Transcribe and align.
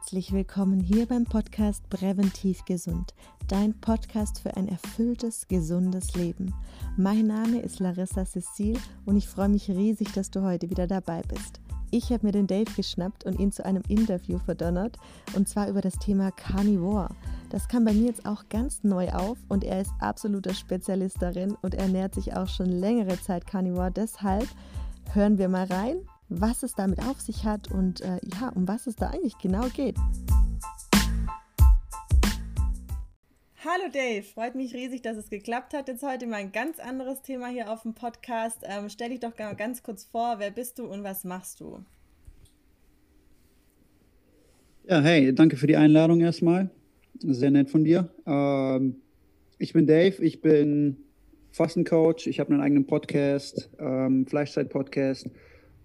Herzlich 0.00 0.32
willkommen 0.32 0.80
hier 0.80 1.04
beim 1.04 1.24
Podcast 1.24 1.88
Präventiv 1.90 2.64
Gesund, 2.64 3.14
dein 3.48 3.78
Podcast 3.82 4.40
für 4.40 4.56
ein 4.56 4.66
erfülltes, 4.66 5.46
gesundes 5.46 6.14
Leben. 6.14 6.54
Mein 6.96 7.26
Name 7.26 7.60
ist 7.60 7.80
Larissa 7.80 8.24
Cecil 8.24 8.78
und 9.04 9.18
ich 9.18 9.28
freue 9.28 9.50
mich 9.50 9.68
riesig, 9.68 10.10
dass 10.12 10.30
du 10.30 10.42
heute 10.42 10.70
wieder 10.70 10.86
dabei 10.86 11.20
bist. 11.28 11.60
Ich 11.90 12.10
habe 12.10 12.26
mir 12.26 12.32
den 12.32 12.46
Dave 12.46 12.72
geschnappt 12.74 13.24
und 13.24 13.38
ihn 13.38 13.52
zu 13.52 13.62
einem 13.62 13.82
Interview 13.88 14.38
verdonnert 14.38 14.96
und 15.36 15.50
zwar 15.50 15.68
über 15.68 15.82
das 15.82 15.98
Thema 15.98 16.30
Carnivore. 16.30 17.10
Das 17.50 17.68
kam 17.68 17.84
bei 17.84 17.92
mir 17.92 18.06
jetzt 18.06 18.24
auch 18.24 18.44
ganz 18.48 18.82
neu 18.82 19.10
auf 19.10 19.36
und 19.48 19.64
er 19.64 19.82
ist 19.82 19.92
absoluter 20.00 20.54
Spezialist 20.54 21.20
darin 21.20 21.58
und 21.60 21.74
ernährt 21.74 22.14
sich 22.14 22.34
auch 22.34 22.48
schon 22.48 22.70
längere 22.70 23.20
Zeit 23.20 23.46
Carnivore. 23.46 23.90
Deshalb 23.90 24.48
hören 25.12 25.36
wir 25.36 25.50
mal 25.50 25.66
rein 25.66 25.98
was 26.30 26.62
es 26.62 26.74
damit 26.74 27.00
auf 27.00 27.20
sich 27.20 27.44
hat 27.44 27.70
und 27.70 28.00
äh, 28.00 28.18
ja, 28.40 28.50
um 28.54 28.68
was 28.68 28.86
es 28.86 28.96
da 28.96 29.10
eigentlich 29.10 29.36
genau 29.38 29.66
geht. 29.74 29.96
Hallo 33.62 33.90
Dave, 33.92 34.22
freut 34.22 34.54
mich 34.54 34.72
riesig, 34.72 35.02
dass 35.02 35.16
es 35.18 35.28
geklappt 35.28 35.74
hat. 35.74 35.88
Jetzt 35.88 36.02
heute 36.02 36.26
mal 36.26 36.36
ein 36.36 36.52
ganz 36.52 36.78
anderes 36.78 37.20
Thema 37.20 37.48
hier 37.48 37.70
auf 37.70 37.82
dem 37.82 37.94
Podcast. 37.94 38.62
Ähm, 38.62 38.88
stell 38.88 39.10
dich 39.10 39.20
doch 39.20 39.36
ganz 39.36 39.82
kurz 39.82 40.04
vor, 40.04 40.36
wer 40.38 40.50
bist 40.50 40.78
du 40.78 40.86
und 40.86 41.04
was 41.04 41.24
machst 41.24 41.60
du? 41.60 41.84
Ja, 44.88 45.00
hey, 45.02 45.34
danke 45.34 45.56
für 45.56 45.66
die 45.66 45.76
Einladung 45.76 46.20
erstmal. 46.20 46.70
Sehr 47.18 47.50
nett 47.50 47.70
von 47.70 47.84
dir. 47.84 48.08
Ähm, 48.24 49.02
ich 49.58 49.74
bin 49.74 49.86
Dave, 49.86 50.22
ich 50.24 50.40
bin 50.40 50.96
Fastencoach, 51.50 52.28
ich 52.28 52.40
habe 52.40 52.54
einen 52.54 52.62
eigenen 52.62 52.86
Podcast, 52.86 53.68
ähm, 53.78 54.26
Fleischzeit-Podcast 54.26 55.28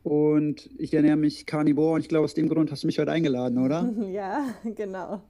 und 0.06 0.70
ich 0.78 0.94
ernähre 0.94 1.18
mich 1.18 1.48
Carnivore 1.48 1.96
und 1.96 2.02
ich 2.02 2.10
glaube, 2.10 2.26
aus 2.26 2.36
dem 2.36 2.48
Grund 2.48 2.72
hast 2.72 2.84
du 2.84 2.88
mich 2.88 3.00
heute 3.00 3.12
eingeladen, 3.12 3.58
oder? 3.58 3.92
Ja, 4.12 4.46
genau. 4.64 5.24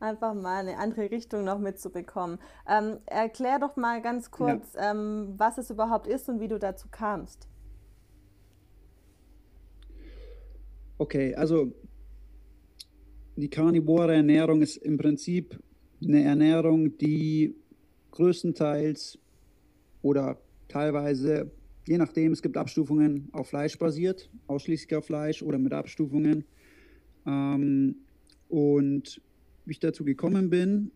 Einfach 0.00 0.32
mal 0.32 0.66
eine 0.66 0.78
andere 0.78 1.10
Richtung 1.10 1.44
noch 1.44 1.58
mitzubekommen. 1.58 2.38
Ähm, 2.66 3.00
erklär 3.04 3.58
doch 3.58 3.76
mal 3.76 4.00
ganz 4.00 4.30
kurz, 4.30 4.72
ja. 4.74 4.92
ähm, 4.92 5.34
was 5.36 5.58
es 5.58 5.68
überhaupt 5.68 6.06
ist 6.06 6.30
und 6.30 6.40
wie 6.40 6.48
du 6.48 6.58
dazu 6.58 6.88
kamst. 6.90 7.48
Okay, 10.96 11.34
also 11.34 11.70
die 13.36 13.50
karnivore 13.50 14.14
Ernährung 14.14 14.62
ist 14.62 14.78
im 14.78 14.96
Prinzip 14.96 15.62
eine 16.02 16.22
Ernährung, 16.24 16.96
die 16.96 17.56
größtenteils 18.12 19.18
oder 20.00 20.40
teilweise 20.68 21.50
je 21.86 21.98
nachdem, 21.98 22.32
es 22.32 22.42
gibt 22.42 22.56
Abstufungen 22.56 23.28
auf 23.32 23.48
Fleisch 23.48 23.78
basiert, 23.78 24.30
ausschließlich 24.46 24.94
auf 24.94 25.06
Fleisch 25.06 25.42
oder 25.42 25.58
mit 25.58 25.72
Abstufungen. 25.72 26.44
Ähm, 27.26 27.96
und 28.48 29.20
wie 29.64 29.72
ich 29.72 29.80
dazu 29.80 30.04
gekommen 30.04 30.50
bin, 30.50 30.90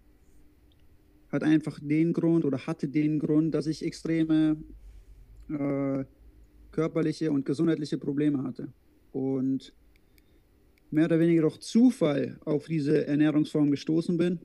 hat 1.30 1.42
einfach 1.42 1.78
den 1.82 2.12
Grund 2.12 2.44
oder 2.44 2.66
hatte 2.66 2.88
den 2.88 3.18
Grund, 3.18 3.54
dass 3.54 3.66
ich 3.66 3.84
extreme 3.84 4.56
äh, 5.48 6.04
körperliche 6.70 7.32
und 7.32 7.44
gesundheitliche 7.44 7.98
Probleme 7.98 8.42
hatte. 8.42 8.72
Und 9.12 9.72
mehr 10.90 11.06
oder 11.06 11.18
weniger 11.18 11.42
durch 11.42 11.58
Zufall 11.58 12.38
auf 12.44 12.66
diese 12.66 13.06
Ernährungsform 13.06 13.70
gestoßen 13.70 14.16
bin. 14.16 14.38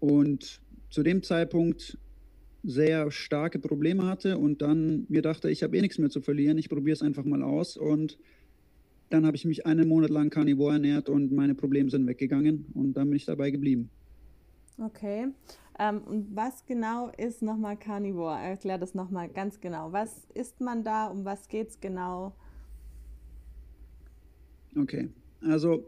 Und 0.00 0.60
zu 0.90 1.02
dem 1.02 1.22
Zeitpunkt 1.22 1.98
sehr 2.62 3.10
starke 3.10 3.58
Probleme 3.58 4.06
hatte 4.06 4.38
und 4.38 4.62
dann 4.62 5.06
mir 5.08 5.22
dachte, 5.22 5.50
ich 5.50 5.62
habe 5.62 5.76
eh 5.76 5.80
nichts 5.80 5.98
mehr 5.98 6.10
zu 6.10 6.20
verlieren, 6.20 6.58
ich 6.58 6.68
probiere 6.68 6.94
es 6.94 7.02
einfach 7.02 7.24
mal 7.24 7.42
aus 7.42 7.76
und 7.76 8.18
dann 9.08 9.26
habe 9.26 9.36
ich 9.36 9.44
mich 9.44 9.66
einen 9.66 9.88
Monat 9.88 10.10
lang 10.10 10.30
Carnivore 10.30 10.74
ernährt 10.74 11.08
und 11.08 11.32
meine 11.32 11.54
Probleme 11.54 11.90
sind 11.90 12.06
weggegangen 12.06 12.66
und 12.74 12.94
dann 12.94 13.08
bin 13.08 13.16
ich 13.16 13.24
dabei 13.24 13.50
geblieben. 13.50 13.90
Okay. 14.78 15.28
Ähm, 15.78 16.02
und 16.02 16.36
was 16.36 16.64
genau 16.66 17.10
ist 17.16 17.42
nochmal 17.42 17.76
Carnivore? 17.76 18.38
Erklär 18.38 18.78
das 18.78 18.94
nochmal 18.94 19.28
ganz 19.28 19.60
genau. 19.60 19.92
Was 19.92 20.26
isst 20.34 20.60
man 20.60 20.84
da? 20.84 21.06
Um 21.06 21.24
was 21.24 21.48
geht 21.48 21.70
es 21.70 21.80
genau? 21.80 22.34
Okay. 24.76 25.08
Also 25.42 25.84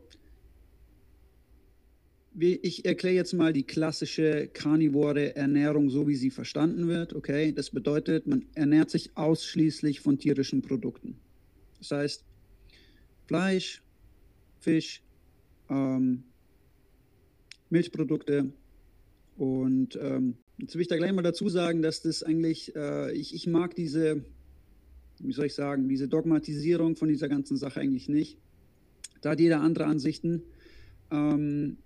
ich 2.38 2.84
erkläre 2.84 3.14
jetzt 3.14 3.34
mal 3.34 3.52
die 3.52 3.64
klassische 3.64 4.48
karnivore 4.48 5.36
Ernährung, 5.36 5.90
so 5.90 6.08
wie 6.08 6.16
sie 6.16 6.30
verstanden 6.30 6.88
wird. 6.88 7.14
Okay, 7.14 7.52
das 7.52 7.70
bedeutet, 7.70 8.26
man 8.26 8.46
ernährt 8.54 8.90
sich 8.90 9.16
ausschließlich 9.16 10.00
von 10.00 10.18
tierischen 10.18 10.62
Produkten. 10.62 11.16
Das 11.78 11.90
heißt, 11.90 12.24
Fleisch, 13.26 13.82
Fisch, 14.60 15.02
ähm, 15.68 16.24
Milchprodukte 17.70 18.52
und 19.36 19.98
ähm, 20.00 20.36
jetzt 20.58 20.74
will 20.74 20.82
ich 20.82 20.88
da 20.88 20.96
gleich 20.96 21.12
mal 21.12 21.22
dazu 21.22 21.48
sagen, 21.48 21.82
dass 21.82 22.02
das 22.02 22.22
eigentlich, 22.22 22.74
äh, 22.76 23.12
ich, 23.12 23.34
ich 23.34 23.46
mag 23.46 23.74
diese, 23.74 24.24
wie 25.18 25.32
soll 25.32 25.46
ich 25.46 25.54
sagen, 25.54 25.88
diese 25.88 26.08
Dogmatisierung 26.08 26.96
von 26.96 27.08
dieser 27.08 27.28
ganzen 27.28 27.56
Sache 27.56 27.80
eigentlich 27.80 28.08
nicht. 28.08 28.38
Da 29.20 29.30
hat 29.30 29.40
jeder 29.40 29.60
andere 29.60 29.86
Ansichten. 29.86 30.42
Ähm, 31.10 31.78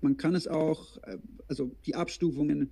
man 0.00 0.16
kann 0.16 0.34
es 0.34 0.48
auch, 0.48 0.96
äh, 1.04 1.18
also 1.48 1.70
die 1.86 1.94
Abstufungen 1.94 2.70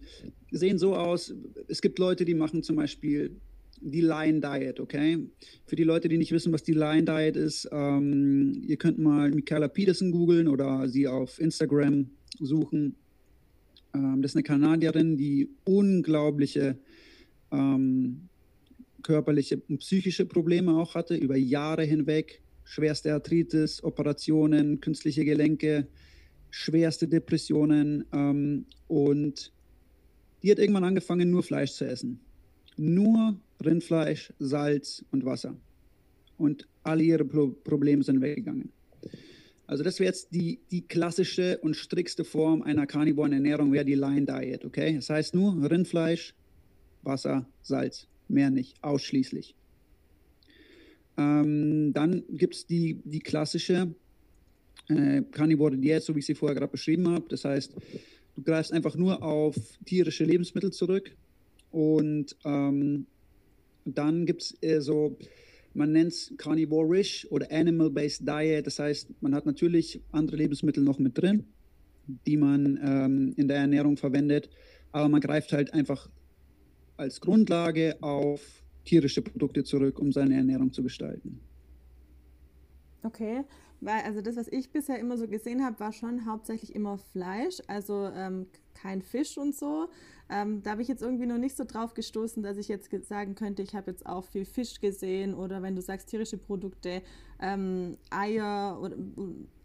sehen 0.50 0.78
so 0.78 0.97
aus, 0.97 1.34
es 1.69 1.81
gibt 1.81 1.99
Leute, 1.99 2.25
die 2.25 2.34
machen 2.34 2.62
zum 2.62 2.77
Beispiel 2.77 3.37
die 3.81 4.00
Lion 4.00 4.41
Diet, 4.41 4.81
okay? 4.81 5.19
Für 5.66 5.77
die 5.77 5.84
Leute, 5.84 6.09
die 6.09 6.19
nicht 6.19 6.33
wissen, 6.33 6.53
was 6.53 6.62
die 6.62 6.72
Lion 6.72 7.06
Diet 7.06 7.37
ist, 7.37 7.69
ähm, 7.71 8.62
ihr 8.66 8.77
könnt 8.77 8.99
mal 8.99 9.31
Michaela 9.31 9.69
Peterson 9.69 10.11
googeln 10.11 10.49
oder 10.49 10.89
sie 10.89 11.06
auf 11.06 11.39
Instagram 11.39 12.11
suchen. 12.39 12.97
Ähm, 13.95 14.22
das 14.22 14.33
ist 14.33 14.37
eine 14.37 14.43
Kanadierin, 14.43 15.16
die 15.16 15.50
unglaubliche 15.65 16.78
ähm, 17.53 18.28
körperliche 19.03 19.62
und 19.69 19.78
psychische 19.78 20.27
Probleme 20.27 20.77
auch 20.77 20.95
hatte, 20.95 21.15
über 21.15 21.37
Jahre 21.37 21.84
hinweg. 21.84 22.43
Schwerste 22.65 23.15
Arthritis, 23.15 23.83
Operationen, 23.83 24.81
künstliche 24.81 25.25
Gelenke, 25.25 25.87
schwerste 26.50 27.09
Depressionen 27.09 28.04
ähm, 28.12 28.66
und 28.86 29.53
die 30.42 30.50
hat 30.50 30.59
irgendwann 30.59 30.84
angefangen, 30.84 31.31
nur 31.31 31.42
Fleisch 31.42 31.72
zu 31.72 31.86
essen. 31.86 32.20
Nur 32.76 33.36
Rindfleisch, 33.64 34.32
Salz 34.38 35.04
und 35.10 35.25
Wasser. 35.25 35.56
Und 36.36 36.69
alle 36.84 37.03
ihre 37.03 37.25
Pro 37.25 37.48
Probleme 37.48 38.03
sind 38.04 38.20
weggegangen. 38.20 38.70
Also 39.66 39.84
das 39.84 39.98
wäre 39.98 40.09
jetzt 40.09 40.32
die, 40.32 40.60
die 40.70 40.82
klassische 40.82 41.59
und 41.59 41.76
strickste 41.76 42.25
Form 42.25 42.62
einer 42.62 42.86
karnivoren 42.86 43.32
Ernährung, 43.32 43.72
wäre 43.72 43.84
die 43.84 43.94
Line 43.94 44.25
Diet, 44.25 44.65
okay? 44.65 44.94
Das 44.94 45.10
heißt 45.10 45.34
nur 45.34 45.70
Rindfleisch, 45.70 46.34
Wasser, 47.03 47.47
Salz, 47.60 48.06
mehr 48.28 48.50
nicht, 48.50 48.82
ausschließlich. 48.82 49.54
Ähm, 51.19 51.92
dann 51.92 52.22
gibt 52.30 52.54
es 52.54 52.66
die, 52.66 53.03
die 53.04 53.19
klassische 53.19 53.94
äh, 54.89 55.22
Carnivore 55.31 55.77
Diät, 55.77 56.03
so 56.03 56.15
wie 56.15 56.21
ich 56.21 56.27
sie 56.27 56.34
vorher 56.34 56.55
gerade 56.55 56.72
beschrieben 56.72 57.09
habe. 57.09 57.25
Das 57.28 57.44
heißt, 57.44 57.75
du 58.34 58.43
greifst 58.43 58.72
einfach 58.72 58.97
nur 58.97 59.22
auf 59.22 59.56
tierische 59.84 60.25
Lebensmittel 60.25 60.72
zurück 60.72 61.16
und 61.71 62.37
ähm, 62.44 63.06
dann 63.84 64.27
gibt 64.27 64.43
es 64.43 64.62
äh, 64.62 64.81
so, 64.81 65.16
man 65.75 65.93
nennt 65.93 66.12
es 66.12 66.34
Carnivore-ish 66.37 67.27
oder 67.31 67.50
Animal-Based 67.50 68.27
Diet. 68.27 68.66
Das 68.66 68.78
heißt, 68.78 69.22
man 69.22 69.34
hat 69.34 69.47
natürlich 69.47 70.00
andere 70.12 70.37
Lebensmittel 70.37 70.83
noch 70.83 70.99
mit 70.99 71.19
drin, 71.19 71.45
die 72.27 72.37
man 72.37 72.78
ähm, 72.83 73.34
in 73.37 73.49
der 73.49 73.59
Ernährung 73.59 73.97
verwendet, 73.97 74.49
aber 74.93 75.09
man 75.09 75.21
greift 75.21 75.53
halt 75.53 75.72
einfach 75.75 76.09
als 76.97 77.21
Grundlage 77.21 77.97
auf 78.01 78.41
tierische 78.84 79.22
Produkte 79.22 79.65
zurück, 79.65 79.98
um 79.98 80.13
seine 80.13 80.34
Ernährung 80.34 80.72
zu 80.72 80.83
gestalten. 80.83 81.41
Okay, 83.03 83.45
weil 83.80 84.03
also 84.03 84.21
das, 84.21 84.36
was 84.36 84.48
ich 84.48 84.71
bisher 84.71 84.98
immer 84.98 85.16
so 85.16 85.28
gesehen 85.28 85.65
habe, 85.65 85.78
war 85.80 85.92
schon 85.92 86.27
hauptsächlich 86.27 86.75
immer 86.75 86.98
Fleisch, 86.98 87.59
also 87.66 88.10
ähm, 88.15 88.47
kein 88.75 89.03
Fisch 89.03 89.39
und 89.39 89.54
so. 89.54 89.89
Ähm, 90.30 90.63
da 90.63 90.72
habe 90.72 90.83
ich 90.83 90.89
jetzt 90.89 91.03
irgendwie 91.03 91.27
noch 91.27 91.39
nicht 91.39 91.57
so 91.57 91.65
drauf 91.65 91.95
gestoßen, 91.95 92.42
dass 92.42 92.59
ich 92.59 92.69
jetzt 92.69 92.91
sagen 93.07 93.34
könnte, 93.34 93.63
ich 93.63 93.75
habe 93.75 93.91
jetzt 93.91 94.04
auch 94.04 94.25
viel 94.25 94.45
Fisch 94.45 94.80
gesehen 94.80 95.34
oder 95.34 95.63
wenn 95.63 95.75
du 95.75 95.80
sagst 95.80 96.09
tierische 96.09 96.36
Produkte, 96.36 97.03
ähm, 97.41 97.97
Eier. 98.10 98.78
Oder, 98.80 98.97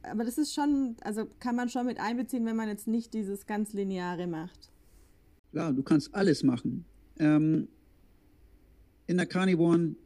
aber 0.03 0.23
das 0.23 0.37
ist 0.37 0.53
schon, 0.53 0.95
also 1.01 1.25
kann 1.39 1.55
man 1.55 1.69
schon 1.69 1.85
mit 1.85 1.99
einbeziehen, 1.99 2.45
wenn 2.45 2.55
man 2.55 2.69
jetzt 2.69 2.87
nicht 2.87 3.13
dieses 3.13 3.45
ganz 3.45 3.73
Lineare 3.73 4.27
macht. 4.27 4.71
Ja, 5.51 5.71
du 5.71 5.83
kannst 5.83 6.15
alles 6.15 6.43
machen. 6.43 6.85
Ähm, 7.19 7.67
in 9.07 9.17
der 9.17 9.25
Carnivoren 9.25 9.97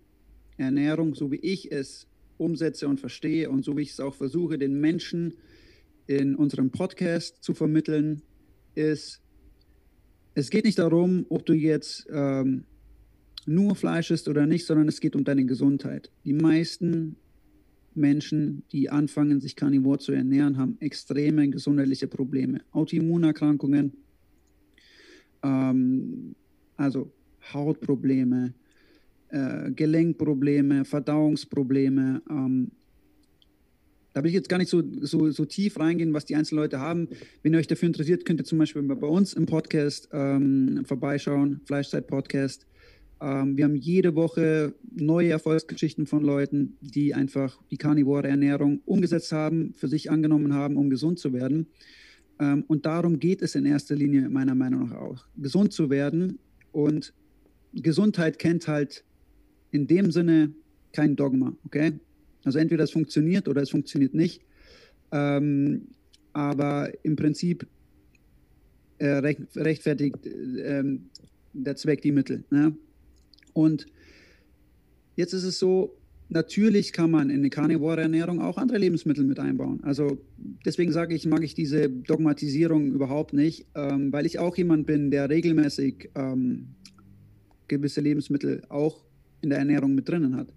Ernährung, 0.57 1.13
so 1.13 1.31
wie 1.31 1.38
ich 1.38 1.71
es 1.71 2.07
umsetze 2.38 2.88
und 2.88 3.00
verstehe 3.00 3.50
und 3.50 3.63
so 3.63 3.78
wie 3.78 3.81
ich 3.81 3.92
es 3.92 4.00
auch 4.00 4.16
versuche, 4.16 4.57
den 4.57 4.80
Menschen 4.80 5.34
in 6.07 6.36
unserem 6.36 6.72
Podcast 6.72 7.44
zu 7.44 7.54
vermitteln, 7.54 8.22
ist, 8.75 9.22
es 10.36 10.50
geht 10.50 10.66
nicht 10.66 10.80
darum, 10.80 11.25
ob 11.30 11.45
du 11.45 11.54
jetzt 11.54 12.07
ähm, 12.12 12.66
nur 13.45 13.75
Fleisch 13.75 14.12
isst 14.12 14.28
oder 14.28 14.45
nicht, 14.45 14.66
sondern 14.66 14.88
es 14.88 15.00
geht 15.00 15.16
um 15.16 15.24
deine 15.24 15.45
Gesundheit. 15.45 16.12
Die 16.25 16.34
meisten 16.34 17.16
Menschen, 17.95 18.63
die 18.72 18.89
anfangen, 18.89 19.42
sich 19.42 19.56
karnivor 19.56 20.00
zu 20.00 20.12
ernähren, 20.12 20.57
haben 20.57 20.78
extreme 20.80 21.50
gesundheitliche 21.50 22.07
Probleme. 22.07 22.62
Autoimmunerkrankungen, 22.72 23.94
ähm, 25.44 26.36
also 26.75 27.12
Hautprobleme, 27.54 28.54
äh, 29.29 29.71
Gelenkprobleme, 29.71 30.85
Verdauungsprobleme. 30.85 32.21
Ähm, 32.29 32.71
da 34.13 34.24
will 34.24 34.29
ich 34.29 34.35
jetzt 34.35 34.50
gar 34.50 34.57
nicht 34.57 34.69
so, 34.69 34.81
so, 35.01 35.29
so 35.29 35.45
tief 35.45 35.79
reingehen, 35.79 36.13
was 36.13 36.25
die 36.25 36.35
einzelnen 36.35 36.63
Leute 36.63 36.79
haben. 36.79 37.07
Wenn 37.44 37.53
ihr 37.53 37.59
euch 37.59 37.68
dafür 37.68 37.88
interessiert, 37.88 38.25
könnt 38.25 38.39
ihr 38.41 38.45
zum 38.45 38.57
Beispiel 38.57 38.81
bei 38.81 39.07
uns 39.07 39.33
im 39.33 39.45
Podcast 39.45 40.09
ähm, 40.12 40.83
vorbeischauen, 40.85 41.62
Fleischzeit-Podcast. 41.65 42.65
Ähm, 43.21 43.57
wir 43.57 43.65
haben 43.65 43.75
jede 43.75 44.15
Woche 44.15 44.74
neue 44.95 45.29
Erfolgsgeschichten 45.29 46.07
von 46.07 46.24
Leuten, 46.24 46.77
die 46.81 47.13
einfach 47.13 47.59
die 47.69 47.77
karnivore 47.77 48.27
Ernährung 48.27 48.81
umgesetzt 48.85 49.31
haben, 49.31 49.74
für 49.75 49.88
sich 49.88 50.09
angenommen 50.09 50.53
haben, 50.53 50.77
um 50.77 50.89
gesund 50.89 51.19
zu 51.19 51.33
werden. 51.33 51.68
Ähm, 52.39 52.63
und 52.68 52.85
darum 52.85 53.19
geht 53.19 53.41
es 53.41 53.56
in 53.56 53.65
erster 53.65 53.95
Linie 53.95 54.29
meiner 54.29 54.56
Meinung 54.56 54.89
nach 54.89 54.95
auch, 54.95 55.25
gesund 55.35 55.74
zu 55.74 55.89
werden. 55.89 56.39
Und 56.71 57.13
Gesundheit 57.74 58.39
kennt 58.39 58.68
halt 58.68 59.03
in 59.71 59.87
dem 59.87 60.11
Sinne 60.11 60.51
kein 60.93 61.15
Dogma, 61.15 61.53
okay? 61.65 61.93
Also 62.43 62.59
entweder 62.59 62.83
es 62.83 62.91
funktioniert 62.91 63.47
oder 63.47 63.61
es 63.61 63.69
funktioniert 63.69 64.13
nicht. 64.13 64.41
Ähm, 65.11 65.87
aber 66.33 66.91
im 67.03 67.15
Prinzip 67.15 67.67
äh, 68.99 69.07
recht, 69.07 69.41
rechtfertigt 69.55 70.25
äh, 70.25 70.83
der 71.53 71.75
Zweck 71.75 72.01
die 72.01 72.11
Mittel. 72.11 72.43
Ne? 72.51 72.75
Und 73.53 73.87
jetzt 75.15 75.33
ist 75.33 75.43
es 75.43 75.59
so, 75.59 75.97
natürlich 76.29 76.93
kann 76.93 77.11
man 77.11 77.29
in 77.29 77.37
eine 77.37 77.49
Carnivore-Ernährung 77.49 78.41
auch 78.41 78.57
andere 78.57 78.77
Lebensmittel 78.77 79.23
mit 79.23 79.39
einbauen. 79.39 79.83
Also 79.83 80.19
deswegen 80.65 80.91
sage 80.91 81.15
ich, 81.15 81.25
mag 81.25 81.43
ich 81.43 81.53
diese 81.53 81.89
Dogmatisierung 81.89 82.91
überhaupt 82.91 83.33
nicht, 83.33 83.65
ähm, 83.75 84.11
weil 84.11 84.25
ich 84.25 84.39
auch 84.39 84.55
jemand 84.57 84.85
bin, 84.85 85.11
der 85.11 85.29
regelmäßig 85.29 86.11
ähm, 86.15 86.75
gewisse 87.67 88.01
Lebensmittel 88.01 88.63
auch 88.69 89.06
in 89.42 89.50
der 89.50 89.60
Ernährung 89.60 89.95
mit 89.95 90.07
drinnen 90.07 90.36
hat. 90.36 90.54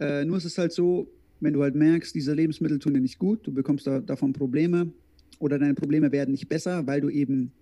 Äh, 0.00 0.24
nur 0.24 0.36
ist 0.36 0.44
es 0.44 0.58
halt 0.58 0.72
so, 0.72 1.08
wenn 1.40 1.52
du 1.52 1.62
halt 1.62 1.74
merkst, 1.74 2.14
diese 2.14 2.34
Lebensmittel 2.34 2.78
tun 2.78 2.94
dir 2.94 3.00
nicht 3.00 3.18
gut, 3.18 3.46
du 3.46 3.52
bekommst 3.52 3.86
da, 3.86 4.00
davon 4.00 4.32
Probleme 4.32 4.92
oder 5.38 5.58
deine 5.58 5.74
Probleme 5.74 6.12
werden 6.12 6.32
nicht 6.32 6.48
besser, 6.48 6.86
weil 6.86 7.00
du 7.00 7.08
eben, 7.08 7.52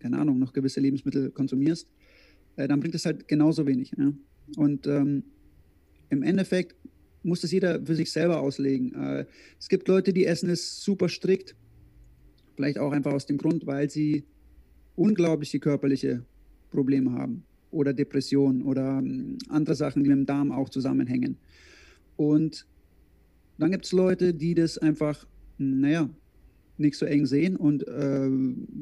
keine 0.00 0.18
Ahnung, 0.18 0.38
noch 0.38 0.52
gewisse 0.52 0.80
Lebensmittel 0.80 1.30
konsumierst, 1.30 1.88
äh, 2.56 2.68
dann 2.68 2.80
bringt 2.80 2.94
es 2.94 3.06
halt 3.06 3.28
genauso 3.28 3.66
wenig. 3.66 3.92
Ja? 3.96 4.12
Und 4.56 4.86
ähm, 4.86 5.24
im 6.10 6.22
Endeffekt 6.22 6.76
muss 7.22 7.40
das 7.40 7.52
jeder 7.52 7.84
für 7.84 7.94
sich 7.94 8.12
selber 8.12 8.40
auslegen. 8.40 8.94
Äh, 8.94 9.26
es 9.58 9.68
gibt 9.68 9.88
Leute, 9.88 10.12
die 10.12 10.26
essen 10.26 10.50
es 10.50 10.82
super 10.82 11.08
strikt, 11.08 11.56
vielleicht 12.56 12.78
auch 12.78 12.92
einfach 12.92 13.12
aus 13.12 13.26
dem 13.26 13.38
Grund, 13.38 13.66
weil 13.66 13.90
sie 13.90 14.24
unglaubliche 14.96 15.60
körperliche 15.60 16.24
Probleme 16.70 17.12
haben 17.12 17.44
oder 17.70 17.92
Depressionen 17.92 18.62
oder 18.62 18.98
ähm, 18.98 19.38
andere 19.48 19.74
Sachen, 19.74 20.02
die 20.02 20.08
mit 20.08 20.18
dem 20.18 20.26
Darm 20.26 20.52
auch 20.52 20.68
zusammenhängen. 20.68 21.36
Und 22.16 22.66
dann 23.58 23.70
gibt 23.70 23.84
es 23.84 23.92
Leute, 23.92 24.34
die 24.34 24.54
das 24.54 24.78
einfach, 24.78 25.26
naja, 25.58 26.08
nicht 26.78 26.96
so 26.96 27.06
eng 27.06 27.26
sehen 27.26 27.56
und 27.56 27.86
äh, 27.88 28.30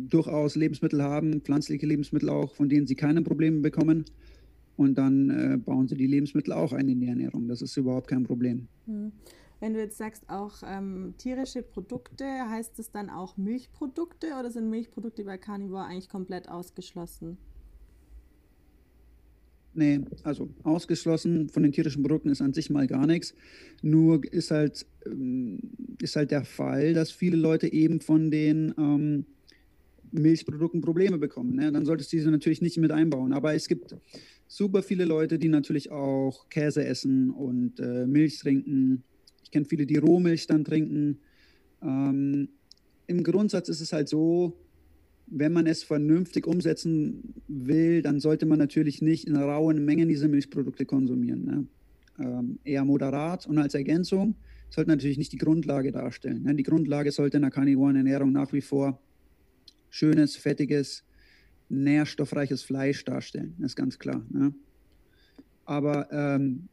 durchaus 0.08 0.54
Lebensmittel 0.54 1.02
haben, 1.02 1.40
pflanzliche 1.40 1.86
Lebensmittel 1.86 2.28
auch, 2.28 2.54
von 2.54 2.68
denen 2.68 2.86
sie 2.86 2.94
keine 2.94 3.22
Probleme 3.22 3.60
bekommen. 3.60 4.04
Und 4.76 4.98
dann 4.98 5.30
äh, 5.30 5.56
bauen 5.56 5.88
sie 5.88 5.96
die 5.96 6.06
Lebensmittel 6.06 6.52
auch 6.52 6.74
ein 6.74 6.88
in 6.88 7.00
die 7.00 7.08
Ernährung. 7.08 7.48
Das 7.48 7.62
ist 7.62 7.74
überhaupt 7.78 8.08
kein 8.08 8.24
Problem. 8.24 8.68
Hm. 8.84 9.12
Wenn 9.58 9.72
du 9.72 9.80
jetzt 9.80 9.96
sagst, 9.96 10.28
auch 10.28 10.56
ähm, 10.66 11.14
tierische 11.16 11.62
Produkte, 11.62 12.26
heißt 12.26 12.78
es 12.78 12.90
dann 12.90 13.08
auch 13.08 13.38
Milchprodukte 13.38 14.34
oder 14.38 14.50
sind 14.50 14.68
Milchprodukte 14.68 15.24
bei 15.24 15.38
Carnivore 15.38 15.84
eigentlich 15.84 16.10
komplett 16.10 16.50
ausgeschlossen? 16.50 17.38
Nee, 19.76 20.00
also 20.22 20.48
ausgeschlossen 20.62 21.50
von 21.50 21.62
den 21.62 21.70
tierischen 21.70 22.02
Produkten 22.02 22.30
ist 22.30 22.40
an 22.40 22.54
sich 22.54 22.70
mal 22.70 22.86
gar 22.86 23.06
nichts. 23.06 23.34
Nur 23.82 24.24
ist 24.32 24.50
halt, 24.50 24.86
ähm, 25.04 25.58
ist 26.00 26.16
halt 26.16 26.30
der 26.30 26.44
Fall, 26.46 26.94
dass 26.94 27.10
viele 27.10 27.36
Leute 27.36 27.70
eben 27.70 28.00
von 28.00 28.30
den 28.30 28.72
ähm, 28.78 29.26
Milchprodukten 30.12 30.80
Probleme 30.80 31.18
bekommen. 31.18 31.56
Ne? 31.56 31.70
Dann 31.70 31.84
solltest 31.84 32.10
du 32.10 32.16
diese 32.16 32.30
natürlich 32.30 32.62
nicht 32.62 32.78
mit 32.78 32.90
einbauen. 32.90 33.34
Aber 33.34 33.54
es 33.54 33.68
gibt 33.68 33.94
super 34.48 34.82
viele 34.82 35.04
Leute, 35.04 35.38
die 35.38 35.48
natürlich 35.48 35.90
auch 35.90 36.48
Käse 36.48 36.82
essen 36.82 37.30
und 37.30 37.78
äh, 37.78 38.06
Milch 38.06 38.38
trinken. 38.38 39.02
Ich 39.44 39.50
kenne 39.50 39.66
viele, 39.66 39.84
die 39.84 39.98
Rohmilch 39.98 40.46
dann 40.46 40.64
trinken. 40.64 41.18
Ähm, 41.82 42.48
Im 43.06 43.22
Grundsatz 43.22 43.68
ist 43.68 43.82
es 43.82 43.92
halt 43.92 44.08
so, 44.08 44.56
wenn 45.26 45.52
man 45.52 45.66
es 45.66 45.82
vernünftig 45.82 46.46
umsetzen 46.46 47.34
will, 47.48 48.02
dann 48.02 48.20
sollte 48.20 48.46
man 48.46 48.58
natürlich 48.58 49.02
nicht 49.02 49.26
in 49.26 49.36
rauen 49.36 49.84
Mengen 49.84 50.08
diese 50.08 50.28
Milchprodukte 50.28 50.86
konsumieren. 50.86 51.44
Ne? 51.44 51.66
Ähm, 52.18 52.58
eher 52.64 52.84
moderat 52.84 53.46
und 53.46 53.58
als 53.58 53.74
Ergänzung 53.74 54.36
sollte 54.70 54.90
natürlich 54.90 55.18
nicht 55.18 55.32
die 55.32 55.38
Grundlage 55.38 55.92
darstellen. 55.92 56.42
Ne? 56.44 56.54
Die 56.54 56.62
Grundlage 56.62 57.12
sollte 57.12 57.38
in 57.38 57.42
der 57.42 57.50
karnivoren 57.50 57.96
Ernährung 57.96 58.32
nach 58.32 58.52
wie 58.52 58.60
vor 58.60 59.00
schönes, 59.90 60.36
fettiges, 60.36 61.04
nährstoffreiches 61.68 62.62
Fleisch 62.62 63.04
darstellen. 63.04 63.54
Das 63.58 63.72
ist 63.72 63.76
ganz 63.76 63.98
klar. 63.98 64.24
Ne? 64.30 64.54
Aber 65.64 66.08
ähm, 66.12 66.68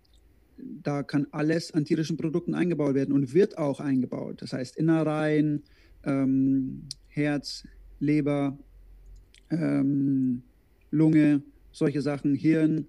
da 0.57 1.01
kann 1.01 1.27
alles 1.31 1.73
an 1.73 1.85
tierischen 1.85 2.17
Produkten 2.17 2.53
eingebaut 2.53 2.94
werden 2.94 3.13
und 3.13 3.33
wird 3.33 3.57
auch 3.57 3.79
eingebaut. 3.79 4.41
Das 4.41 4.53
heißt 4.53 4.77
Innereien, 4.77 5.63
ähm, 6.03 6.83
Herz, 7.07 7.65
Leber, 7.99 8.57
ähm, 9.49 10.43
Lunge, 10.91 11.41
solche 11.71 12.01
Sachen, 12.01 12.35
Hirn. 12.35 12.87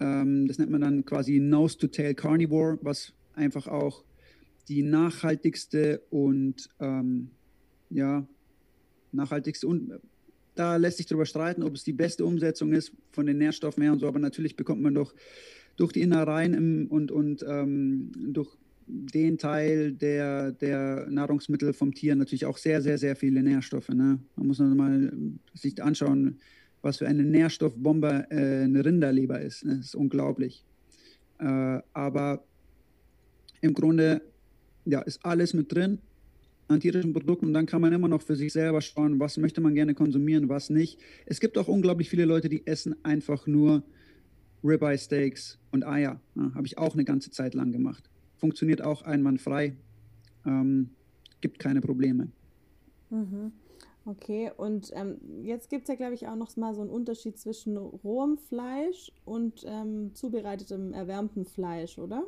Ähm, 0.00 0.46
das 0.46 0.58
nennt 0.58 0.70
man 0.70 0.80
dann 0.80 1.04
quasi 1.04 1.38
Nose-to-Tail 1.38 2.14
Carnivore, 2.14 2.78
was 2.82 3.12
einfach 3.34 3.66
auch 3.66 4.04
die 4.68 4.82
nachhaltigste 4.82 6.02
und 6.10 6.68
ähm, 6.80 7.30
ja, 7.90 8.26
nachhaltigste 9.12 9.66
und 9.66 9.92
da 10.54 10.76
lässt 10.76 10.98
sich 10.98 11.06
darüber 11.06 11.26
streiten, 11.26 11.62
ob 11.62 11.74
es 11.74 11.84
die 11.84 11.92
beste 11.92 12.24
Umsetzung 12.24 12.72
ist 12.72 12.92
von 13.12 13.26
den 13.26 13.38
Nährstoffen 13.38 13.82
her 13.82 13.92
und 13.92 14.00
so, 14.00 14.06
aber 14.06 14.18
natürlich 14.18 14.56
bekommt 14.56 14.82
man 14.82 14.94
doch 14.94 15.14
durch 15.76 15.92
die 15.92 16.02
Innereien 16.02 16.54
im, 16.54 16.86
und, 16.88 17.10
und 17.10 17.44
ähm, 17.48 18.12
durch 18.32 18.56
den 18.90 19.38
Teil 19.38 19.92
der, 19.92 20.52
der 20.52 21.06
Nahrungsmittel 21.08 21.72
vom 21.72 21.94
Tier 21.94 22.16
natürlich 22.16 22.46
auch 22.46 22.58
sehr, 22.58 22.82
sehr, 22.82 22.98
sehr 22.98 23.16
viele 23.16 23.42
Nährstoffe. 23.42 23.88
Ne? 23.88 24.18
Man 24.36 24.46
muss 24.46 24.58
noch 24.58 24.74
mal 24.74 25.12
sich 25.54 25.82
anschauen, 25.82 26.38
was 26.82 26.98
für 26.98 27.06
eine 27.06 27.22
Nährstoffbombe 27.22 28.26
äh, 28.30 28.64
eine 28.64 28.84
Rinderleber 28.84 29.40
ist. 29.40 29.64
Ne? 29.64 29.76
Das 29.76 29.86
ist 29.86 29.94
unglaublich. 29.94 30.64
Äh, 31.38 31.80
aber 31.92 32.44
im 33.60 33.74
Grunde 33.74 34.22
ja, 34.84 35.00
ist 35.02 35.24
alles 35.24 35.54
mit 35.54 35.72
drin 35.72 35.98
an 36.68 36.80
tierischen 36.80 37.12
Produkten 37.12 37.46
und 37.46 37.52
dann 37.52 37.66
kann 37.66 37.80
man 37.80 37.92
immer 37.92 38.08
noch 38.08 38.22
für 38.22 38.36
sich 38.36 38.52
selber 38.52 38.80
schauen, 38.80 39.18
was 39.18 39.36
möchte 39.36 39.60
man 39.60 39.74
gerne 39.74 39.94
konsumieren, 39.94 40.48
was 40.48 40.70
nicht. 40.70 40.98
Es 41.26 41.40
gibt 41.40 41.58
auch 41.58 41.68
unglaublich 41.68 42.08
viele 42.08 42.24
Leute, 42.24 42.48
die 42.48 42.66
essen 42.66 42.94
einfach 43.04 43.46
nur 43.46 43.82
Ribeye 44.62 44.98
Steaks 44.98 45.58
und 45.72 45.84
Eier. 45.84 46.20
Ja, 46.36 46.52
Habe 46.54 46.66
ich 46.66 46.78
auch 46.78 46.94
eine 46.94 47.04
ganze 47.04 47.30
Zeit 47.30 47.54
lang 47.54 47.72
gemacht 47.72 48.10
funktioniert 48.40 48.82
auch 48.82 49.02
einwandfrei, 49.02 49.74
ähm, 50.46 50.90
gibt 51.40 51.58
keine 51.58 51.80
Probleme. 51.80 52.28
Mhm. 53.10 53.52
Okay, 54.06 54.50
und 54.56 54.90
ähm, 54.94 55.18
jetzt 55.42 55.68
gibt 55.68 55.82
es 55.82 55.88
ja, 55.88 55.94
glaube 55.94 56.14
ich, 56.14 56.26
auch 56.26 56.34
noch 56.34 56.56
mal 56.56 56.74
so 56.74 56.80
einen 56.80 56.90
Unterschied 56.90 57.38
zwischen 57.38 57.76
rohem 57.76 58.38
Fleisch 58.38 59.12
und 59.24 59.62
ähm, 59.66 60.10
zubereitetem, 60.14 60.94
erwärmtem 60.94 61.44
Fleisch, 61.44 61.98
oder? 61.98 62.24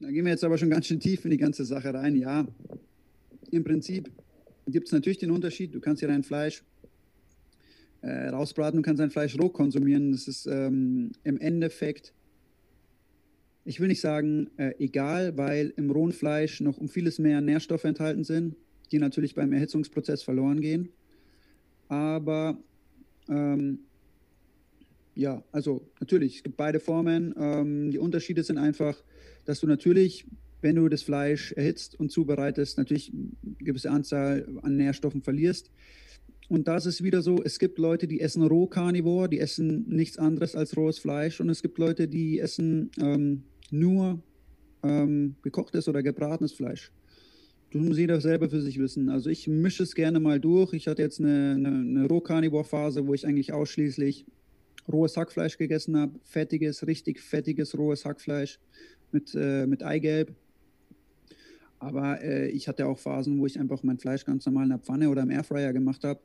Da 0.00 0.10
gehen 0.10 0.24
wir 0.24 0.32
jetzt 0.32 0.44
aber 0.44 0.58
schon 0.58 0.70
ganz 0.70 0.86
schön 0.86 1.00
tief 1.00 1.24
in 1.24 1.30
die 1.30 1.38
ganze 1.38 1.64
Sache 1.64 1.92
rein. 1.92 2.14
Ja, 2.14 2.46
im 3.50 3.64
Prinzip 3.64 4.12
gibt 4.66 4.86
es 4.86 4.92
natürlich 4.92 5.18
den 5.18 5.30
Unterschied. 5.30 5.74
Du 5.74 5.80
kannst 5.80 6.02
ja 6.02 6.08
dein 6.08 6.22
Fleisch 6.22 6.62
äh, 8.02 8.28
rausbraten, 8.28 8.76
du 8.76 8.82
kannst 8.82 9.00
dein 9.00 9.10
Fleisch 9.10 9.36
roh 9.40 9.48
konsumieren. 9.48 10.12
Das 10.12 10.28
ist 10.28 10.46
ähm, 10.46 11.12
im 11.24 11.38
Endeffekt 11.38 12.12
ich 13.68 13.80
will 13.80 13.88
nicht 13.88 14.00
sagen 14.00 14.48
äh, 14.56 14.72
egal, 14.78 15.36
weil 15.36 15.74
im 15.76 15.90
rohen 15.90 16.12
Fleisch 16.12 16.62
noch 16.62 16.78
um 16.78 16.88
vieles 16.88 17.18
mehr 17.18 17.42
Nährstoffe 17.42 17.84
enthalten 17.84 18.24
sind, 18.24 18.56
die 18.90 18.98
natürlich 18.98 19.34
beim 19.34 19.52
Erhitzungsprozess 19.52 20.22
verloren 20.22 20.62
gehen. 20.62 20.88
Aber 21.88 22.56
ähm, 23.28 23.80
ja, 25.14 25.44
also 25.52 25.86
natürlich, 26.00 26.36
es 26.36 26.42
gibt 26.44 26.56
beide 26.56 26.80
Formen. 26.80 27.34
Ähm, 27.38 27.90
die 27.90 27.98
Unterschiede 27.98 28.42
sind 28.42 28.56
einfach, 28.56 28.96
dass 29.44 29.60
du 29.60 29.66
natürlich, 29.66 30.24
wenn 30.62 30.76
du 30.76 30.88
das 30.88 31.02
Fleisch 31.02 31.52
erhitzt 31.52 32.00
und 32.00 32.10
zubereitest, 32.10 32.78
natürlich 32.78 33.12
eine 33.12 33.54
gewisse 33.58 33.90
Anzahl 33.90 34.48
an 34.62 34.76
Nährstoffen 34.76 35.20
verlierst. 35.20 35.70
Und 36.48 36.68
das 36.68 36.86
ist 36.86 37.04
wieder 37.04 37.20
so, 37.20 37.42
es 37.44 37.58
gibt 37.58 37.78
Leute, 37.78 38.08
die 38.08 38.20
essen 38.20 38.42
Rohkarnivor, 38.42 39.28
die 39.28 39.40
essen 39.40 39.84
nichts 39.90 40.16
anderes 40.16 40.56
als 40.56 40.74
rohes 40.74 40.98
Fleisch. 40.98 41.38
Und 41.38 41.50
es 41.50 41.60
gibt 41.60 41.76
Leute, 41.76 42.08
die 42.08 42.38
essen 42.38 42.90
ähm, 42.98 43.42
nur 43.70 44.22
ähm, 44.82 45.36
gekochtes 45.42 45.88
oder 45.88 46.02
gebratenes 46.02 46.52
Fleisch. 46.52 46.92
Das 47.70 47.82
muss 47.82 47.98
jeder 47.98 48.20
selber 48.20 48.48
für 48.48 48.62
sich 48.62 48.78
wissen. 48.78 49.10
Also 49.10 49.28
ich 49.28 49.46
mische 49.46 49.82
es 49.82 49.94
gerne 49.94 50.20
mal 50.20 50.40
durch. 50.40 50.72
Ich 50.72 50.88
hatte 50.88 51.02
jetzt 51.02 51.20
eine, 51.20 51.54
eine, 51.56 51.68
eine 51.68 52.06
Rohkarnivore-Phase, 52.06 53.06
wo 53.06 53.12
ich 53.12 53.26
eigentlich 53.26 53.52
ausschließlich 53.52 54.24
rohes 54.90 55.16
Hackfleisch 55.16 55.58
gegessen 55.58 55.96
habe. 55.96 56.12
Fettiges, 56.24 56.86
richtig 56.86 57.20
fettiges 57.20 57.76
rohes 57.76 58.06
Hackfleisch 58.06 58.58
mit, 59.12 59.34
äh, 59.34 59.66
mit 59.66 59.82
Eigelb. 59.82 60.34
Aber 61.78 62.22
äh, 62.22 62.48
ich 62.48 62.68
hatte 62.68 62.86
auch 62.86 62.98
Phasen, 62.98 63.38
wo 63.38 63.46
ich 63.46 63.60
einfach 63.60 63.82
mein 63.82 63.98
Fleisch 63.98 64.24
ganz 64.24 64.46
normal 64.46 64.64
in 64.64 64.70
der 64.70 64.78
Pfanne 64.78 65.10
oder 65.10 65.22
im 65.22 65.30
Airfryer 65.30 65.72
gemacht 65.72 66.04
habe. 66.04 66.20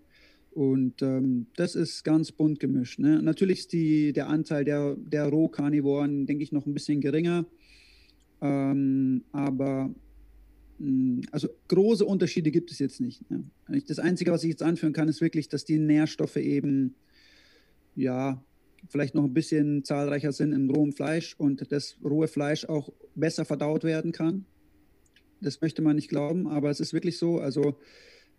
Und 0.53 1.01
ähm, 1.01 1.47
das 1.55 1.73
ist 1.73 2.03
ganz 2.03 2.31
bunt 2.31 2.59
gemischt. 2.59 2.99
Ne? 2.99 3.21
Natürlich 3.23 3.59
ist 3.59 3.73
die, 3.73 4.13
der 4.13 4.29
Anteil 4.29 4.63
der, 4.63 4.95
der 4.95 5.25
Rohkarnivoren, 5.25 6.27
denke 6.27 6.43
ich, 6.43 6.51
noch 6.51 6.67
ein 6.67 6.73
bisschen 6.75 7.01
geringer. 7.01 7.45
Ähm, 8.39 9.23
aber 9.31 9.89
mh, 10.77 10.85
hm, 10.87 11.21
also 11.31 11.49
große 11.69 12.05
Unterschiede 12.05 12.51
gibt 12.51 12.71
es 12.71 12.77
jetzt 12.77 13.01
nicht. 13.01 13.29
Ne? 13.31 13.45
Das 13.87 13.97
Einzige, 13.97 14.31
was 14.31 14.43
ich 14.43 14.51
jetzt 14.51 14.61
anführen 14.61 14.93
kann, 14.93 15.07
ist 15.07 15.21
wirklich, 15.21 15.49
dass 15.49 15.65
die 15.65 15.79
Nährstoffe 15.79 16.37
eben 16.37 16.93
ja 17.95 18.43
vielleicht 18.89 19.15
noch 19.15 19.23
ein 19.23 19.33
bisschen 19.33 19.83
zahlreicher 19.83 20.33
sind 20.33 20.53
im 20.53 20.69
rohen 20.69 20.91
Fleisch 20.91 21.35
und 21.37 21.71
das 21.71 21.97
rohe 22.03 22.27
Fleisch 22.27 22.65
auch 22.65 22.89
besser 23.15 23.45
verdaut 23.45 23.83
werden 23.83 24.11
kann. 24.11 24.45
Das 25.41 25.61
möchte 25.61 25.81
man 25.81 25.95
nicht 25.95 26.09
glauben, 26.09 26.47
aber 26.47 26.69
es 26.69 26.79
ist 26.79 26.93
wirklich 26.93 27.17
so. 27.17 27.39
Also 27.39 27.75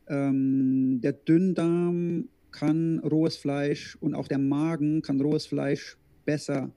ähm, 0.08 1.00
der 1.00 1.12
Dünndarm 1.12 2.28
kann 2.50 3.00
rohes 3.00 3.36
Fleisch 3.36 3.96
und 4.00 4.14
auch 4.14 4.28
der 4.28 4.38
Magen 4.38 5.02
kann 5.02 5.20
rohes 5.20 5.46
Fleisch 5.46 5.96
besser 6.24 6.70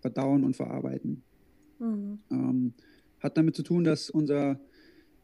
verdauen 0.00 0.44
und 0.44 0.56
verarbeiten. 0.56 1.22
Mhm. 1.78 2.18
Ähm, 2.30 2.74
hat 3.20 3.36
damit 3.36 3.56
zu 3.56 3.62
tun, 3.62 3.84
dass 3.84 4.10
unser 4.10 4.60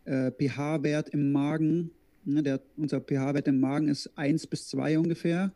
äh, 0.04 0.30
pH-Wert 0.32 1.10
im 1.10 1.32
Magen, 1.32 1.90
ne, 2.24 2.42
der, 2.42 2.60
unser 2.76 3.00
pH-Wert 3.00 3.48
im 3.48 3.60
Magen 3.60 3.88
ist 3.88 4.16
1 4.16 4.46
bis 4.46 4.68
2 4.68 4.98
ungefähr. 4.98 5.52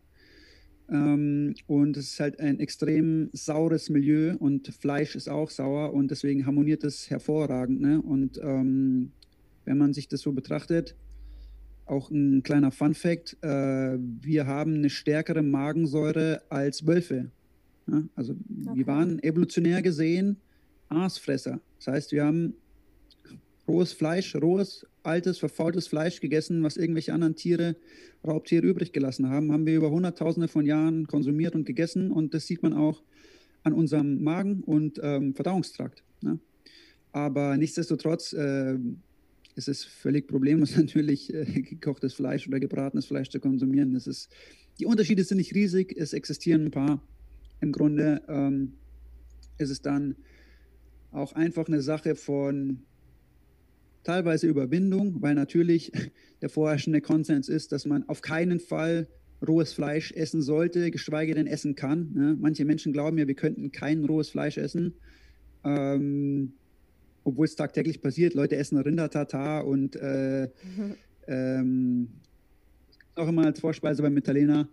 Ähm, 0.88 1.54
und 1.66 1.96
es 1.96 2.12
ist 2.12 2.20
halt 2.20 2.38
ein 2.40 2.60
extrem 2.60 3.30
saures 3.32 3.88
Milieu 3.88 4.36
und 4.36 4.68
Fleisch 4.68 5.16
ist 5.16 5.28
auch 5.28 5.50
sauer 5.50 5.94
und 5.94 6.10
deswegen 6.10 6.44
harmoniert 6.44 6.84
es 6.84 7.08
hervorragend. 7.08 7.80
Ne? 7.80 8.00
Und 8.02 8.38
ähm, 8.42 9.12
wenn 9.64 9.78
man 9.78 9.94
sich 9.94 10.08
das 10.08 10.20
so 10.20 10.32
betrachtet, 10.32 10.96
auch 11.92 12.10
ein 12.10 12.42
kleiner 12.42 12.70
Fun 12.70 12.94
Fact: 12.94 13.36
äh, 13.42 13.98
Wir 14.20 14.46
haben 14.46 14.74
eine 14.74 14.90
stärkere 14.90 15.42
Magensäure 15.42 16.42
als 16.48 16.86
Wölfe. 16.86 17.30
Ja? 17.86 18.02
Also, 18.14 18.32
okay. 18.32 18.78
wir 18.78 18.86
waren 18.86 19.22
evolutionär 19.22 19.82
gesehen 19.82 20.38
Aasfresser. 20.88 21.60
Das 21.78 21.86
heißt, 21.88 22.12
wir 22.12 22.24
haben 22.24 22.54
rohes 23.66 23.92
Fleisch, 23.92 24.34
rohes, 24.34 24.86
altes, 25.02 25.38
verfaultes 25.38 25.86
Fleisch 25.86 26.20
gegessen, 26.20 26.62
was 26.62 26.76
irgendwelche 26.76 27.12
anderen 27.12 27.36
Tiere, 27.36 27.76
Raubtiere 28.26 28.66
übrig 28.66 28.92
gelassen 28.92 29.28
haben, 29.28 29.50
haben 29.50 29.66
wir 29.66 29.76
über 29.76 29.90
Hunderttausende 29.90 30.48
von 30.48 30.64
Jahren 30.64 31.06
konsumiert 31.06 31.54
und 31.54 31.64
gegessen 31.64 32.12
und 32.12 32.34
das 32.34 32.46
sieht 32.46 32.62
man 32.62 32.72
auch 32.72 33.02
an 33.64 33.72
unserem 33.72 34.22
Magen 34.22 34.62
und 34.62 35.00
ähm, 35.02 35.34
Verdauungstrakt. 35.34 36.04
Ne? 36.20 36.38
Aber 37.12 37.56
nichtsdestotrotz 37.56 38.32
äh, 38.32 38.78
ist 39.54 39.68
es 39.68 39.84
völlig 39.84 40.28
problemlos 40.28 40.76
natürlich 40.76 41.32
äh, 41.32 41.44
gekochtes 41.44 42.14
Fleisch 42.14 42.46
oder 42.48 42.60
gebratenes 42.60 43.06
Fleisch 43.06 43.30
zu 43.30 43.40
konsumieren. 43.40 43.92
Das 43.92 44.06
ist, 44.06 44.30
die 44.78 44.86
Unterschiede 44.86 45.24
sind 45.24 45.38
nicht 45.38 45.54
riesig, 45.54 45.94
es 45.96 46.12
existieren 46.12 46.66
ein 46.66 46.70
paar. 46.70 47.06
Im 47.60 47.72
Grunde 47.72 48.22
ähm, 48.28 48.74
ist 49.58 49.70
es 49.70 49.82
dann 49.82 50.16
auch 51.10 51.34
einfach 51.34 51.68
eine 51.68 51.82
Sache 51.82 52.14
von 52.14 52.82
teilweise 54.02 54.48
Überwindung, 54.48 55.22
weil 55.22 55.34
natürlich 55.34 55.92
der 56.42 56.48
vorherrschende 56.48 57.00
Konsens 57.00 57.48
ist, 57.48 57.72
dass 57.72 57.86
man 57.86 58.08
auf 58.08 58.22
keinen 58.22 58.60
Fall 58.60 59.08
rohes 59.46 59.72
Fleisch 59.72 60.12
essen 60.12 60.40
sollte, 60.40 60.90
geschweige 60.90 61.34
denn 61.34 61.46
essen 61.46 61.74
kann. 61.74 62.12
Ne? 62.14 62.36
Manche 62.40 62.64
Menschen 62.64 62.92
glauben 62.92 63.18
ja, 63.18 63.26
wir 63.26 63.34
könnten 63.34 63.72
kein 63.72 64.04
rohes 64.04 64.30
Fleisch 64.30 64.56
essen, 64.56 64.94
ähm, 65.64 66.54
obwohl 67.24 67.46
es 67.46 67.56
tagtäglich 67.56 68.00
passiert. 68.00 68.34
Leute 68.34 68.56
essen 68.56 68.78
Rindertatar 68.78 69.66
und 69.66 69.96
äh, 69.96 70.48
ähm, 71.28 72.08
auch 73.14 73.28
immer 73.28 73.46
als 73.46 73.60
Vorspeise 73.60 74.02
beim 74.02 74.16
Italiener. 74.16 74.68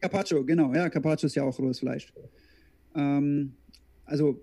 Carpaccio, 0.00 0.44
genau, 0.44 0.74
ja, 0.74 0.88
Carpaccio 0.90 1.26
ist 1.26 1.34
ja 1.34 1.42
auch 1.42 1.58
rohes 1.58 1.78
Fleisch. 1.78 2.12
Ähm, 2.94 3.52
also 4.04 4.40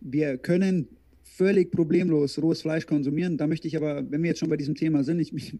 wir 0.00 0.38
können 0.38 0.88
völlig 1.22 1.70
problemlos 1.70 2.40
rohes 2.40 2.62
Fleisch 2.62 2.86
konsumieren. 2.86 3.36
Da 3.36 3.46
möchte 3.46 3.68
ich 3.68 3.76
aber, 3.76 4.10
wenn 4.10 4.22
wir 4.22 4.28
jetzt 4.28 4.40
schon 4.40 4.50
bei 4.50 4.56
diesem 4.56 4.74
Thema 4.74 5.02
sind, 5.04 5.18
ich 5.20 5.32
mich, 5.32 5.54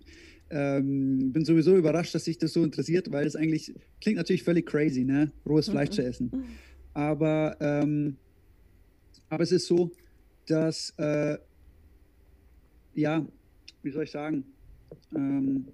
ähm, 0.50 1.32
bin 1.32 1.44
sowieso 1.44 1.76
überrascht, 1.76 2.14
dass 2.14 2.24
sich 2.24 2.38
das 2.38 2.52
so 2.52 2.62
interessiert, 2.62 3.10
weil 3.10 3.26
es 3.26 3.36
eigentlich 3.36 3.74
klingt 4.00 4.18
natürlich 4.18 4.42
völlig 4.42 4.66
crazy, 4.66 5.04
ne? 5.04 5.32
rohes 5.46 5.68
Fleisch 5.68 5.90
mhm. 5.90 5.94
zu 5.94 6.04
essen. 6.04 6.44
Aber, 6.94 7.56
ähm, 7.60 8.16
aber 9.30 9.44
es 9.44 9.52
ist 9.52 9.66
so, 9.66 9.90
dass, 10.46 10.90
äh, 10.98 11.38
ja, 12.94 13.26
wie 13.82 13.90
soll 13.90 14.04
ich 14.04 14.10
sagen, 14.10 14.44
ähm, 15.14 15.66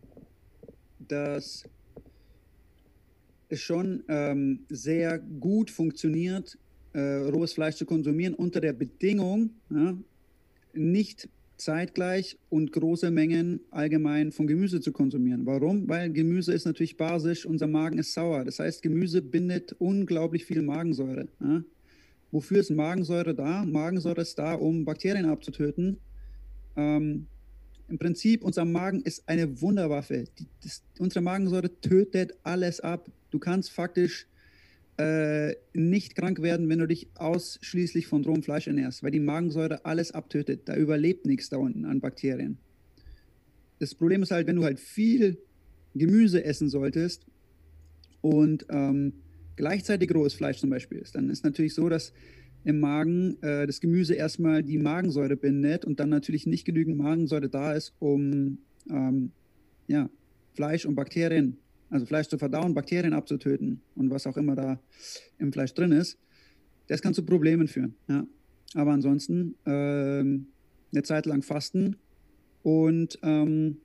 dass 0.99 1.65
es 3.49 3.61
schon 3.61 4.05
ähm, 4.09 4.61
sehr 4.69 5.19
gut 5.19 5.71
funktioniert, 5.71 6.59
äh, 6.93 7.01
rohes 7.01 7.53
Fleisch 7.53 7.77
zu 7.77 7.87
konsumieren, 7.87 8.35
unter 8.35 8.61
der 8.61 8.73
Bedingung, 8.73 9.51
ja, 9.71 9.97
nicht 10.75 11.29
zeitgleich 11.57 12.39
und 12.51 12.73
große 12.73 13.11
Mengen 13.11 13.61
allgemein 13.71 14.33
von 14.33 14.47
Gemüse 14.47 14.81
zu 14.81 14.93
konsumieren. 14.93 15.45
Warum? 15.45 15.89
Weil 15.89 16.13
Gemüse 16.13 16.53
ist 16.53 16.67
natürlich 16.67 16.97
basisch, 16.97 17.47
unser 17.47 17.67
Magen 17.67 17.99
ist 17.99 18.15
sauer. 18.15 18.45
Das 18.45 18.61
heißt, 18.61 18.83
Gemüse 18.83 19.23
bindet 19.23 19.75
unglaublich 19.79 20.45
viel 20.45 20.63
Magensäure. 20.63 21.27
Ja. 21.41 21.63
Wofür 22.31 22.61
ist 22.61 22.71
Magensäure 22.71 23.35
da? 23.35 23.65
Magensäure 23.65 24.21
ist 24.21 24.39
da, 24.39 24.55
um 24.55 24.85
Bakterien 24.85 25.27
abzutöten. 25.27 25.99
Ähm, 26.77 27.27
Im 27.89 27.99
Prinzip, 27.99 28.45
unser 28.45 28.65
Magen 28.65 29.01
ist 29.03 29.29
eine 29.29 29.61
Wunderwaffe. 29.63 30.25
Die, 30.39 30.47
das, 30.63 30.83
unsere 30.99 31.23
Magensäure 31.23 31.71
tötet 31.81 32.35
alles 32.43 32.81
ab. 32.81 33.11
Du 33.31 33.39
kannst 33.39 33.71
faktisch 33.71 34.27
äh, 34.99 35.55
nicht 35.73 36.17
krank 36.17 36.43
werden, 36.43 36.69
wenn 36.69 36.81
du 36.81 36.87
dich 36.87 37.09
ausschließlich 37.15 38.07
von 38.07 38.25
rohem 38.25 38.43
Fleisch 38.43 38.67
ernährst, 38.67 39.03
weil 39.03 39.11
die 39.11 39.21
Magensäure 39.21 39.85
alles 39.85 40.13
abtötet. 40.13 40.69
Da 40.69 40.77
überlebt 40.77 41.25
nichts 41.25 41.49
da 41.49 41.57
unten 41.57 41.85
an 41.87 42.01
Bakterien. 42.01 42.59
Das 43.79 43.95
Problem 43.95 44.23
ist 44.23 44.33
halt, 44.33 44.47
wenn 44.47 44.57
du 44.57 44.65
halt 44.65 44.81
viel 44.81 45.39
Gemüse 45.95 46.45
essen 46.45 46.69
solltest 46.69 47.27
und 48.21 48.67
ähm, 48.71 49.13
gleichzeitig 49.59 50.15
rohes 50.15 50.35
Fleisch 50.35 50.59
zum 50.59 50.71
Beispiel 50.71 50.99
ist, 50.99 51.15
dann 51.15 51.29
ist 51.29 51.45
natürlich 51.45 51.75
so, 51.75 51.89
dass 51.89 52.13
im 52.65 52.81
Magen 52.81 53.37
äh, 53.43 53.67
das 53.67 53.81
Gemüse 53.81 54.15
erstmal 54.15 54.63
die 54.63 54.79
Magensäure 54.79 55.37
bindet 55.37 55.85
und 55.85 56.01
dann 56.01 56.09
natürlich 56.09 56.47
nicht 56.47 56.65
genügend 56.65 56.97
Magensäure 56.97 57.49
da 57.49 57.75
ist, 57.75 57.95
um 57.99 58.59
ähm, 58.91 59.33
ja, 59.87 60.09
Fleisch 60.55 60.87
und 60.87 60.95
Bakterien 60.95 61.59
also 61.91 62.07
Fleisch 62.07 62.29
zu 62.29 62.39
verdauen, 62.39 62.75
Bakterien 62.75 63.13
abzutöten 63.13 63.81
und 63.95 64.11
was 64.11 64.27
auch 64.27 64.37
immer 64.37 64.55
da 64.55 64.81
im 65.39 65.53
Fleisch 65.53 65.75
drin 65.75 65.93
ist, 65.93 66.19
das 66.87 67.03
kann 67.03 67.15
zu 67.15 67.25
Problemen 67.25 67.69
führen. 67.69 67.95
Ja. 68.09 68.27
Aber 68.75 68.93
ansonsten 68.93 69.55
ähm, 69.67 70.47
eine 70.93 71.03
Zeit 71.03 71.27
lang 71.27 71.43
fasten 71.43 71.97
und 72.63 73.19
ähm, 73.23 73.79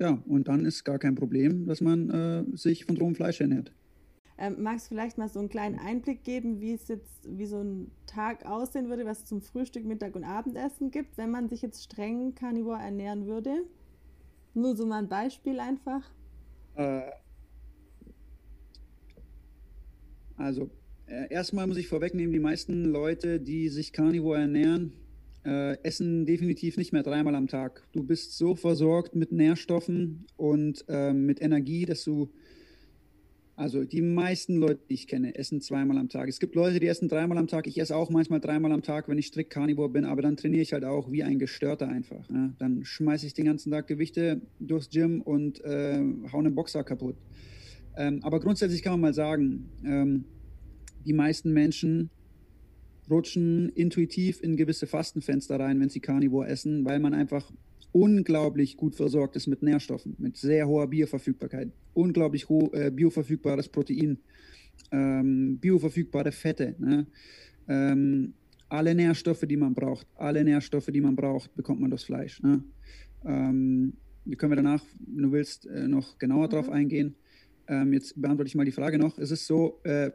ja, 0.00 0.20
und 0.26 0.48
dann 0.48 0.64
ist 0.64 0.84
gar 0.84 0.98
kein 0.98 1.14
Problem, 1.14 1.66
dass 1.66 1.80
man 1.80 2.10
äh, 2.10 2.44
sich 2.56 2.84
von 2.84 2.96
rohem 2.96 3.14
Fleisch 3.14 3.40
ernährt. 3.40 3.72
Ähm, 4.36 4.56
magst 4.62 4.86
du 4.86 4.94
vielleicht 4.94 5.16
mal 5.16 5.28
so 5.28 5.38
einen 5.38 5.48
kleinen 5.48 5.78
Einblick 5.78 6.24
geben, 6.24 6.60
wie 6.60 6.72
es 6.72 6.88
jetzt, 6.88 7.20
wie 7.24 7.46
so 7.46 7.60
ein 7.60 7.92
Tag 8.06 8.44
aussehen 8.46 8.88
würde, 8.88 9.04
was 9.04 9.20
es 9.20 9.24
zum 9.26 9.40
Frühstück, 9.40 9.84
Mittag 9.84 10.16
und 10.16 10.24
Abendessen 10.24 10.90
gibt, 10.90 11.16
wenn 11.16 11.30
man 11.30 11.48
sich 11.48 11.62
jetzt 11.62 11.84
streng 11.84 12.34
Carnivore 12.34 12.80
ernähren 12.80 13.26
würde? 13.26 13.64
Nur 14.54 14.76
so 14.76 14.86
mal 14.86 14.98
ein 14.98 15.08
Beispiel 15.08 15.60
einfach. 15.60 16.10
Äh, 16.74 17.02
also, 20.36 20.68
äh, 21.06 21.32
erstmal 21.32 21.68
muss 21.68 21.76
ich 21.76 21.86
vorwegnehmen, 21.86 22.32
die 22.32 22.40
meisten 22.40 22.84
Leute, 22.86 23.38
die 23.38 23.68
sich 23.68 23.92
Carnivore 23.92 24.40
ernähren, 24.40 24.92
äh, 25.44 25.76
essen 25.82 26.26
definitiv 26.26 26.76
nicht 26.76 26.92
mehr 26.92 27.02
dreimal 27.02 27.34
am 27.34 27.46
Tag. 27.46 27.86
Du 27.92 28.02
bist 28.02 28.36
so 28.36 28.56
versorgt 28.56 29.14
mit 29.14 29.30
Nährstoffen 29.30 30.26
und 30.36 30.84
äh, 30.88 31.12
mit 31.12 31.40
Energie, 31.40 31.84
dass 31.84 32.02
du 32.02 32.30
also 33.56 33.84
die 33.84 34.02
meisten 34.02 34.56
Leute, 34.56 34.80
die 34.88 34.94
ich 34.94 35.06
kenne, 35.06 35.36
essen 35.36 35.60
zweimal 35.60 35.98
am 35.98 36.08
Tag. 36.08 36.28
Es 36.28 36.40
gibt 36.40 36.56
Leute, 36.56 36.80
die 36.80 36.88
essen 36.88 37.08
dreimal 37.08 37.38
am 37.38 37.46
Tag. 37.46 37.68
Ich 37.68 37.78
esse 37.78 37.96
auch 37.96 38.10
manchmal 38.10 38.40
dreimal 38.40 38.72
am 38.72 38.82
Tag, 38.82 39.08
wenn 39.08 39.16
ich 39.16 39.26
strikt 39.26 39.50
Carnivore 39.50 39.88
bin, 39.88 40.04
aber 40.04 40.22
dann 40.22 40.36
trainiere 40.36 40.62
ich 40.62 40.72
halt 40.72 40.84
auch 40.84 41.12
wie 41.12 41.22
ein 41.22 41.38
Gestörter 41.38 41.88
einfach. 41.88 42.28
Ja. 42.30 42.52
Dann 42.58 42.84
schmeiße 42.84 43.26
ich 43.26 43.34
den 43.34 43.44
ganzen 43.44 43.70
Tag 43.70 43.86
Gewichte 43.86 44.40
durchs 44.58 44.90
Gym 44.90 45.20
und 45.20 45.62
äh, 45.64 46.02
hau 46.32 46.38
einen 46.38 46.54
Boxer 46.54 46.82
kaputt. 46.82 47.16
Ähm, 47.96 48.20
aber 48.24 48.40
grundsätzlich 48.40 48.82
kann 48.82 48.94
man 48.94 49.00
mal 49.00 49.14
sagen, 49.14 49.70
ähm, 49.84 50.24
die 51.06 51.12
meisten 51.12 51.52
Menschen 51.52 52.10
rutschen 53.08 53.68
intuitiv 53.68 54.42
in 54.42 54.56
gewisse 54.56 54.86
Fastenfenster 54.86 55.60
rein, 55.60 55.78
wenn 55.80 55.90
sie 55.90 56.00
Carnivore 56.00 56.48
essen, 56.48 56.84
weil 56.84 56.98
man 56.98 57.14
einfach 57.14 57.52
unglaublich 57.94 58.76
gut 58.76 58.96
versorgt 58.96 59.36
ist 59.36 59.46
mit 59.46 59.62
Nährstoffen, 59.62 60.16
mit 60.18 60.36
sehr 60.36 60.66
hoher 60.66 60.88
Bioverfügbarkeit, 60.88 61.70
unglaublich 61.94 62.48
ho 62.48 62.68
äh, 62.72 62.90
bioverfügbares 62.90 63.68
Protein, 63.68 64.18
ähm, 64.90 65.58
bioverfügbare 65.58 66.32
Fette. 66.32 66.74
Ne? 66.80 67.06
Ähm, 67.68 68.34
alle 68.68 68.96
Nährstoffe, 68.96 69.44
die 69.48 69.56
man 69.56 69.74
braucht, 69.74 70.08
alle 70.16 70.42
Nährstoffe, 70.42 70.86
die 70.86 71.00
man 71.00 71.14
braucht, 71.14 71.54
bekommt 71.54 71.80
man 71.80 71.90
durch 71.90 72.04
Fleisch. 72.04 72.42
Ne? 72.42 72.64
Ähm, 73.24 73.92
können 74.36 74.50
wir 74.50 74.56
danach, 74.56 74.84
wenn 75.06 75.22
du 75.22 75.32
willst, 75.32 75.66
äh, 75.66 75.86
noch 75.86 76.18
genauer 76.18 76.48
mhm. 76.48 76.50
drauf 76.50 76.68
eingehen. 76.70 77.14
Ähm, 77.68 77.92
jetzt 77.92 78.20
beantworte 78.20 78.48
ich 78.48 78.56
mal 78.56 78.64
die 78.64 78.72
Frage 78.72 78.98
noch. 78.98 79.18
Es 79.18 79.30
ist 79.30 79.46
so, 79.46 79.78
äh, 79.84 80.10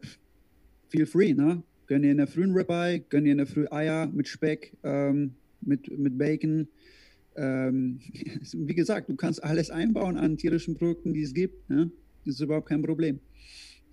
feel 0.89 1.05
free, 1.05 1.33
ne? 1.33 1.63
Gönn 1.87 2.01
dir 2.01 2.11
in 2.11 2.17
der 2.17 2.27
frühen 2.27 2.51
Ribeye, 2.51 2.99
gönn 3.07 3.23
dir 3.23 3.31
in 3.31 3.37
der 3.37 3.47
Früh 3.47 3.65
Eier 3.71 4.07
mit 4.07 4.27
Speck, 4.27 4.75
ähm, 4.83 5.35
mit, 5.61 5.97
mit 5.97 6.17
Bacon. 6.17 6.67
Ähm, 7.35 7.99
wie 8.53 8.75
gesagt, 8.75 9.09
du 9.09 9.15
kannst 9.15 9.43
alles 9.43 9.69
einbauen 9.69 10.17
an 10.17 10.37
tierischen 10.37 10.75
Produkten, 10.75 11.13
die 11.13 11.23
es 11.23 11.33
gibt. 11.33 11.69
Ne? 11.69 11.91
Das 12.25 12.35
ist 12.35 12.41
überhaupt 12.41 12.69
kein 12.69 12.81
Problem. 12.81 13.19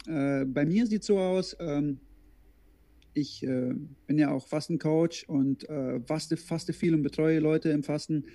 Äh, 0.06 0.44
bei 0.44 0.64
mir 0.64 0.86
sieht 0.86 1.02
es 1.02 1.06
so 1.06 1.18
aus, 1.18 1.56
ähm, 1.60 1.98
ich 3.14 3.42
äh, 3.42 3.72
bin 4.06 4.18
ja 4.18 4.30
auch 4.30 4.46
Fastencoach 4.46 5.24
und 5.28 5.68
äh, 5.68 6.00
faste, 6.00 6.36
faste 6.36 6.72
viel 6.72 6.94
und 6.94 7.02
betreue 7.02 7.40
Leute 7.40 7.70
im 7.70 7.82
Fasten. 7.82 8.26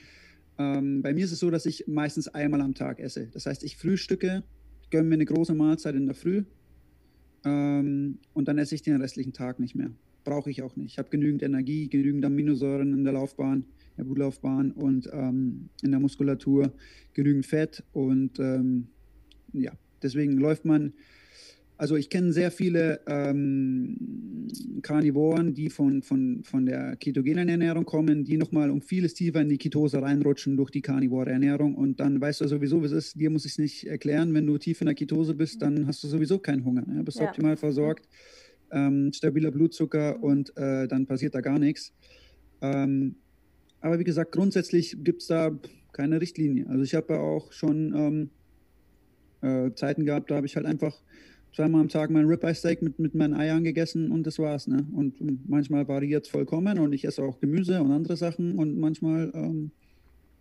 Ähm, 0.58 1.01
bei 1.01 1.13
mir 1.13 1.25
ist 1.25 1.31
es 1.31 1.39
so, 1.39 1.51
dass 1.51 1.65
ich 1.65 1.88
meistens 1.88 2.27
einmal 2.27 2.62
am 2.62 2.74
Tag 2.74 3.00
esse. 3.00 3.27
Das 3.27 3.46
heißt, 3.46 3.63
ich 3.63 3.77
frühstücke, 3.77 4.43
gönne 4.89 5.08
mir 5.08 5.15
eine 5.15 5.25
große 5.25 5.53
Mahlzeit 5.53 5.96
in 5.96 6.08
der 6.08 6.15
Früh 6.15 6.43
ähm, 7.46 8.20
und 8.34 8.48
dann 8.48 8.58
esse 8.58 8.75
ich 8.75 8.81
den 8.81 9.00
restlichen 9.00 9.34
Tag 9.34 9.60
nicht 9.60 9.75
mehr. 9.75 9.91
Brauche 10.23 10.49
ich 10.49 10.61
auch 10.61 10.75
nicht. 10.75 10.91
Ich 10.91 10.97
habe 10.97 11.09
genügend 11.09 11.43
Energie, 11.43 11.89
genügend 11.89 12.25
Aminosäuren 12.25 12.93
in 12.93 13.03
der 13.03 13.13
Laufbahn, 13.13 13.65
der 13.97 14.03
Blutlaufbahn 14.03 14.71
und 14.71 15.09
ähm, 15.11 15.69
in 15.81 15.91
der 15.91 15.99
Muskulatur, 15.99 16.71
genügend 17.13 17.45
Fett 17.45 17.83
und 17.93 18.39
ähm, 18.39 18.87
ja, 19.53 19.71
deswegen 20.01 20.37
läuft 20.37 20.65
man 20.65 20.93
also 21.81 21.95
ich 21.95 22.11
kenne 22.11 22.31
sehr 22.31 22.51
viele 22.51 22.99
ähm, 23.07 23.97
Karnivoren, 24.83 25.55
die 25.55 25.71
von, 25.71 26.03
von, 26.03 26.43
von 26.43 26.67
der 26.67 26.95
ketogenen 26.95 27.49
Ernährung 27.49 27.85
kommen, 27.85 28.23
die 28.23 28.37
nochmal 28.37 28.69
um 28.69 28.83
vieles 28.83 29.15
tiefer 29.15 29.41
in 29.41 29.49
die 29.49 29.57
Ketose 29.57 29.99
reinrutschen 29.99 30.57
durch 30.57 30.69
die 30.69 30.83
karnivore 30.83 31.31
Ernährung. 31.31 31.73
Und 31.73 31.99
dann 31.99 32.21
weißt 32.21 32.41
du 32.41 32.47
sowieso, 32.47 32.83
wie 32.83 32.85
es 32.85 32.91
ist. 32.91 33.19
Dir 33.19 33.31
muss 33.31 33.45
ich 33.45 33.53
es 33.53 33.57
nicht 33.57 33.87
erklären. 33.87 34.31
Wenn 34.35 34.45
du 34.45 34.59
tief 34.59 34.79
in 34.81 34.85
der 34.85 34.93
Ketose 34.93 35.33
bist, 35.33 35.63
dann 35.63 35.87
hast 35.87 36.03
du 36.03 36.07
sowieso 36.07 36.37
keinen 36.37 36.63
Hunger. 36.65 36.85
Ja? 36.95 37.01
Bist 37.01 37.17
ja. 37.17 37.27
optimal 37.27 37.57
versorgt, 37.57 38.07
ähm, 38.71 39.11
stabiler 39.13 39.51
Blutzucker 39.51 40.21
und 40.21 40.55
äh, 40.57 40.87
dann 40.87 41.05
passiert 41.05 41.35
da 41.35 41.41
gar 41.41 41.59
nichts. 41.59 41.93
Ähm, 42.61 43.15
aber 43.81 43.99
wie 43.99 44.03
gesagt, 44.03 44.31
grundsätzlich 44.31 44.97
gibt 45.03 45.21
es 45.21 45.27
da 45.27 45.51
keine 45.91 46.21
Richtlinie. 46.21 46.67
Also 46.67 46.83
ich 46.83 46.95
habe 46.95 47.13
ja 47.13 47.19
auch 47.19 47.51
schon 47.51 47.93
ähm, 47.95 48.29
äh, 49.41 49.73
Zeiten 49.73 50.05
gehabt, 50.05 50.31
da 50.31 50.35
habe 50.35 50.45
ich 50.45 50.55
halt 50.55 50.65
einfach 50.65 51.01
zweimal 51.53 51.81
am 51.81 51.89
Tag 51.89 52.09
mein 52.11 52.25
Ribeye 52.25 52.53
Steak 52.53 52.81
mit, 52.81 52.99
mit 52.99 53.15
meinen 53.15 53.33
Eiern 53.33 53.63
gegessen 53.63 54.11
und 54.11 54.25
das 54.25 54.39
war's. 54.39 54.67
Ne? 54.67 54.85
Und 54.93 55.15
manchmal 55.49 55.87
variiert 55.87 56.25
es 56.25 56.31
vollkommen 56.31 56.79
und 56.79 56.93
ich 56.93 57.05
esse 57.05 57.23
auch 57.23 57.39
Gemüse 57.39 57.81
und 57.81 57.91
andere 57.91 58.15
Sachen 58.15 58.57
und 58.57 58.77
manchmal 58.77 59.31
ähm, 59.33 59.71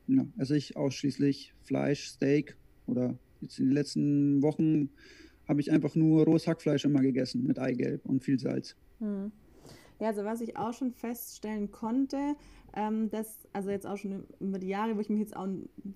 ja, 0.06 0.26
esse 0.38 0.56
ich 0.56 0.76
ausschließlich 0.76 1.54
Fleisch, 1.62 2.08
Steak 2.08 2.56
oder 2.86 3.18
jetzt 3.40 3.58
in 3.58 3.66
den 3.66 3.74
letzten 3.74 4.42
Wochen 4.42 4.90
habe 5.50 5.60
ich 5.60 5.70
einfach 5.72 5.96
nur 5.96 6.24
rohes 6.24 6.46
Hackfleisch 6.46 6.84
immer 6.84 7.00
gegessen 7.00 7.44
mit 7.44 7.58
Eigelb 7.58 8.06
und 8.06 8.22
viel 8.22 8.38
Salz. 8.38 8.76
Hm. 9.00 9.32
Ja, 9.98 10.06
also 10.08 10.24
was 10.24 10.40
ich 10.40 10.56
auch 10.56 10.72
schon 10.72 10.92
feststellen 10.92 11.72
konnte, 11.72 12.36
ähm, 12.74 13.10
dass, 13.10 13.48
also 13.52 13.70
jetzt 13.70 13.86
auch 13.86 13.96
schon 13.98 14.24
über 14.38 14.58
die 14.58 14.68
Jahre, 14.68 14.96
wo 14.96 15.00
ich 15.00 15.10
mich 15.10 15.18
jetzt 15.18 15.36
auch, 15.36 15.48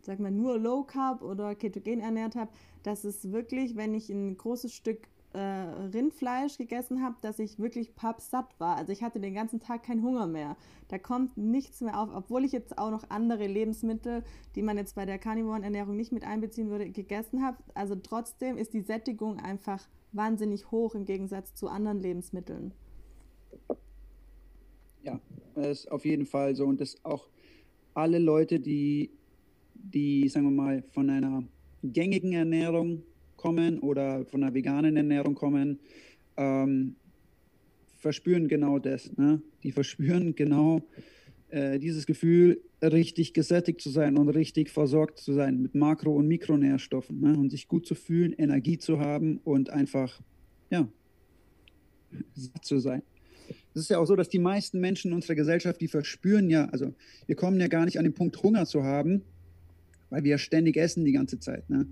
sag 0.02 0.18
mal, 0.18 0.33
nur 0.33 0.59
Low 0.59 0.83
Carb 0.83 1.22
oder 1.22 1.55
Ketogen 1.55 2.00
ernährt 2.00 2.35
habe, 2.35 2.50
dass 2.83 3.05
es 3.05 3.31
wirklich, 3.31 3.76
wenn 3.76 3.94
ich 3.94 4.11
ein 4.11 4.37
großes 4.37 4.74
Stück 4.74 5.09
äh, 5.35 5.38
Rindfleisch 5.38 6.57
gegessen 6.59 7.03
habe, 7.03 7.16
dass 7.20 7.38
ich 7.38 7.59
wirklich 7.59 7.94
pappsatt 7.94 8.59
war. 8.59 8.77
Also 8.77 8.92
ich 8.92 9.03
hatte 9.03 9.20
den 9.20 9.35
ganzen 9.35 9.61
Tag 9.61 9.83
keinen 9.83 10.03
Hunger 10.03 10.27
mehr. 10.27 10.57
Da 10.88 10.99
kommt 10.99 11.37
nichts 11.37 11.81
mehr 11.81 12.01
auf, 12.01 12.11
obwohl 12.14 12.44
ich 12.44 12.53
jetzt 12.53 12.79
auch 12.79 12.90
noch 12.90 13.11
andere 13.11 13.47
Lebensmittel, 13.47 14.23
die 14.55 14.62
man 14.62 14.77
jetzt 14.77 14.94
bei 14.94 15.07
der 15.07 15.18
Carnivoren-Ernährung 15.18 15.97
nicht 15.97 16.12
mit 16.12 16.25
einbeziehen 16.25 16.70
würde, 16.70 16.88
gegessen 16.88 17.42
habe. 17.42 17.59
Also 17.75 17.97
trotzdem 17.97 18.57
ist 18.57 18.73
die 18.75 18.83
Sättigung 18.83 19.38
einfach 19.40 19.87
wahnsinnig 20.12 20.70
hoch 20.70 20.94
im 20.94 21.05
Gegensatz 21.05 21.55
zu 21.55 21.68
anderen 21.68 22.01
Lebensmitteln. 22.01 22.73
Ja, 25.03 25.20
das 25.55 25.81
ist 25.81 25.90
auf 25.90 26.05
jeden 26.05 26.27
Fall 26.27 26.55
so. 26.55 26.64
Und 26.64 26.81
das 26.81 27.05
auch 27.05 27.29
alle 27.92 28.18
Leute, 28.18 28.61
die, 28.61 29.11
die, 29.75 30.29
sagen 30.29 30.47
wir 30.47 30.62
mal, 30.62 30.83
von 30.83 31.11
einer 31.11 31.42
gängigen 31.83 32.33
Ernährung 32.33 33.03
kommen 33.44 33.78
oder 33.80 34.24
von 34.24 34.42
einer 34.42 34.54
veganen 34.54 34.96
Ernährung 34.96 35.35
kommen, 35.35 35.78
ähm, 36.38 36.96
verspüren 37.98 38.48
genau 38.48 38.78
das. 38.78 39.14
Ne? 39.18 39.42
Die 39.62 39.70
verspüren 39.70 40.35
genau 40.35 40.80
äh, 41.50 41.78
dieses 41.78 42.07
Gefühl, 42.07 42.62
richtig 42.83 43.35
gesättigt 43.35 43.83
zu 43.83 43.90
sein 43.90 44.16
und 44.16 44.30
richtig 44.30 44.70
versorgt 44.70 45.18
zu 45.18 45.35
sein 45.35 45.61
mit 45.61 45.74
Makro- 45.74 46.16
und 46.16 46.26
Mikronährstoffen 46.26 47.20
ne? 47.20 47.38
und 47.38 47.50
sich 47.50 47.68
gut 47.68 47.87
zu 47.87 47.94
fühlen, 47.94 48.33
Energie 48.33 48.78
zu 48.78 48.98
haben 48.98 49.40
und 49.44 49.68
einfach, 49.68 50.22
ja, 50.70 50.88
satt 52.35 52.64
zu 52.64 52.78
sein. 52.78 53.02
Es 53.74 53.83
ist 53.83 53.90
ja 53.90 53.98
auch 53.98 54.07
so, 54.07 54.16
dass 54.16 54.30
die 54.30 54.38
meisten 54.38 54.80
Menschen 54.80 55.11
in 55.11 55.16
unserer 55.16 55.35
Gesellschaft, 55.35 55.83
die 55.83 55.88
verspüren 55.88 56.48
ja, 56.48 56.64
also 56.70 56.94
wir 57.26 57.37
kommen 57.37 57.61
ja 57.61 57.68
gar 57.68 57.85
nicht 57.85 57.98
an 57.98 58.04
den 58.04 58.14
Punkt, 58.14 58.42
Hunger 58.42 58.64
zu 58.64 58.85
haben, 58.85 59.22
weil 60.14 60.22
wir 60.22 60.31
ja 60.31 60.38
ständig 60.38 60.77
essen 60.77 61.05
die 61.05 61.11
ganze 61.11 61.40
Zeit. 61.40 61.68
Ne? 61.68 61.87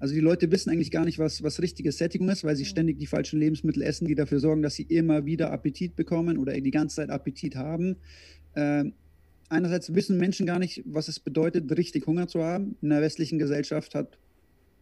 Also 0.00 0.12
die 0.12 0.20
Leute 0.20 0.50
wissen 0.50 0.70
eigentlich 0.70 0.90
gar 0.90 1.04
nicht, 1.04 1.20
was, 1.20 1.44
was 1.44 1.62
richtige 1.62 1.92
Sättigung 1.92 2.28
ist, 2.28 2.42
weil 2.42 2.56
sie 2.56 2.64
ständig 2.64 2.98
die 2.98 3.06
falschen 3.06 3.38
Lebensmittel 3.38 3.82
essen, 3.82 4.08
die 4.08 4.16
dafür 4.16 4.40
sorgen, 4.40 4.62
dass 4.62 4.74
sie 4.74 4.82
immer 4.82 5.26
wieder 5.26 5.52
Appetit 5.52 5.94
bekommen 5.94 6.38
oder 6.38 6.60
die 6.60 6.70
ganze 6.72 6.96
Zeit 6.96 7.10
Appetit 7.10 7.54
haben. 7.54 7.94
Ähm, 8.56 8.94
einerseits 9.48 9.94
wissen 9.94 10.18
Menschen 10.18 10.44
gar 10.44 10.58
nicht, 10.58 10.82
was 10.86 11.06
es 11.06 11.20
bedeutet, 11.20 11.70
richtig 11.78 12.08
Hunger 12.08 12.26
zu 12.26 12.42
haben. 12.42 12.76
In 12.82 12.90
der 12.90 13.00
westlichen 13.00 13.38
Gesellschaft 13.38 13.94
hat 13.94 14.18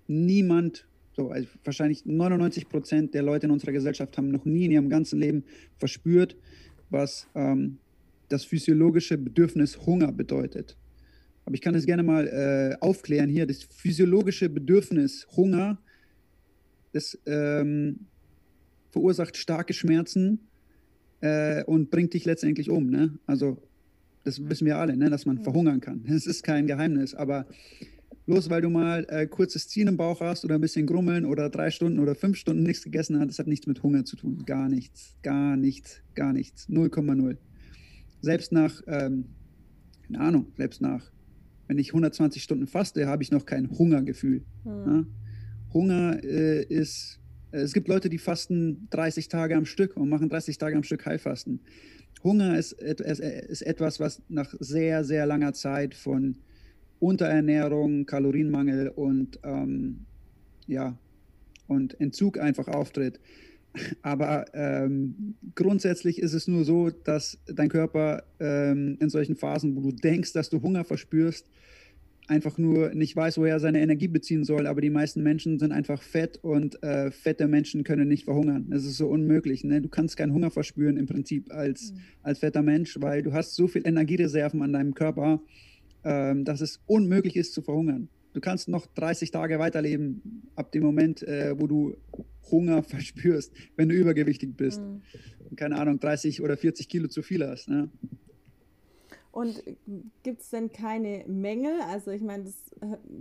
niemand 0.06 0.86
so, 1.14 1.30
also 1.30 1.48
wahrscheinlich 1.64 2.06
99 2.06 2.68
Prozent 2.68 3.14
der 3.14 3.22
Leute 3.22 3.46
in 3.46 3.52
unserer 3.52 3.72
Gesellschaft 3.72 4.16
haben 4.16 4.30
noch 4.30 4.46
nie 4.46 4.64
in 4.64 4.70
ihrem 4.70 4.88
ganzen 4.88 5.20
Leben 5.20 5.44
verspürt, 5.76 6.36
was 6.88 7.28
ähm, 7.34 7.76
das 8.28 8.44
physiologische 8.44 9.18
Bedürfnis 9.18 9.84
Hunger 9.84 10.12
bedeutet. 10.12 10.76
Aber 11.46 11.54
ich 11.54 11.60
kann 11.60 11.76
es 11.76 11.86
gerne 11.86 12.02
mal 12.02 12.26
äh, 12.26 12.76
aufklären 12.84 13.30
hier. 13.30 13.46
Das 13.46 13.62
physiologische 13.62 14.48
Bedürfnis 14.48 15.28
Hunger, 15.36 15.78
das 16.92 17.16
ähm, 17.24 18.06
verursacht 18.90 19.36
starke 19.36 19.72
Schmerzen 19.72 20.40
äh, 21.20 21.62
und 21.64 21.90
bringt 21.90 22.14
dich 22.14 22.24
letztendlich 22.24 22.68
um. 22.68 22.90
Ne? 22.90 23.18
Also 23.26 23.62
das 24.24 24.48
wissen 24.48 24.66
wir 24.66 24.76
alle, 24.76 24.96
ne? 24.96 25.08
dass 25.08 25.24
man 25.24 25.38
verhungern 25.38 25.80
kann. 25.80 26.04
Das 26.08 26.26
ist 26.26 26.42
kein 26.42 26.66
Geheimnis. 26.66 27.14
Aber 27.14 27.46
bloß 28.26 28.50
weil 28.50 28.62
du 28.62 28.68
mal 28.68 29.06
äh, 29.08 29.28
kurzes 29.28 29.68
Ziehen 29.68 29.86
im 29.86 29.96
Bauch 29.96 30.20
hast 30.20 30.44
oder 30.44 30.56
ein 30.56 30.60
bisschen 30.60 30.84
grummeln 30.84 31.24
oder 31.24 31.48
drei 31.48 31.70
Stunden 31.70 32.00
oder 32.00 32.16
fünf 32.16 32.38
Stunden 32.38 32.64
nichts 32.64 32.82
gegessen 32.82 33.20
hast, 33.20 33.28
das 33.28 33.38
hat 33.38 33.46
nichts 33.46 33.68
mit 33.68 33.84
Hunger 33.84 34.04
zu 34.04 34.16
tun. 34.16 34.42
Gar 34.46 34.68
nichts, 34.68 35.14
gar 35.22 35.56
nichts, 35.56 36.02
gar 36.16 36.32
nichts. 36.32 36.68
0,0. 36.68 37.36
Selbst 38.20 38.50
nach, 38.50 38.82
ähm, 38.88 39.26
keine 40.08 40.18
Ahnung, 40.18 40.46
selbst 40.56 40.80
nach, 40.80 41.12
wenn 41.66 41.78
ich 41.78 41.88
120 41.88 42.42
Stunden 42.42 42.66
faste, 42.66 43.06
habe 43.06 43.22
ich 43.22 43.30
noch 43.30 43.46
kein 43.46 43.70
Hungergefühl. 43.70 44.44
Mhm. 44.64 44.70
Ja? 44.86 45.06
Hunger 45.72 46.22
äh, 46.22 46.64
ist, 46.64 47.20
äh, 47.52 47.58
es 47.58 47.72
gibt 47.72 47.88
Leute, 47.88 48.08
die 48.08 48.18
fasten 48.18 48.88
30 48.90 49.28
Tage 49.28 49.56
am 49.56 49.66
Stück 49.66 49.96
und 49.96 50.08
machen 50.08 50.28
30 50.28 50.58
Tage 50.58 50.76
am 50.76 50.82
Stück 50.82 51.04
Heilfasten. 51.06 51.60
Hunger 52.22 52.58
ist, 52.58 52.72
ist, 52.72 53.20
ist 53.20 53.62
etwas, 53.62 54.00
was 54.00 54.22
nach 54.28 54.54
sehr, 54.58 55.04
sehr 55.04 55.26
langer 55.26 55.52
Zeit 55.52 55.94
von 55.94 56.38
Unterernährung, 56.98 58.06
Kalorienmangel 58.06 58.88
und, 58.88 59.38
ähm, 59.44 60.06
ja, 60.66 60.98
und 61.66 62.00
Entzug 62.00 62.38
einfach 62.38 62.68
auftritt. 62.68 63.20
Aber 64.02 64.46
ähm, 64.54 65.34
grundsätzlich 65.54 66.20
ist 66.20 66.32
es 66.32 66.48
nur 66.48 66.64
so, 66.64 66.90
dass 66.90 67.38
dein 67.46 67.68
Körper 67.68 68.24
ähm, 68.40 68.96
in 69.00 69.10
solchen 69.10 69.36
Phasen, 69.36 69.76
wo 69.76 69.80
du 69.80 69.92
denkst, 69.92 70.32
dass 70.32 70.50
du 70.50 70.62
Hunger 70.62 70.84
verspürst, 70.84 71.46
einfach 72.28 72.58
nur 72.58 72.94
nicht 72.94 73.14
weiß, 73.14 73.38
woher 73.38 73.54
er 73.54 73.60
seine 73.60 73.80
Energie 73.80 74.08
beziehen 74.08 74.44
soll. 74.44 74.66
Aber 74.66 74.80
die 74.80 74.90
meisten 74.90 75.22
Menschen 75.22 75.58
sind 75.58 75.72
einfach 75.72 76.02
fett 76.02 76.38
und 76.42 76.82
äh, 76.82 77.10
fette 77.10 77.46
Menschen 77.46 77.84
können 77.84 78.08
nicht 78.08 78.24
verhungern. 78.24 78.66
Das 78.68 78.84
ist 78.84 78.96
so 78.96 79.08
unmöglich. 79.08 79.64
Ne? 79.64 79.80
Du 79.80 79.88
kannst 79.88 80.16
keinen 80.16 80.32
Hunger 80.32 80.50
verspüren 80.50 80.96
im 80.96 81.06
Prinzip 81.06 81.52
als, 81.52 81.92
mhm. 81.92 81.98
als 82.22 82.38
fetter 82.40 82.62
Mensch, 82.62 82.98
weil 83.00 83.22
du 83.22 83.32
hast 83.32 83.54
so 83.54 83.68
viel 83.68 83.86
Energiereserven 83.86 84.62
an 84.62 84.72
deinem 84.72 84.94
Körper, 84.94 85.40
ähm, 86.04 86.44
dass 86.44 86.60
es 86.60 86.80
unmöglich 86.86 87.36
ist 87.36 87.52
zu 87.52 87.62
verhungern. 87.62 88.08
Du 88.36 88.42
kannst 88.42 88.68
noch 88.68 88.86
30 88.86 89.30
Tage 89.30 89.58
weiterleben, 89.58 90.42
ab 90.56 90.70
dem 90.70 90.82
Moment, 90.82 91.22
äh, 91.22 91.58
wo 91.58 91.66
du 91.66 91.96
Hunger 92.50 92.82
verspürst, 92.82 93.50
wenn 93.76 93.88
du 93.88 93.94
übergewichtig 93.94 94.54
bist. 94.54 94.82
Mhm. 94.82 95.56
Keine 95.56 95.78
Ahnung, 95.78 96.00
30 96.00 96.42
oder 96.42 96.58
40 96.58 96.86
Kilo 96.86 97.08
zu 97.08 97.22
viel 97.22 97.48
hast. 97.48 97.70
Ne? 97.70 97.88
Und 99.32 99.62
gibt 100.22 100.42
es 100.42 100.50
denn 100.50 100.70
keine 100.70 101.24
Mängel? 101.26 101.80
Also 101.80 102.10
ich 102.10 102.20
meine, 102.20 102.44
das 102.44 102.74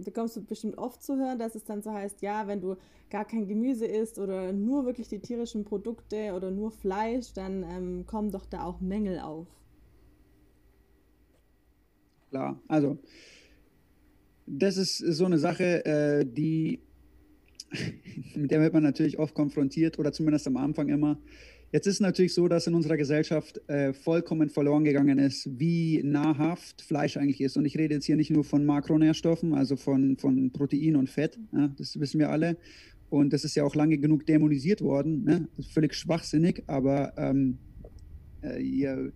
bekommst 0.03 0.35
du 0.35 0.43
bestimmt 0.43 0.77
oft 0.77 1.01
zu 1.01 1.15
hören, 1.15 1.39
dass 1.39 1.55
es 1.55 1.63
dann 1.63 1.81
so 1.81 1.93
heißt, 1.93 2.21
ja, 2.21 2.45
wenn 2.47 2.59
du 2.59 2.75
gar 3.09 3.23
kein 3.23 3.47
Gemüse 3.47 3.85
isst 3.85 4.19
oder 4.19 4.51
nur 4.51 4.85
wirklich 4.85 5.07
die 5.07 5.19
tierischen 5.19 5.63
Produkte 5.63 6.33
oder 6.33 6.51
nur 6.51 6.71
Fleisch, 6.71 7.31
dann 7.31 7.63
ähm, 7.63 8.05
kommen 8.05 8.31
doch 8.31 8.45
da 8.45 8.65
auch 8.65 8.81
Mängel 8.81 9.19
auf. 9.19 9.47
Klar, 12.31 12.59
also 12.67 12.97
das 14.45 14.77
ist 14.77 14.97
so 14.97 15.25
eine 15.25 15.37
Sache, 15.37 15.85
äh, 15.85 16.25
die 16.25 16.79
mit 18.35 18.51
der 18.51 18.61
wird 18.61 18.73
man 18.73 18.83
natürlich 18.83 19.19
oft 19.19 19.33
konfrontiert 19.33 19.99
oder 19.99 20.11
zumindest 20.11 20.47
am 20.47 20.57
Anfang 20.57 20.89
immer. 20.89 21.17
Jetzt 21.71 21.87
ist 21.87 21.95
es 21.95 21.99
natürlich 21.99 22.33
so, 22.33 22.47
dass 22.47 22.67
in 22.67 22.75
unserer 22.75 22.95
Gesellschaft 22.95 23.59
äh, 23.67 23.91
vollkommen 23.91 24.49
verloren 24.49 24.85
gegangen 24.85 25.17
ist, 25.17 25.49
wie 25.59 26.01
nahrhaft 26.03 26.81
Fleisch 26.81 27.17
eigentlich 27.17 27.41
ist. 27.41 27.57
Und 27.57 27.65
ich 27.65 27.77
rede 27.77 27.95
jetzt 27.95 28.05
hier 28.05 28.15
nicht 28.15 28.31
nur 28.31 28.43
von 28.43 28.65
Makronährstoffen, 28.65 29.53
also 29.53 29.75
von, 29.75 30.15
von 30.17 30.51
Protein 30.51 30.95
und 30.95 31.09
Fett, 31.09 31.37
ja, 31.51 31.67
das 31.77 31.99
wissen 31.99 32.19
wir 32.19 32.29
alle. 32.29 32.55
Und 33.09 33.33
das 33.33 33.43
ist 33.43 33.55
ja 33.55 33.63
auch 33.63 33.75
lange 33.75 33.97
genug 33.97 34.25
dämonisiert 34.25 34.81
worden. 34.81 35.23
Ne? 35.23 35.47
Völlig 35.73 35.95
schwachsinnig, 35.95 36.63
aber 36.67 37.13
ähm, 37.17 37.57
äh, 38.41 38.61
ihr, 38.61 39.11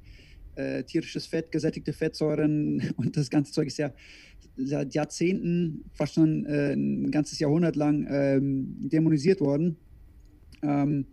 äh, 0.59 0.83
tierisches 0.83 1.25
Fett, 1.25 1.51
gesättigte 1.51 1.93
Fettsäuren 1.93 2.93
und 2.97 3.15
das 3.15 3.29
ganze 3.29 3.51
Zeug 3.51 3.67
ist 3.67 3.77
ja 3.77 3.91
seit 4.57 4.93
Jahrzehnten, 4.93 5.85
fast 5.93 6.15
schon 6.15 6.45
äh, 6.45 6.73
ein 6.73 7.11
ganzes 7.11 7.39
Jahrhundert 7.39 7.75
lang 7.75 8.05
ähm, 8.09 8.75
dämonisiert 8.79 9.39
worden. 9.39 9.77
Ähm, 10.61 11.05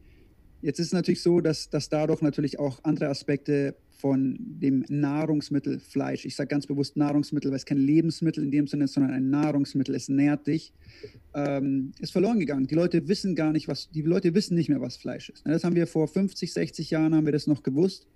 Jetzt 0.63 0.81
ist 0.81 0.87
es 0.87 0.93
natürlich 0.93 1.23
so, 1.23 1.41
dass, 1.41 1.71
dass 1.71 1.89
dadurch 1.89 2.23
natürlich 2.23 2.59
auch 2.59 2.81
andere 2.83 3.09
Aspekte 3.09 3.77
von 3.99 4.37
dem 4.41 4.85
Nahrungsmittel 4.89 5.79
Fleisch, 5.79 6.25
ich 6.25 6.35
sage 6.35 6.49
ganz 6.49 6.67
bewusst 6.67 6.97
Nahrungsmittel, 6.97 7.53
weil 7.53 7.57
es 7.57 7.65
kein 7.65 7.79
Lebensmittel 7.79 8.43
in 8.43 8.51
dem 8.51 8.67
Sinne 8.67 8.85
ist, 8.85 8.95
sondern 8.95 9.13
ein 9.13 9.31
Nahrungsmittel, 9.31 9.95
es 9.95 10.09
nährt 10.09 10.47
dich, 10.47 10.73
ähm, 11.35 11.93
ist 12.01 12.11
verloren 12.11 12.41
gegangen. 12.41 12.67
Die 12.67 12.75
Leute 12.75 13.07
wissen 13.07 13.37
gar 13.37 13.53
nicht, 13.53 13.69
was, 13.69 13.91
die 13.91 14.03
Leute 14.03 14.35
wissen 14.35 14.55
nicht 14.55 14.69
mehr, 14.69 14.81
was 14.81 14.97
Fleisch 14.97 15.31
ist. 15.31 15.47
Das 15.47 15.63
haben 15.63 15.77
wir 15.77 15.87
vor 15.87 16.09
50, 16.09 16.53
60 16.53 16.91
Jahren, 16.91 17.15
haben 17.15 17.27
wir 17.27 17.33
das 17.33 17.47
noch 17.47 17.63
gewusst. 17.63 18.07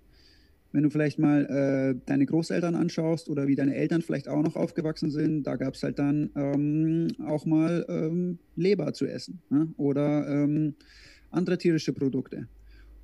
Wenn 0.72 0.84
du 0.84 0.90
vielleicht 0.90 1.18
mal 1.18 1.46
äh, 1.46 2.00
deine 2.06 2.26
Großeltern 2.26 2.76
anschaust 2.76 3.28
oder 3.28 3.48
wie 3.48 3.56
deine 3.56 3.74
Eltern 3.74 4.02
vielleicht 4.02 4.28
auch 4.28 4.42
noch 4.42 4.54
aufgewachsen 4.54 5.10
sind, 5.10 5.44
da 5.44 5.56
gab 5.56 5.74
es 5.74 5.82
halt 5.82 5.98
dann 5.98 6.30
ähm, 6.36 7.08
auch 7.26 7.44
mal 7.44 7.84
ähm, 7.88 8.38
Leber 8.54 8.92
zu 8.92 9.06
essen 9.06 9.40
ne? 9.50 9.68
oder 9.76 10.28
ähm, 10.28 10.74
andere 11.30 11.58
tierische 11.58 11.92
Produkte. 11.92 12.48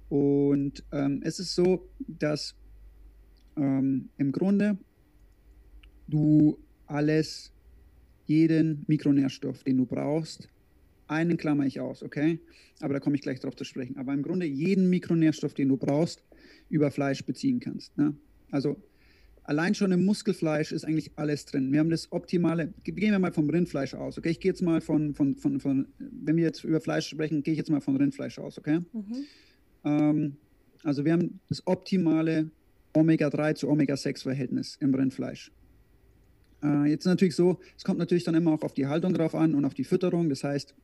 Und 0.09 0.85
ähm, 0.92 1.20
es 1.24 1.40
ist 1.40 1.55
so, 1.55 1.88
dass 2.07 2.55
ähm, 3.57 4.11
im 4.16 4.31
Grunde 4.31 4.79
du 6.07 6.59
alles, 6.87 7.52
jeden 8.26 8.85
Mikronährstoff, 8.87 9.64
den 9.64 9.76
du 9.79 9.87
brauchst, 9.87 10.48
einen 11.09 11.37
klammer 11.37 11.66
ich 11.66 11.81
aus, 11.81 12.02
okay? 12.02 12.40
Aber 12.81 12.94
da 12.94 13.00
komme 13.00 13.16
ich 13.16 13.22
gleich 13.22 13.40
drauf 13.40 13.55
zu 13.55 13.64
sprechen. 13.64 13.96
Aber 13.96 14.12
im 14.12 14.22
Grunde 14.22 14.46
jeden 14.46 14.90
Mikronährstoff, 14.90 15.55
den 15.55 15.68
du 15.68 15.76
brauchst, 15.76 16.24
über 16.69 16.91
Fleisch 16.91 17.25
beziehen 17.25 17.61
kannst. 17.61 17.97
Ne? 17.97 18.15
Also 18.51 18.77
allein 19.47 19.75
schon 19.75 19.93
im 19.93 20.05
Muskelfleisch 20.05 20.73
ist 20.73 20.85
eigentlich 20.85 21.13
alles 21.17 21.47
drin. 21.47 21.73
Wir 21.73 21.81
haben 21.81 21.91
das 21.91 22.11
optimale, 22.13 22.73
gehen 22.85 23.13
wir 23.13 23.19
mal 23.19 23.33
vom 23.33 23.49
Rindfleisch 23.49 23.95
aus, 23.95 24.19
okay? 24.19 24.31
Ich 24.31 24.41
gehe 24.41 24.51
jetzt 24.51 24.63
mal 24.63 24.81
von, 24.81 25.15
von, 25.15 25.37
von, 25.37 25.61
von, 25.61 25.87
wenn 25.99 26.37
wir 26.37 26.45
jetzt 26.45 26.65
über 26.65 26.81
Fleisch 26.81 27.09
sprechen, 27.09 27.43
gehe 27.43 27.53
ich 27.53 27.59
jetzt 27.59 27.71
mal 27.71 27.81
von 27.81 27.97
Rindfleisch 27.97 28.39
aus, 28.39 28.59
okay? 28.59 28.81
Mhm. 28.93 29.25
Ähm, 29.85 30.37
also 30.83 31.05
wir 31.05 31.13
haben 31.13 31.41
das 31.49 31.67
optimale 31.67 32.51
Omega-3 32.93 33.55
zu 33.55 33.69
Omega-6-Verhältnis 33.69 34.77
im 34.81 34.95
Rindfleisch. 34.95 35.53
Äh, 36.63 36.91
jetzt 36.91 37.05
natürlich 37.05 37.37
so, 37.37 37.59
es 37.77 37.85
kommt 37.85 37.99
natürlich 37.99 38.25
dann 38.25 38.35
immer 38.35 38.53
auch 38.53 38.63
auf 38.63 38.75
die 38.75 38.87
Haltung 38.87 39.15
drauf 39.15 39.35
an 39.35 39.55
und 39.55 39.65
auf 39.65 39.75
die 39.75 39.85
Fütterung. 39.85 40.29
Das 40.29 40.45
heißt, 40.45 40.75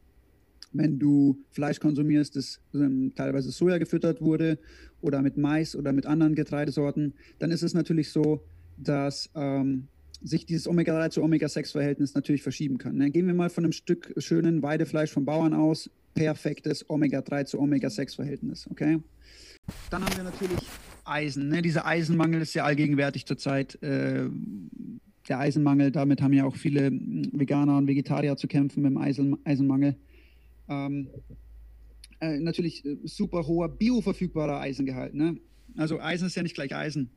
wenn 0.72 0.98
du 0.98 1.38
Fleisch 1.50 1.80
konsumierst, 1.80 2.36
das 2.36 2.60
ähm, 2.74 3.12
teilweise 3.14 3.50
Soja 3.50 3.78
gefüttert 3.78 4.20
wurde 4.20 4.58
oder 5.00 5.22
mit 5.22 5.36
Mais 5.36 5.76
oder 5.76 5.92
mit 5.92 6.06
anderen 6.06 6.34
Getreidesorten, 6.34 7.14
dann 7.38 7.50
ist 7.50 7.62
es 7.62 7.74
natürlich 7.74 8.10
so, 8.10 8.42
dass 8.76 9.30
ähm, 9.34 9.88
sich 10.22 10.46
dieses 10.46 10.68
Omega-3 10.68 11.10
zu 11.10 11.22
Omega-6-Verhältnis 11.22 12.14
natürlich 12.14 12.42
verschieben 12.42 12.78
kann. 12.78 12.96
Ne? 12.96 13.10
Gehen 13.10 13.26
wir 13.26 13.34
mal 13.34 13.50
von 13.50 13.64
einem 13.64 13.72
Stück 13.72 14.12
schönen 14.18 14.62
Weidefleisch 14.62 15.10
vom 15.10 15.24
Bauern 15.24 15.52
aus, 15.52 15.90
perfektes 16.14 16.88
Omega-3 16.88 17.44
zu 17.46 17.58
Omega-6-Verhältnis, 17.58 18.68
okay? 18.70 19.00
Dann 19.90 20.04
haben 20.04 20.16
wir 20.16 20.24
natürlich 20.24 20.58
Eisen. 21.04 21.48
Ne? 21.48 21.62
Dieser 21.62 21.86
Eisenmangel 21.86 22.42
ist 22.42 22.54
ja 22.54 22.64
allgegenwärtig 22.64 23.26
zurzeit. 23.26 23.80
Äh, 23.82 24.28
der 25.28 25.38
Eisenmangel, 25.38 25.92
damit 25.92 26.20
haben 26.20 26.32
ja 26.32 26.44
auch 26.44 26.56
viele 26.56 26.90
Veganer 26.90 27.78
und 27.78 27.86
Vegetarier 27.86 28.36
zu 28.36 28.48
kämpfen 28.48 28.82
mit 28.82 28.90
dem 28.90 28.98
Eisen, 28.98 29.36
Eisenmangel. 29.44 29.96
Ähm, 30.68 31.08
äh, 32.20 32.38
natürlich 32.38 32.84
äh, 32.84 32.96
super 33.04 33.46
hoher 33.46 33.68
bioverfügbarer 33.68 34.60
Eisengehalt. 34.60 35.14
Ne? 35.14 35.38
Also 35.76 36.00
Eisen 36.00 36.26
ist 36.26 36.36
ja 36.36 36.42
nicht 36.42 36.54
gleich 36.54 36.74
Eisen. 36.74 37.10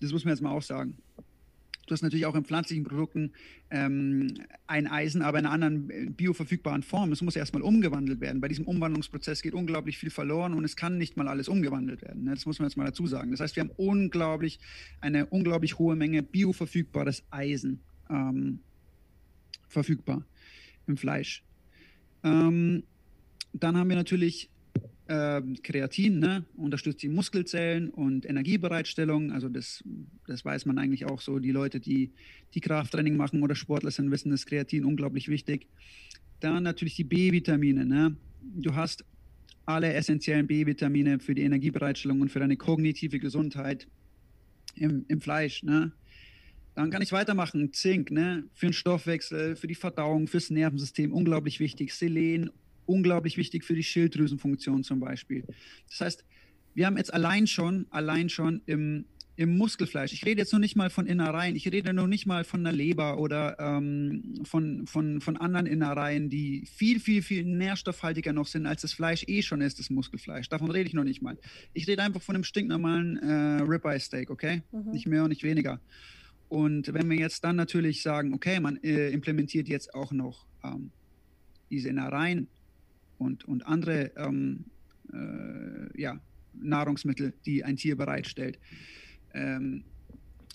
Das 0.00 0.12
muss 0.12 0.24
man 0.24 0.34
jetzt 0.34 0.42
mal 0.42 0.50
auch 0.50 0.62
sagen. 0.62 0.98
Du 1.86 1.92
hast 1.92 2.02
natürlich 2.02 2.26
auch 2.26 2.34
in 2.34 2.44
pflanzlichen 2.44 2.84
Produkten 2.84 3.32
ähm, 3.70 4.34
ein 4.66 4.88
Eisen, 4.88 5.22
aber 5.22 5.38
in 5.38 5.46
einer 5.46 5.54
anderen 5.54 5.90
äh, 5.90 6.10
bioverfügbaren 6.10 6.82
Form. 6.82 7.12
Es 7.12 7.22
muss 7.22 7.36
erstmal 7.36 7.62
umgewandelt 7.62 8.20
werden. 8.20 8.40
Bei 8.40 8.48
diesem 8.48 8.66
Umwandlungsprozess 8.66 9.40
geht 9.40 9.54
unglaublich 9.54 9.96
viel 9.96 10.10
verloren 10.10 10.52
und 10.54 10.64
es 10.64 10.74
kann 10.74 10.98
nicht 10.98 11.16
mal 11.16 11.28
alles 11.28 11.48
umgewandelt 11.48 12.02
werden. 12.02 12.24
Ne? 12.24 12.34
Das 12.34 12.44
muss 12.44 12.58
man 12.58 12.68
jetzt 12.68 12.76
mal 12.76 12.84
dazu 12.84 13.06
sagen. 13.06 13.30
Das 13.30 13.40
heißt, 13.40 13.54
wir 13.54 13.62
haben 13.62 13.72
unglaublich, 13.76 14.58
eine 15.00 15.26
unglaublich 15.26 15.78
hohe 15.78 15.94
Menge 15.94 16.22
bioverfügbares 16.24 17.22
Eisen 17.30 17.80
ähm, 18.10 18.58
verfügbar 19.68 20.24
im 20.88 20.96
Fleisch. 20.96 21.45
Ähm, 22.24 22.82
dann 23.52 23.76
haben 23.76 23.88
wir 23.88 23.96
natürlich 23.96 24.50
äh, 25.08 25.40
Kreatin, 25.62 26.18
ne? 26.18 26.44
unterstützt 26.56 27.02
die 27.02 27.08
Muskelzellen 27.08 27.90
und 27.90 28.26
Energiebereitstellung. 28.26 29.32
Also 29.32 29.48
das, 29.48 29.84
das 30.26 30.44
weiß 30.44 30.66
man 30.66 30.78
eigentlich 30.78 31.06
auch 31.06 31.20
so. 31.20 31.38
Die 31.38 31.52
Leute, 31.52 31.80
die, 31.80 32.12
die 32.54 32.60
Krafttraining 32.60 33.16
machen 33.16 33.42
oder 33.42 33.54
Sportler 33.54 33.90
sind, 33.90 34.10
wissen, 34.10 34.30
das 34.30 34.46
Kreatin 34.46 34.84
unglaublich 34.84 35.28
wichtig. 35.28 35.66
Dann 36.40 36.62
natürlich 36.62 36.96
die 36.96 37.04
B-Vitamine. 37.04 37.86
Ne? 37.86 38.16
Du 38.42 38.74
hast 38.74 39.04
alle 39.64 39.92
essentiellen 39.92 40.46
B-Vitamine 40.46 41.18
für 41.18 41.34
die 41.34 41.42
Energiebereitstellung 41.42 42.20
und 42.20 42.30
für 42.30 42.40
deine 42.40 42.56
kognitive 42.56 43.18
Gesundheit 43.18 43.86
im, 44.74 45.04
im 45.08 45.20
Fleisch. 45.20 45.62
Ne? 45.62 45.92
Dann 46.76 46.90
kann 46.90 47.00
ich 47.00 47.10
weitermachen. 47.10 47.72
Zink, 47.72 48.10
ne? 48.10 48.44
Für 48.52 48.66
den 48.66 48.74
Stoffwechsel, 48.74 49.56
für 49.56 49.66
die 49.66 49.74
Verdauung, 49.74 50.28
fürs 50.28 50.50
Nervensystem, 50.50 51.10
unglaublich 51.10 51.58
wichtig. 51.58 51.92
Selen, 51.94 52.50
unglaublich 52.84 53.38
wichtig 53.38 53.64
für 53.64 53.74
die 53.74 53.82
Schilddrüsenfunktion 53.82 54.84
zum 54.84 55.00
Beispiel. 55.00 55.44
Das 55.88 56.00
heißt, 56.02 56.24
wir 56.74 56.84
haben 56.84 56.98
jetzt 56.98 57.14
allein 57.14 57.46
schon, 57.46 57.86
allein 57.88 58.28
schon 58.28 58.60
im, 58.66 59.06
im 59.36 59.56
Muskelfleisch, 59.56 60.12
ich 60.12 60.26
rede 60.26 60.42
jetzt 60.42 60.52
noch 60.52 60.60
nicht 60.60 60.76
mal 60.76 60.90
von 60.90 61.06
Innereien, 61.06 61.56
ich 61.56 61.66
rede 61.72 61.94
noch 61.94 62.06
nicht 62.06 62.26
mal 62.26 62.44
von 62.44 62.62
der 62.62 62.74
Leber 62.74 63.18
oder 63.18 63.58
ähm, 63.58 64.42
von, 64.44 64.86
von, 64.86 65.22
von 65.22 65.38
anderen 65.38 65.64
Innereien, 65.64 66.28
die 66.28 66.66
viel, 66.66 67.00
viel, 67.00 67.22
viel 67.22 67.44
nährstoffhaltiger 67.46 68.34
noch 68.34 68.46
sind, 68.46 68.66
als 68.66 68.82
das 68.82 68.92
Fleisch 68.92 69.24
eh 69.28 69.40
schon 69.40 69.62
ist, 69.62 69.78
das 69.78 69.88
Muskelfleisch. 69.88 70.50
Davon 70.50 70.70
rede 70.70 70.88
ich 70.88 70.94
noch 70.94 71.04
nicht 71.04 71.22
mal. 71.22 71.38
Ich 71.72 71.88
rede 71.88 72.02
einfach 72.02 72.20
von 72.20 72.34
einem 72.34 72.44
stinknormalen 72.44 73.16
äh, 73.16 73.62
Ribeye 73.62 73.98
Steak, 73.98 74.28
okay? 74.28 74.62
Mhm. 74.72 74.90
Nicht 74.90 75.06
mehr 75.06 75.22
und 75.22 75.30
nicht 75.30 75.42
weniger. 75.42 75.80
Und 76.48 76.92
wenn 76.94 77.10
wir 77.10 77.18
jetzt 77.18 77.42
dann 77.44 77.56
natürlich 77.56 78.02
sagen, 78.02 78.32
okay, 78.32 78.60
man 78.60 78.76
äh, 78.82 79.10
implementiert 79.10 79.68
jetzt 79.68 79.94
auch 79.94 80.12
noch 80.12 80.46
ähm, 80.62 80.90
diese 81.70 81.88
Innereien 81.88 82.48
und, 83.18 83.44
und 83.44 83.66
andere 83.66 84.12
ähm, 84.16 84.64
äh, 85.12 86.00
ja, 86.00 86.20
Nahrungsmittel, 86.54 87.34
die 87.44 87.64
ein 87.64 87.76
Tier 87.76 87.96
bereitstellt, 87.96 88.58
ähm, 89.34 89.84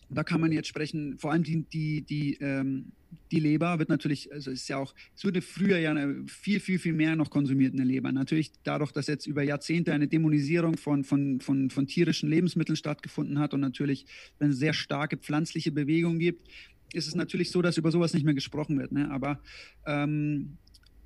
da 0.09 0.23
kann 0.23 0.41
man 0.41 0.51
jetzt 0.51 0.67
sprechen, 0.67 1.17
vor 1.17 1.31
allem 1.31 1.43
die, 1.43 1.63
die, 1.63 2.01
die 2.01 2.37
ähm, 2.41 2.91
die 3.31 3.39
Leber 3.39 3.79
wird 3.79 3.89
natürlich, 3.89 4.31
also 4.31 4.51
ist 4.51 4.67
ja 4.67 4.77
auch, 4.77 4.93
es 5.15 5.23
wurde 5.23 5.41
früher 5.41 5.77
ja 5.77 5.95
viel, 6.27 6.59
viel, 6.59 6.79
viel 6.79 6.93
mehr 6.93 7.15
noch 7.15 7.29
konsumiert 7.29 7.71
in 7.71 7.77
der 7.77 7.85
Leber. 7.85 8.11
Natürlich 8.11 8.51
dadurch, 8.63 8.91
dass 8.91 9.07
jetzt 9.07 9.25
über 9.25 9.43
Jahrzehnte 9.43 9.93
eine 9.93 10.07
Dämonisierung 10.07 10.77
von, 10.77 11.03
von, 11.03 11.39
von, 11.39 11.69
von 11.69 11.87
tierischen 11.87 12.29
Lebensmitteln 12.29 12.75
stattgefunden 12.75 13.39
hat 13.39 13.53
und 13.53 13.61
natürlich 13.61 14.05
eine 14.39 14.53
sehr 14.53 14.73
starke 14.73 15.17
pflanzliche 15.17 15.71
Bewegung 15.71 16.19
gibt, 16.19 16.49
ist 16.93 17.07
es 17.07 17.15
natürlich 17.15 17.51
so, 17.51 17.61
dass 17.61 17.77
über 17.77 17.91
sowas 17.91 18.13
nicht 18.13 18.25
mehr 18.25 18.33
gesprochen 18.33 18.77
wird. 18.77 18.91
Ne? 18.91 19.09
Aber 19.11 19.39
ähm, 19.85 20.57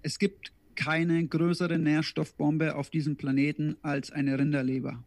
es 0.01 0.17
gibt 0.17 0.51
keine 0.75 1.25
größere 1.27 1.77
Nährstoffbombe 1.77 2.75
auf 2.75 2.89
diesem 2.89 3.15
Planeten 3.15 3.77
als 3.81 4.11
eine 4.11 4.37
Rinderleber. 4.37 5.03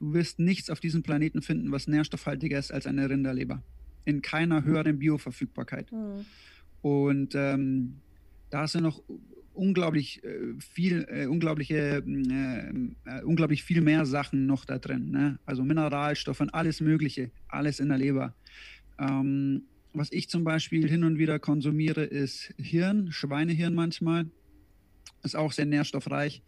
Du 0.00 0.12
wirst 0.12 0.38
nichts 0.38 0.70
auf 0.70 0.80
diesem 0.80 1.02
Planeten 1.02 1.42
finden, 1.42 1.72
was 1.72 1.88
nährstoffhaltiger 1.88 2.58
ist 2.58 2.72
als 2.72 2.86
eine 2.86 3.10
Rinderleber 3.10 3.62
in 4.08 4.22
keiner 4.22 4.64
höheren 4.64 4.98
Bioverfügbarkeit. 4.98 5.92
Mhm. 5.92 6.24
Und 6.80 7.34
ähm, 7.34 7.96
da 8.50 8.64
ja 8.74 8.80
noch 8.80 9.02
unglaublich 9.52 10.24
äh, 10.24 10.54
viel, 10.58 11.06
äh, 11.10 11.26
unglaubliche, 11.26 12.02
äh, 12.06 12.68
äh, 13.04 13.22
unglaublich 13.22 13.64
viel 13.64 13.82
mehr 13.82 14.06
Sachen 14.06 14.46
noch 14.46 14.64
da 14.64 14.78
drin. 14.78 15.10
Ne? 15.10 15.38
Also 15.44 15.62
Mineralstoffe 15.62 16.40
und 16.40 16.54
alles 16.54 16.80
Mögliche, 16.80 17.30
alles 17.48 17.80
in 17.80 17.88
der 17.88 17.98
Leber. 17.98 18.34
Ähm, 18.98 19.64
was 19.92 20.10
ich 20.12 20.28
zum 20.30 20.44
Beispiel 20.44 20.88
hin 20.88 21.04
und 21.04 21.18
wieder 21.18 21.38
konsumiere, 21.38 22.04
ist 22.04 22.54
Hirn, 22.56 23.12
Schweinehirn 23.12 23.74
manchmal. 23.74 24.26
Ist 25.22 25.36
auch 25.36 25.52
sehr 25.52 25.66
nährstoffreich. 25.66 26.42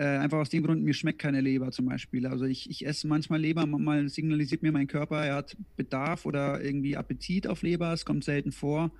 Äh, 0.00 0.16
einfach 0.16 0.38
aus 0.38 0.48
dem 0.48 0.62
Grund, 0.62 0.82
mir 0.82 0.94
schmeckt 0.94 1.18
keine 1.18 1.42
Leber 1.42 1.72
zum 1.72 1.84
Beispiel. 1.84 2.26
Also 2.26 2.46
ich, 2.46 2.70
ich 2.70 2.86
esse 2.86 3.06
manchmal 3.06 3.38
Leber, 3.38 3.66
manchmal 3.66 4.08
signalisiert 4.08 4.62
mir 4.62 4.72
mein 4.72 4.86
Körper, 4.86 5.22
er 5.22 5.34
hat 5.34 5.58
Bedarf 5.76 6.24
oder 6.24 6.64
irgendwie 6.64 6.96
Appetit 6.96 7.46
auf 7.46 7.60
Leber. 7.60 7.92
Es 7.92 8.06
kommt 8.06 8.24
selten 8.24 8.50
vor. 8.50 8.92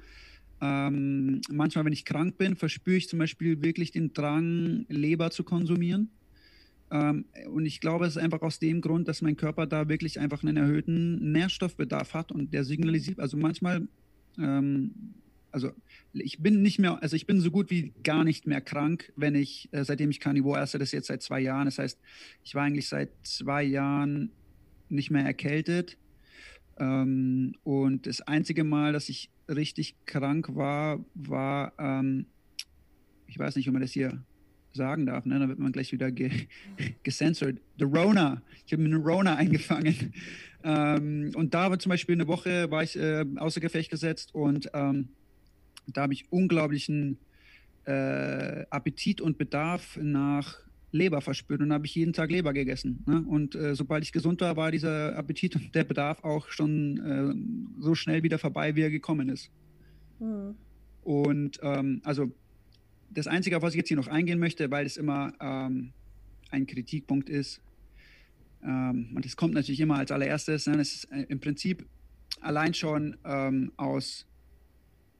Ähm, 0.60 1.40
manchmal, 1.50 1.86
wenn 1.86 1.94
ich 1.94 2.04
krank 2.04 2.36
bin, 2.36 2.54
verspüre 2.54 2.98
ich 2.98 3.08
zum 3.08 3.18
Beispiel 3.18 3.62
wirklich 3.62 3.92
den 3.92 4.12
Drang, 4.12 4.84
Leber 4.90 5.30
zu 5.30 5.42
konsumieren. 5.42 6.10
Ähm, 6.90 7.24
und 7.50 7.64
ich 7.64 7.80
glaube, 7.80 8.04
es 8.04 8.16
ist 8.16 8.22
einfach 8.22 8.42
aus 8.42 8.58
dem 8.58 8.82
Grund, 8.82 9.08
dass 9.08 9.22
mein 9.22 9.38
Körper 9.38 9.66
da 9.66 9.88
wirklich 9.88 10.20
einfach 10.20 10.42
einen 10.42 10.58
erhöhten 10.58 11.32
Nährstoffbedarf 11.32 12.12
hat 12.12 12.30
und 12.30 12.52
der 12.52 12.64
signalisiert, 12.64 13.20
also 13.20 13.38
manchmal, 13.38 13.88
ähm, 14.38 14.90
also 15.52 15.72
ich 16.12 16.40
bin 16.40 16.62
nicht 16.62 16.78
mehr, 16.78 17.02
also 17.02 17.16
ich 17.16 17.26
bin 17.26 17.40
so 17.40 17.50
gut 17.50 17.70
wie 17.70 17.92
gar 18.02 18.24
nicht 18.24 18.46
mehr 18.46 18.60
krank, 18.60 19.12
wenn 19.16 19.34
ich, 19.34 19.68
äh, 19.72 19.84
seitdem 19.84 20.10
ich 20.10 20.20
Carnivore 20.20 20.60
esse, 20.60 20.78
das 20.78 20.92
jetzt 20.92 21.06
seit 21.06 21.22
zwei 21.22 21.40
Jahren. 21.40 21.66
Das 21.66 21.78
heißt, 21.78 21.98
ich 22.44 22.54
war 22.54 22.64
eigentlich 22.64 22.88
seit 22.88 23.10
zwei 23.22 23.62
Jahren 23.62 24.30
nicht 24.88 25.10
mehr 25.10 25.24
erkältet. 25.24 25.96
Ähm, 26.78 27.54
und 27.62 28.06
das 28.06 28.22
einzige 28.22 28.64
Mal, 28.64 28.92
dass 28.92 29.08
ich 29.08 29.30
richtig 29.48 29.94
krank 30.06 30.54
war, 30.54 31.04
war, 31.14 31.72
ähm, 31.78 32.26
ich 33.26 33.38
weiß 33.38 33.56
nicht, 33.56 33.68
ob 33.68 33.74
man 33.74 33.82
das 33.82 33.92
hier 33.92 34.22
sagen 34.72 35.06
darf, 35.06 35.26
ne? 35.26 35.38
da 35.38 35.48
wird 35.48 35.58
man 35.58 35.72
gleich 35.72 35.92
wieder 35.92 36.10
ge 36.10 36.30
gecensored. 37.02 37.60
The 37.78 37.84
Rona. 37.84 38.42
Ich 38.66 38.72
habe 38.72 38.82
mir 38.82 38.94
eine 38.94 39.04
Rona 39.04 39.36
eingefangen. 39.36 40.12
Ähm, 40.62 41.32
und 41.34 41.54
da 41.54 41.70
war 41.70 41.78
zum 41.78 41.90
Beispiel 41.90 42.14
eine 42.14 42.28
Woche, 42.28 42.70
war 42.70 42.82
ich 42.82 42.96
äh, 42.96 43.24
außer 43.36 43.60
Gefecht 43.60 43.90
gesetzt 43.90 44.34
und 44.34 44.70
ähm, 44.74 45.08
da 45.96 46.02
habe 46.02 46.12
ich 46.12 46.30
unglaublichen 46.30 47.18
äh, 47.84 48.64
Appetit 48.70 49.20
und 49.20 49.38
Bedarf 49.38 49.98
nach 50.00 50.58
Leber 50.92 51.20
verspürt 51.20 51.60
und 51.60 51.72
habe 51.72 51.86
ich 51.86 51.94
jeden 51.94 52.12
Tag 52.12 52.30
Leber 52.30 52.52
gegessen. 52.52 53.04
Ne? 53.06 53.22
Und 53.26 53.54
äh, 53.54 53.74
sobald 53.74 54.02
ich 54.02 54.12
gesund 54.12 54.40
war, 54.40 54.56
war 54.56 54.72
dieser 54.72 55.16
Appetit 55.16 55.54
und 55.56 55.74
der 55.74 55.84
Bedarf 55.84 56.24
auch 56.24 56.48
schon 56.48 56.98
äh, 57.78 57.80
so 57.82 57.94
schnell 57.94 58.22
wieder 58.22 58.38
vorbei, 58.38 58.74
wie 58.74 58.82
er 58.82 58.90
gekommen 58.90 59.28
ist. 59.28 59.50
Mhm. 60.18 60.56
Und 61.02 61.60
ähm, 61.62 62.00
also 62.04 62.30
das 63.10 63.26
Einzige, 63.26 63.56
auf 63.56 63.62
was 63.62 63.74
ich 63.74 63.78
jetzt 63.78 63.88
hier 63.88 63.96
noch 63.96 64.08
eingehen 64.08 64.38
möchte, 64.38 64.70
weil 64.70 64.86
es 64.86 64.96
immer 64.96 65.32
ähm, 65.40 65.92
ein 66.50 66.66
Kritikpunkt 66.66 67.28
ist, 67.28 67.60
ähm, 68.62 69.12
und 69.14 69.24
das 69.24 69.36
kommt 69.36 69.54
natürlich 69.54 69.80
immer 69.80 69.96
als 69.96 70.10
allererstes, 70.10 70.66
ne? 70.66 70.76
das 70.76 70.92
ist 70.92 71.04
äh, 71.12 71.22
im 71.28 71.40
Prinzip 71.40 71.86
allein 72.40 72.74
schon 72.74 73.16
ähm, 73.24 73.72
aus 73.76 74.26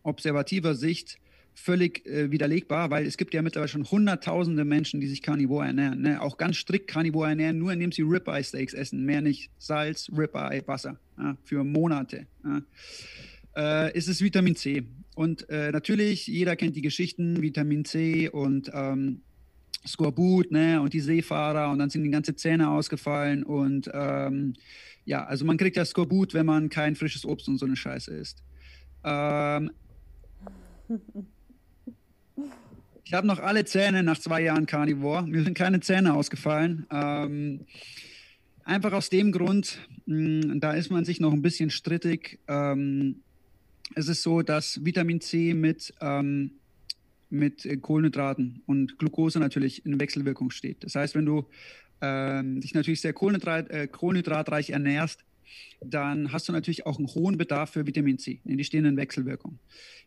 observativer 0.03 0.75
Sicht 0.75 1.19
völlig 1.55 2.07
äh, 2.07 2.31
widerlegbar, 2.31 2.91
weil 2.91 3.07
es 3.07 3.17
gibt 3.17 3.35
ja 3.35 3.43
mittlerweile 3.43 3.69
schon 3.69 3.91
hunderttausende 3.91 4.65
Menschen, 4.65 5.01
die 5.01 5.09
sich 5.09 5.23
Carnivore 5.23 5.67
ernähren. 5.67 6.01
Ne? 6.01 6.21
Auch 6.23 6.37
ganz 6.37 6.57
strikt 6.57 6.89
Carnivore 6.89 7.29
ernähren, 7.29 7.59
nur 7.59 7.73
indem 7.73 7.93
sie 7.93 8.03
Ribeye 8.03 8.43
Steaks 8.43 8.73
essen. 8.73 9.05
Mehr 9.05 9.21
nicht 9.21 9.51
Salz, 9.59 10.11
Ribeye, 10.17 10.63
Wasser. 10.67 10.99
Ja? 11.19 11.37
Für 11.45 11.65
Monate. 11.65 12.27
Ja? 12.45 12.63
Äh, 13.57 13.99
ist 13.99 14.09
es 14.09 14.23
Vitamin 14.23 14.57
C. 14.57 14.85
Und 15.15 15.49
äh, 15.51 15.71
natürlich, 15.71 16.27
jeder 16.27 16.57
kennt 16.57 16.77
die 16.77 16.83
Geschichten, 16.83 17.43
Vitamin 17.43 17.85
C 17.85 18.29
und 18.29 18.71
ähm, 18.73 19.21
Skorbut, 19.87 20.51
ne, 20.51 20.81
und 20.81 20.93
die 20.93 21.01
Seefahrer 21.01 21.71
und 21.71 21.79
dann 21.79 21.91
sind 21.91 22.05
die 22.05 22.11
ganze 22.11 22.37
Zähne 22.37 22.71
ausgefallen 22.71 23.43
und 23.43 23.91
ähm, 23.93 24.55
ja, 25.07 25.25
also 25.25 25.45
man 25.45 25.57
kriegt 25.57 25.77
ja 25.77 25.85
Skorbut, 25.85 26.35
wenn 26.35 26.45
man 26.47 26.69
kein 26.69 26.95
frisches 26.95 27.25
Obst 27.25 27.49
und 27.49 27.57
so 27.57 27.65
eine 27.65 27.77
Scheiße 27.77 28.15
isst. 28.15 28.43
Ähm, 29.05 29.71
ich 33.05 33.15
habe 33.15 33.27
noch 33.27 33.39
alle 33.39 33.65
Zähne 33.65 34.03
nach 34.03 34.19
zwei 34.19 34.43
Jahren 34.43 34.67
Carnivore. 34.67 35.27
Mir 35.27 35.43
sind 35.43 35.57
keine 35.57 35.81
Zähne 35.81 36.15
ausgefallen. 36.15 36.87
Ähm, 36.91 37.67
einfach 38.65 38.93
aus 38.93 39.11
dem 39.11 39.33
Grund, 39.33 39.79
mh, 40.07 40.57
da 40.59 40.73
ist 40.73 40.91
man 40.91 41.05
sich 41.05 41.21
noch 41.21 41.33
ein 41.33 41.43
bisschen 41.43 41.71
strittig. 41.71 42.39
Ähm, 42.49 43.23
es 43.95 44.09
ist 44.09 44.23
so, 44.23 44.43
dass 44.43 44.85
Vitamin 44.85 45.21
C 45.21 45.55
mit, 45.55 45.93
ähm, 46.01 46.53
mit 47.31 47.69
Kohlenhydraten 47.83 48.63
und 48.67 48.99
Glucose 48.99 49.41
natürlich 49.41 49.85
in 49.85 49.99
Wechselwirkung 50.01 50.51
steht. 50.51 50.85
Das 50.85 50.95
heißt, 50.95 51.15
wenn 51.15 51.27
du 51.27 51.47
ähm, 52.01 52.61
dich 52.61 52.75
natürlich 52.75 53.01
sehr 53.01 53.13
Kohlenhydrat, 53.13 53.71
äh, 53.71 53.89
kohlenhydratreich 53.89 54.71
ernährst, 54.71 55.25
dann 55.81 56.33
hast 56.33 56.49
du 56.49 56.53
natürlich 56.53 56.87
auch 56.87 56.99
einen 56.99 57.09
hohen 57.09 57.39
Bedarf 57.39 57.71
für 57.71 57.87
Vitamin 57.87 58.19
C. 58.19 58.41
Die 58.45 58.65
stehen 58.65 58.85
in 58.85 58.97
Wechselwirkung. 58.97 59.59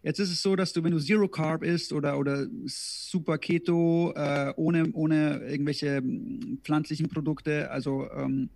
Jetzt 0.01 0.19
ist 0.19 0.31
es 0.31 0.41
so, 0.41 0.55
dass 0.55 0.73
du, 0.73 0.83
wenn 0.83 0.91
du 0.91 0.99
Zero 0.99 1.27
Carb 1.27 1.63
isst 1.63 1.93
oder, 1.93 2.17
oder 2.17 2.47
Super 2.65 3.37
Keto, 3.37 4.13
äh, 4.15 4.53
ohne, 4.55 4.91
ohne 4.93 5.41
irgendwelche 5.47 5.97
hm, 5.97 6.59
pflanzlichen 6.63 7.09
Produkte, 7.09 7.71
also 7.71 8.09
ähm, 8.11 8.49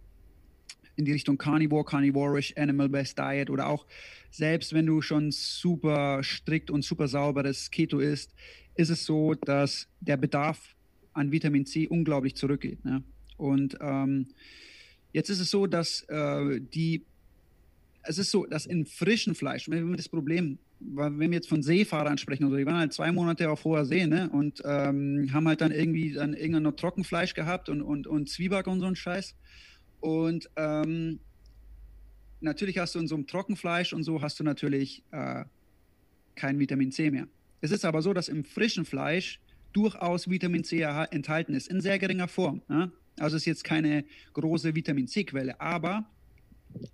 in 0.95 1.05
die 1.05 1.11
Richtung 1.11 1.37
Carnivore, 1.37 1.85
Carnivorish, 1.85 2.53
Animal-Based 2.57 3.17
Diet 3.17 3.49
oder 3.49 3.67
auch 3.67 3.85
selbst 4.31 4.73
wenn 4.73 4.85
du 4.85 5.01
schon 5.01 5.31
super 5.31 6.21
strikt 6.23 6.69
und 6.69 6.83
super 6.83 7.07
sauberes 7.07 7.71
Keto 7.71 7.99
isst, 7.99 8.33
ist 8.75 8.89
es 8.89 9.05
so, 9.05 9.33
dass 9.33 9.87
der 10.01 10.17
Bedarf 10.17 10.75
an 11.13 11.31
Vitamin 11.31 11.65
C 11.65 11.87
unglaublich 11.87 12.35
zurückgeht. 12.35 12.83
Ne? 12.83 13.03
Und 13.37 13.77
ähm, 13.81 14.27
Jetzt 15.13 15.29
ist 15.29 15.39
es 15.39 15.49
so, 15.49 15.67
dass 15.67 16.01
äh, 16.09 16.59
die, 16.59 17.03
es 18.03 18.17
ist 18.17 18.31
so, 18.31 18.45
dass 18.45 18.65
in 18.65 18.85
frischem 18.85 19.35
Fleisch, 19.35 19.69
wenn 19.69 19.89
wir 19.89 19.97
das 19.97 20.09
Problem, 20.09 20.59
wenn 20.79 21.19
wir 21.19 21.29
jetzt 21.31 21.49
von 21.49 21.63
Seefahrern 21.63 22.17
sprechen, 22.17 22.43
also 22.43 22.55
die 22.55 22.65
waren 22.65 22.77
halt 22.77 22.93
zwei 22.93 23.11
Monate 23.11 23.49
auf 23.49 23.63
hoher 23.63 23.85
See, 23.85 24.05
ne, 24.05 24.29
und 24.29 24.61
ähm, 24.63 25.29
haben 25.33 25.47
halt 25.47 25.61
dann 25.61 25.71
irgendwie 25.71 26.13
dann 26.13 26.33
irgendwann 26.33 26.63
noch 26.63 26.75
Trockenfleisch 26.75 27.33
gehabt 27.33 27.69
und, 27.69 27.81
und, 27.81 28.05
und 28.05 28.29
Zwieback 28.29 28.67
und 28.67 28.79
so 28.79 28.85
ein 28.85 28.95
Scheiß. 28.95 29.35
Und 29.99 30.49
ähm, 30.55 31.19
natürlich 32.39 32.77
hast 32.77 32.95
du 32.95 32.99
in 32.99 33.07
so 33.07 33.15
einem 33.15 33.25
Trockenfleisch 33.25 33.93
und 33.93 34.03
so 34.03 34.21
hast 34.21 34.39
du 34.39 34.43
natürlich 34.43 35.03
äh, 35.11 35.45
kein 36.35 36.59
Vitamin 36.59 36.91
C 36.91 37.09
mehr. 37.09 37.27
Es 37.61 37.71
ist 37.71 37.85
aber 37.85 38.01
so, 38.01 38.13
dass 38.13 38.29
im 38.29 38.43
frischen 38.43 38.85
Fleisch 38.85 39.39
durchaus 39.73 40.29
Vitamin 40.29 40.63
C 40.63 40.81
enthalten 40.81 41.53
ist, 41.53 41.67
in 41.67 41.81
sehr 41.81 41.97
geringer 41.99 42.27
Form. 42.27 42.61
Ja? 42.69 42.91
Also 43.19 43.37
ist 43.37 43.45
jetzt 43.45 43.63
keine 43.63 44.05
große 44.33 44.75
Vitamin 44.75 45.07
C-Quelle, 45.07 45.59
aber, 45.59 46.05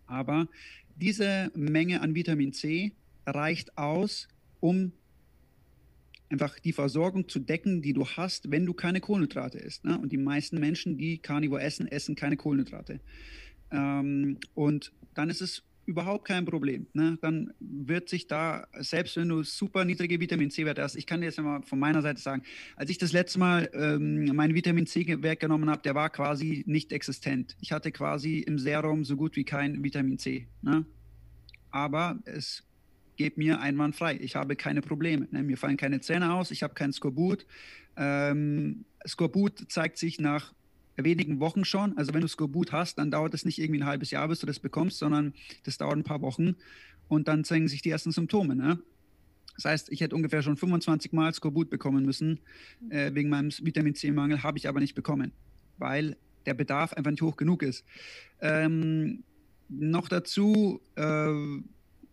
aber 0.05 0.47
diese 0.95 1.51
Menge 1.55 2.01
an 2.01 2.15
Vitamin 2.15 2.53
C 2.53 2.93
reicht 3.25 3.77
aus, 3.77 4.27
um 4.59 4.93
einfach 6.29 6.57
die 6.59 6.73
Versorgung 6.73 7.29
zu 7.29 7.39
decken, 7.39 7.81
die 7.81 7.93
du 7.93 8.05
hast, 8.05 8.49
wenn 8.51 8.65
du 8.65 8.73
keine 8.73 8.99
Kohlenhydrate 8.99 9.59
isst. 9.59 9.85
Ne? 9.85 9.97
Und 9.99 10.11
die 10.11 10.17
meisten 10.17 10.59
Menschen, 10.59 10.97
die 10.97 11.19
Carnivore 11.19 11.61
essen, 11.61 11.87
essen 11.87 12.15
keine 12.15 12.37
Kohlenhydrate. 12.37 12.99
Ähm, 13.71 14.39
und 14.55 14.91
dann 15.13 15.29
ist 15.29 15.41
es 15.41 15.63
überhaupt 15.85 16.25
kein 16.25 16.45
Problem. 16.45 16.87
Ne? 16.93 17.17
Dann 17.21 17.53
wird 17.59 18.09
sich 18.09 18.27
da, 18.27 18.67
selbst 18.79 19.17
wenn 19.17 19.29
du 19.29 19.43
super 19.43 19.85
niedrige 19.85 20.19
Vitamin 20.19 20.49
C-Werte 20.49 20.81
hast, 20.81 20.95
ich 20.95 21.05
kann 21.05 21.21
dir 21.21 21.27
jetzt 21.27 21.39
mal 21.39 21.61
von 21.63 21.79
meiner 21.79 22.01
Seite 22.01 22.21
sagen, 22.21 22.43
als 22.75 22.89
ich 22.89 22.97
das 22.97 23.11
letzte 23.11 23.39
Mal 23.39 23.69
ähm, 23.73 24.25
meinen 24.35 24.55
Vitamin 24.55 24.85
C-Wert 24.85 25.39
genommen 25.39 25.69
habe, 25.69 25.81
der 25.81 25.95
war 25.95 26.09
quasi 26.09 26.63
nicht 26.67 26.91
existent. 26.93 27.55
Ich 27.59 27.71
hatte 27.71 27.91
quasi 27.91 28.39
im 28.39 28.57
Serum 28.59 29.03
so 29.03 29.15
gut 29.15 29.35
wie 29.35 29.43
kein 29.43 29.83
Vitamin 29.83 30.17
C. 30.17 30.47
Ne? 30.61 30.85
Aber 31.71 32.19
es 32.25 32.63
geht 33.15 33.37
mir 33.37 33.59
einwandfrei. 33.59 34.17
Ich 34.19 34.35
habe 34.35 34.55
keine 34.55 34.81
Probleme. 34.81 35.27
Ne? 35.31 35.43
Mir 35.43 35.57
fallen 35.57 35.77
keine 35.77 35.99
Zähne 36.01 36.33
aus, 36.33 36.51
ich 36.51 36.63
habe 36.63 36.73
kein 36.73 36.93
Skorbut. 36.93 37.45
Ähm, 37.97 38.85
Skorbut 39.05 39.71
zeigt 39.71 39.97
sich 39.97 40.19
nach 40.19 40.53
wenigen 40.95 41.39
Wochen 41.39 41.65
schon. 41.65 41.97
Also 41.97 42.13
wenn 42.13 42.21
du 42.21 42.27
Skorbut 42.27 42.71
hast, 42.71 42.97
dann 42.97 43.11
dauert 43.11 43.33
es 43.33 43.45
nicht 43.45 43.59
irgendwie 43.59 43.81
ein 43.81 43.85
halbes 43.85 44.11
Jahr, 44.11 44.27
bis 44.27 44.39
du 44.39 44.45
das 44.45 44.59
bekommst, 44.59 44.99
sondern 44.99 45.33
das 45.63 45.77
dauert 45.77 45.97
ein 45.97 46.03
paar 46.03 46.21
Wochen 46.21 46.55
und 47.07 47.27
dann 47.27 47.43
zeigen 47.43 47.67
sich 47.67 47.81
die 47.81 47.89
ersten 47.89 48.11
Symptome. 48.11 48.55
Ne? 48.55 48.79
Das 49.55 49.65
heißt, 49.65 49.91
ich 49.91 50.01
hätte 50.01 50.15
ungefähr 50.15 50.41
schon 50.41 50.57
25 50.57 51.13
Mal 51.13 51.33
Skorbut 51.33 51.69
bekommen 51.69 52.05
müssen 52.05 52.39
äh, 52.89 53.13
wegen 53.13 53.29
meinem 53.29 53.51
Vitamin 53.51 53.95
C-Mangel, 53.95 54.43
habe 54.43 54.57
ich 54.57 54.67
aber 54.67 54.79
nicht 54.79 54.95
bekommen, 54.95 55.31
weil 55.77 56.17
der 56.45 56.53
Bedarf 56.53 56.93
einfach 56.93 57.11
nicht 57.11 57.21
hoch 57.21 57.37
genug 57.37 57.63
ist. 57.63 57.85
Ähm, 58.41 59.23
noch 59.69 60.09
dazu 60.09 60.81
äh, 60.95 61.31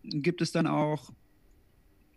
gibt 0.03 0.41
es 0.41 0.51
dann 0.51 0.67
auch 0.67 1.11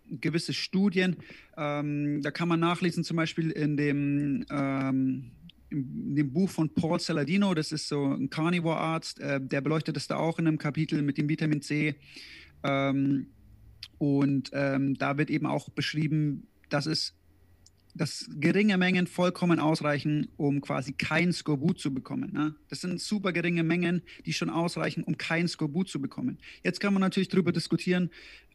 gewisse 0.08 0.52
Studien, 0.52 1.16
ähm, 1.56 2.20
da 2.22 2.30
kann 2.30 2.48
man 2.48 2.60
nachlesen, 2.60 3.04
zum 3.04 3.16
Beispiel 3.16 3.50
in 3.50 3.76
dem 3.76 4.44
ähm, 4.50 5.30
in 5.74 6.14
dem 6.16 6.32
Buch 6.32 6.50
von 6.50 6.68
Paul 6.70 7.00
Saladino, 7.00 7.54
das 7.54 7.72
ist 7.72 7.88
so 7.88 8.04
ein 8.04 8.30
Carnivore-Arzt, 8.30 9.20
äh, 9.20 9.40
der 9.40 9.60
beleuchtet 9.60 9.96
das 9.96 10.06
da 10.06 10.16
auch 10.16 10.38
in 10.38 10.46
einem 10.46 10.58
Kapitel 10.58 11.02
mit 11.02 11.18
dem 11.18 11.28
Vitamin 11.28 11.60
C. 11.62 11.96
Ähm, 12.62 13.26
Und 13.98 14.50
ähm, 14.52 14.94
da 14.94 15.16
wird 15.18 15.30
eben 15.30 15.46
auch 15.46 15.68
beschrieben, 15.68 16.48
dass 16.68 16.86
es 16.86 17.14
dass 17.94 18.28
geringe 18.40 18.76
Mengen 18.76 19.06
vollkommen 19.06 19.60
ausreichen, 19.60 20.28
um 20.36 20.60
quasi 20.60 20.92
kein 20.92 21.32
Skorbut 21.32 21.78
zu 21.78 21.94
bekommen. 21.94 22.32
Ne? 22.32 22.54
Das 22.68 22.80
sind 22.80 23.00
super 23.00 23.32
geringe 23.32 23.62
Mengen, 23.62 24.02
die 24.26 24.32
schon 24.32 24.50
ausreichen, 24.50 25.04
um 25.04 25.16
kein 25.16 25.46
Skorbut 25.46 25.88
zu 25.88 26.00
bekommen. 26.00 26.38
Jetzt 26.62 26.80
kann 26.80 26.92
man 26.92 27.00
natürlich 27.00 27.28
darüber 27.28 27.52
diskutieren, 27.52 28.10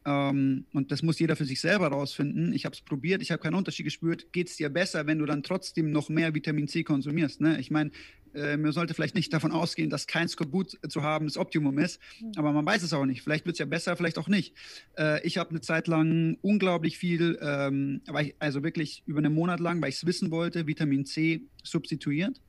ähm, 0.06 0.64
und 0.72 0.92
das 0.92 1.02
muss 1.02 1.18
jeder 1.18 1.36
für 1.36 1.44
sich 1.44 1.60
selber 1.60 1.88
rausfinden. 1.88 2.54
Ich 2.54 2.64
habe 2.64 2.74
es 2.74 2.80
probiert, 2.80 3.20
ich 3.20 3.30
habe 3.30 3.42
keinen 3.42 3.54
Unterschied 3.54 3.84
gespürt. 3.84 4.32
Geht 4.32 4.48
es 4.48 4.56
dir 4.56 4.70
besser, 4.70 5.06
wenn 5.06 5.18
du 5.18 5.26
dann 5.26 5.42
trotzdem 5.42 5.90
noch 5.90 6.08
mehr 6.08 6.34
Vitamin 6.34 6.68
C 6.68 6.82
konsumierst? 6.84 7.40
Ne? 7.40 7.60
Ich 7.60 7.70
meine, 7.70 7.90
äh, 8.34 8.56
man 8.56 8.72
sollte 8.72 8.94
vielleicht 8.94 9.14
nicht 9.14 9.32
davon 9.32 9.52
ausgehen, 9.52 9.90
dass 9.90 10.06
kein 10.06 10.28
Skorbut 10.28 10.78
zu 10.88 11.02
haben 11.02 11.26
das 11.26 11.36
Optimum 11.36 11.78
ist, 11.78 12.00
mhm. 12.20 12.32
aber 12.36 12.52
man 12.52 12.64
weiß 12.64 12.82
es 12.82 12.92
auch 12.92 13.06
nicht. 13.06 13.22
Vielleicht 13.22 13.46
wird 13.46 13.54
es 13.54 13.58
ja 13.58 13.66
besser, 13.66 13.96
vielleicht 13.96 14.18
auch 14.18 14.28
nicht. 14.28 14.54
Äh, 14.98 15.26
ich 15.26 15.38
habe 15.38 15.50
eine 15.50 15.60
Zeit 15.60 15.88
lang 15.88 16.38
unglaublich 16.42 16.98
viel, 16.98 17.38
ähm, 17.40 18.02
ich, 18.20 18.34
also 18.38 18.62
wirklich 18.62 19.02
über 19.06 19.18
einen 19.18 19.34
Monat 19.34 19.60
lang, 19.60 19.80
weil 19.82 19.90
ich 19.90 19.96
es 19.96 20.06
wissen 20.06 20.30
wollte, 20.30 20.66
Vitamin 20.66 21.04
C 21.04 21.42
substituiert 21.62 22.40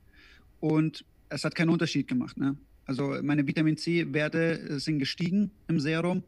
und 0.60 1.04
es 1.28 1.44
hat 1.44 1.54
keinen 1.54 1.70
Unterschied 1.70 2.08
gemacht. 2.08 2.36
Ne? 2.36 2.56
Also 2.84 3.16
meine 3.22 3.46
Vitamin 3.46 3.76
C-Werte 3.76 4.60
äh, 4.60 4.78
sind 4.78 4.98
gestiegen 4.98 5.50
im 5.68 5.80
Serum, 5.80 6.24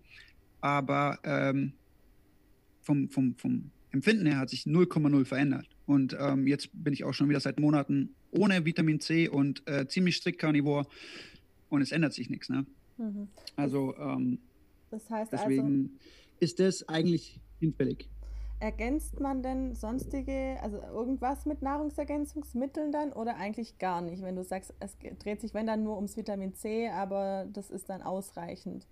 aber 0.60 1.18
ähm, 1.24 1.72
vom, 2.82 3.08
vom, 3.08 3.36
vom 3.36 3.70
Empfinden 3.90 4.26
her 4.26 4.38
hat 4.38 4.50
sich 4.50 4.62
0,0 4.62 5.24
verändert. 5.24 5.68
Und 5.86 6.16
ähm, 6.18 6.46
jetzt 6.46 6.70
bin 6.72 6.92
ich 6.92 7.04
auch 7.04 7.12
schon 7.12 7.28
wieder 7.28 7.40
seit 7.40 7.60
Monaten 7.60 8.14
ohne 8.30 8.64
Vitamin 8.64 9.00
C 9.00 9.28
und 9.28 9.62
äh, 9.66 9.86
ziemlich 9.86 10.16
strikt 10.16 10.38
Carnivore 10.38 10.86
und 11.68 11.82
es 11.82 11.92
ändert 11.92 12.14
sich 12.14 12.30
nichts. 12.30 12.48
Ne? 12.48 12.64
Mhm. 12.96 13.28
Also 13.56 13.94
ähm, 13.96 14.38
das 14.90 15.10
heißt 15.10 15.32
deswegen 15.32 15.62
also, 15.62 15.90
ist 16.40 16.60
das 16.60 16.88
eigentlich 16.88 17.40
hinfällig. 17.60 18.08
Ergänzt 18.60 19.20
man 19.20 19.42
denn 19.42 19.74
sonstige, 19.74 20.56
also 20.62 20.78
irgendwas 20.78 21.44
mit 21.44 21.60
Nahrungsergänzungsmitteln 21.60 22.92
dann 22.92 23.12
oder 23.12 23.36
eigentlich 23.36 23.78
gar 23.78 24.00
nicht, 24.00 24.22
wenn 24.22 24.36
du 24.36 24.44
sagst, 24.44 24.72
es 24.80 24.96
dreht 25.18 25.40
sich 25.40 25.52
wenn 25.52 25.66
dann 25.66 25.82
nur 25.82 25.96
ums 25.96 26.16
Vitamin 26.16 26.54
C, 26.54 26.88
aber 26.88 27.46
das 27.52 27.70
ist 27.70 27.90
dann 27.90 28.00
ausreichend? 28.00 28.86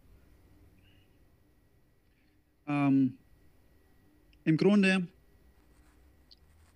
Ähm, 2.67 3.17
Im 4.45 4.57
Grunde 4.57 5.07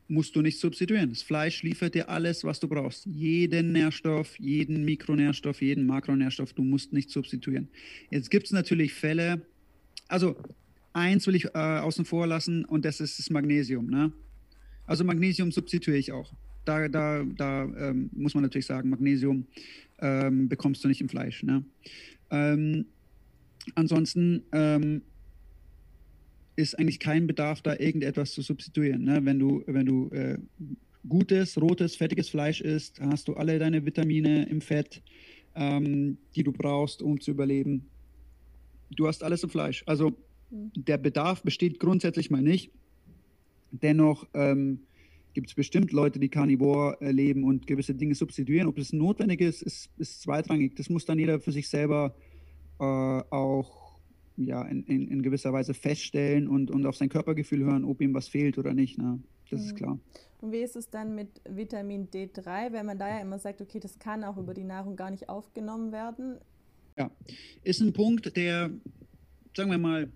musst 0.09 0.37
du 0.37 0.43
nicht 0.43 0.61
substituieren. 0.61 1.11
Das 1.11 1.23
Fleisch 1.23 1.63
liefert 1.63 1.95
dir 1.95 2.09
alles, 2.09 2.45
was 2.45 2.61
du 2.61 2.69
brauchst. 2.69 3.07
Jeden 3.07 3.73
Nährstoff, 3.73 4.39
jeden 4.39 4.85
Mikronährstoff, 4.85 5.61
jeden 5.63 5.87
Makronährstoff, 5.87 6.53
du 6.53 6.63
musst 6.63 6.93
nicht 6.93 7.11
substituieren. 7.11 7.69
Jetzt 8.11 8.31
gibt 8.31 8.47
es 8.47 8.53
natürlich 8.53 8.95
Fälle, 8.95 9.43
also 10.09 10.37
eins 10.93 11.27
will 11.27 11.35
ich 11.35 11.47
äh, 11.47 11.59
außen 11.59 12.05
vor 12.05 12.27
lassen 12.27 12.65
und 12.65 12.85
das 12.85 13.01
ist 13.01 13.19
das 13.19 13.31
Magnesium. 13.31 13.87
Ne? 13.87 14.13
Also 14.87 15.05
Magnesium 15.05 15.51
substituiere 15.51 15.99
ich 15.99 16.13
auch. 16.13 16.33
Da, 16.65 16.89
da, 16.89 17.25
da 17.25 17.65
ähm, 17.65 18.11
muss 18.13 18.35
man 18.35 18.43
natürlich 18.43 18.67
sagen, 18.67 18.91
Magnesium 18.91 19.47
ähm, 20.01 20.49
bekommst 20.49 20.83
du 20.85 20.89
nicht 20.89 21.01
im 21.01 21.09
Fleisch. 21.09 21.43
Ne? 21.43 21.65
Ähm, 22.31 22.87
ansonsten 23.75 24.43
ähm, 24.53 25.03
ist 26.57 26.79
eigentlich 26.79 26.99
kein 26.99 27.27
Bedarf, 27.27 27.61
da 27.63 27.77
irgendetwas 27.79 28.33
zu 28.33 28.43
substituieren. 28.43 29.05
Ne? 29.05 29.25
Wenn 29.25 29.39
du, 29.39 29.63
wenn 29.67 29.87
du 29.87 30.09
äh, 30.11 30.39
gutes, 31.09 31.61
rotes, 31.61 31.97
fettiges 31.97 32.31
Fleisch 32.31 32.61
isst, 32.61 33.01
hast 33.01 33.29
du 33.29 33.35
alle 33.35 33.59
deine 33.59 33.85
Vitamine 33.85 34.49
im 34.49 34.61
Fett, 34.61 35.03
ähm, 35.55 36.19
die 36.35 36.43
du 36.43 36.53
brauchst, 36.53 37.03
um 37.03 37.21
zu 37.21 37.31
überleben. 37.31 37.87
Du 38.91 39.07
hast 39.07 39.23
alles 39.23 39.43
im 39.43 39.51
Fleisch. 39.51 39.85
Also 39.87 40.17
der 40.51 40.99
Bedarf 40.99 41.43
besteht 41.43 41.79
grundsätzlich 41.79 42.31
mal 42.31 42.43
nicht. 42.43 42.71
Dennoch 43.71 44.27
ähm, 44.33 44.81
gibt 45.35 45.49
es 45.49 45.55
bestimmt 45.55 45.93
Leute, 45.93 46.19
die 46.19 46.29
Carnivore 46.29 46.97
äh, 47.01 47.11
leben 47.11 47.45
und 47.45 47.67
gewisse 47.67 47.95
Dinge 47.95 48.15
substituieren. 48.15 48.69
Ob 48.69 48.77
das 48.77 48.93
notwendig 48.93 49.41
ist, 49.41 49.63
ist, 49.63 49.91
ist 49.99 50.23
zweitrangig. 50.23 50.77
Das 50.77 50.89
muss 50.89 51.05
dann 51.05 51.19
jeder 51.19 51.41
für 51.41 51.53
sich 51.53 51.69
selber 51.69 52.15
äh, 52.79 52.83
auch 52.83 53.86
ja, 54.37 54.63
in, 54.63 54.85
in, 54.85 55.09
in, 55.09 55.23
gewisser 55.23 55.53
Weise 55.53 55.75
feststellen 55.75 56.49
und, 56.49 56.71
und 56.71 56.85
auf 56.87 56.97
sein 56.97 57.09
Körpergefühl 57.09 57.65
hören, 57.65 57.85
ob 57.85 58.01
ihm 58.01 58.15
was 58.15 58.29
fehlt 58.29 58.59
oder 58.59 58.75
nicht. 58.75 58.99
Ne? 58.99 59.19
Das 59.51 59.61
mhm. 59.61 59.67
ist 59.67 59.77
klar. 59.77 59.99
Und 60.41 60.53
wie 60.53 60.63
ist 60.63 60.77
es 60.77 60.91
dann 60.91 61.15
mit 61.15 61.29
Vitamin 61.49 62.09
D3, 62.09 62.73
wenn 62.73 62.87
man 62.87 62.99
da 62.99 63.09
ja 63.09 63.21
immer 63.21 63.39
sagt, 63.39 63.61
okay, 63.61 63.81
das 63.81 63.99
kann 63.99 64.25
auch 64.25 64.37
über 64.37 64.53
die 64.53 64.65
Nahrung 64.65 64.97
gar 64.97 65.11
nicht 65.11 65.29
aufgenommen 65.29 65.93
werden? 65.93 66.39
Ja, 66.99 67.11
ist 67.63 67.81
ein 67.81 67.93
Punkt, 67.93 68.37
der, 68.37 68.71
sagen 69.57 69.71
wir 69.71 69.79
mal, 69.79 70.11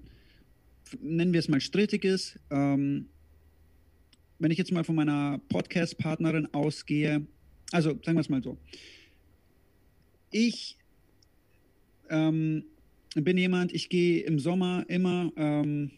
nennen 1.00 1.32
wir 1.32 1.40
es 1.40 1.48
mal 1.48 1.60
strittig 1.60 2.04
ist. 2.04 2.38
Ähm, 2.50 3.08
wenn 4.38 4.50
ich 4.50 4.58
jetzt 4.58 4.72
mal 4.72 4.84
von 4.84 4.94
meiner 4.94 5.38
Podcast-Partnerin 5.48 6.52
ausgehe, 6.52 7.26
also 7.72 7.90
sagen 7.90 8.16
wir 8.16 8.20
es 8.20 8.28
mal 8.28 8.42
so. 8.42 8.56
Ich 10.30 10.78
ähm, 12.08 12.64
bin 13.14 13.36
jemand, 13.36 13.72
ich 13.72 13.88
gehe 13.88 14.22
im 14.22 14.38
Sommer 14.38 14.84
immer 14.88 15.32
ähm, 15.36 15.90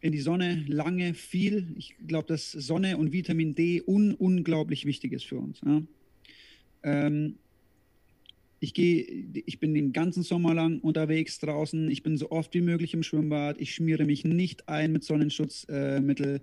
in 0.00 0.12
die 0.12 0.20
Sonne, 0.20 0.64
lange, 0.68 1.14
viel. 1.14 1.68
Ich 1.76 1.94
glaube, 2.06 2.28
dass 2.28 2.52
Sonne 2.52 2.96
und 2.96 3.12
Vitamin 3.12 3.54
D 3.54 3.82
un 3.86 4.14
unglaublich 4.14 4.84
wichtig 4.84 5.12
ist 5.12 5.24
für 5.24 5.38
uns. 5.38 5.60
Ja? 5.64 5.82
Ähm, 6.82 7.36
ich 8.60 8.74
gehe, 8.74 9.26
ich 9.46 9.60
bin 9.60 9.74
den 9.74 9.92
ganzen 9.92 10.22
Sommer 10.22 10.52
lang 10.52 10.80
unterwegs 10.80 11.38
draußen. 11.38 11.90
Ich 11.90 12.02
bin 12.02 12.16
so 12.16 12.30
oft 12.30 12.52
wie 12.54 12.60
möglich 12.60 12.92
im 12.94 13.02
Schwimmbad. 13.02 13.60
Ich 13.60 13.74
schmiere 13.74 14.04
mich 14.04 14.24
nicht 14.24 14.68
ein 14.68 14.92
mit 14.92 15.04
Sonnenschutzmittel, 15.04 16.36
äh, 16.36 16.40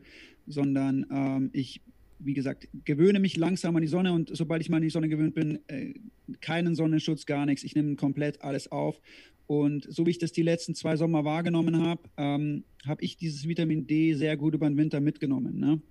sondern 0.48 1.06
ähm, 1.12 1.50
ich, 1.52 1.82
wie 2.20 2.34
gesagt, 2.34 2.70
gewöhne 2.86 3.20
mich 3.20 3.36
langsam 3.36 3.76
an 3.76 3.82
die 3.82 3.90
Sonne 3.90 4.14
und 4.14 4.30
sobald 4.34 4.62
ich 4.62 4.70
mal 4.70 4.78
an 4.78 4.84
die 4.84 4.90
Sonne 4.90 5.10
gewöhnt 5.10 5.36
bin, 5.36 5.60
äh, 5.68 5.94
keinen 6.40 6.76
Sonnenschutz, 6.76 7.26
gar 7.26 7.46
nichts. 7.46 7.64
Ich 7.66 7.76
nehme 7.76 7.96
komplett 7.96 8.42
alles 8.42 8.72
auf 8.72 9.02
und 9.48 9.86
so 9.90 10.06
wie 10.06 10.12
ich 10.12 10.18
das 10.18 10.32
die 10.32 10.42
letzten 10.42 10.74
zwei 10.74 10.96
Sommer 10.96 11.24
wahrgenommen 11.24 11.86
habe, 11.86 12.02
ähm, 12.18 12.64
habe 12.86 13.04
ich 13.04 13.18
dieses 13.18 13.48
Vitamin 13.48 13.86
D 13.86 14.14
sehr 14.14 14.38
gut 14.38 14.56
über 14.56 14.68
den 14.68 14.78
Winter 14.78 15.00
mitgenommen. 15.00 15.60
Ne? 15.60 15.82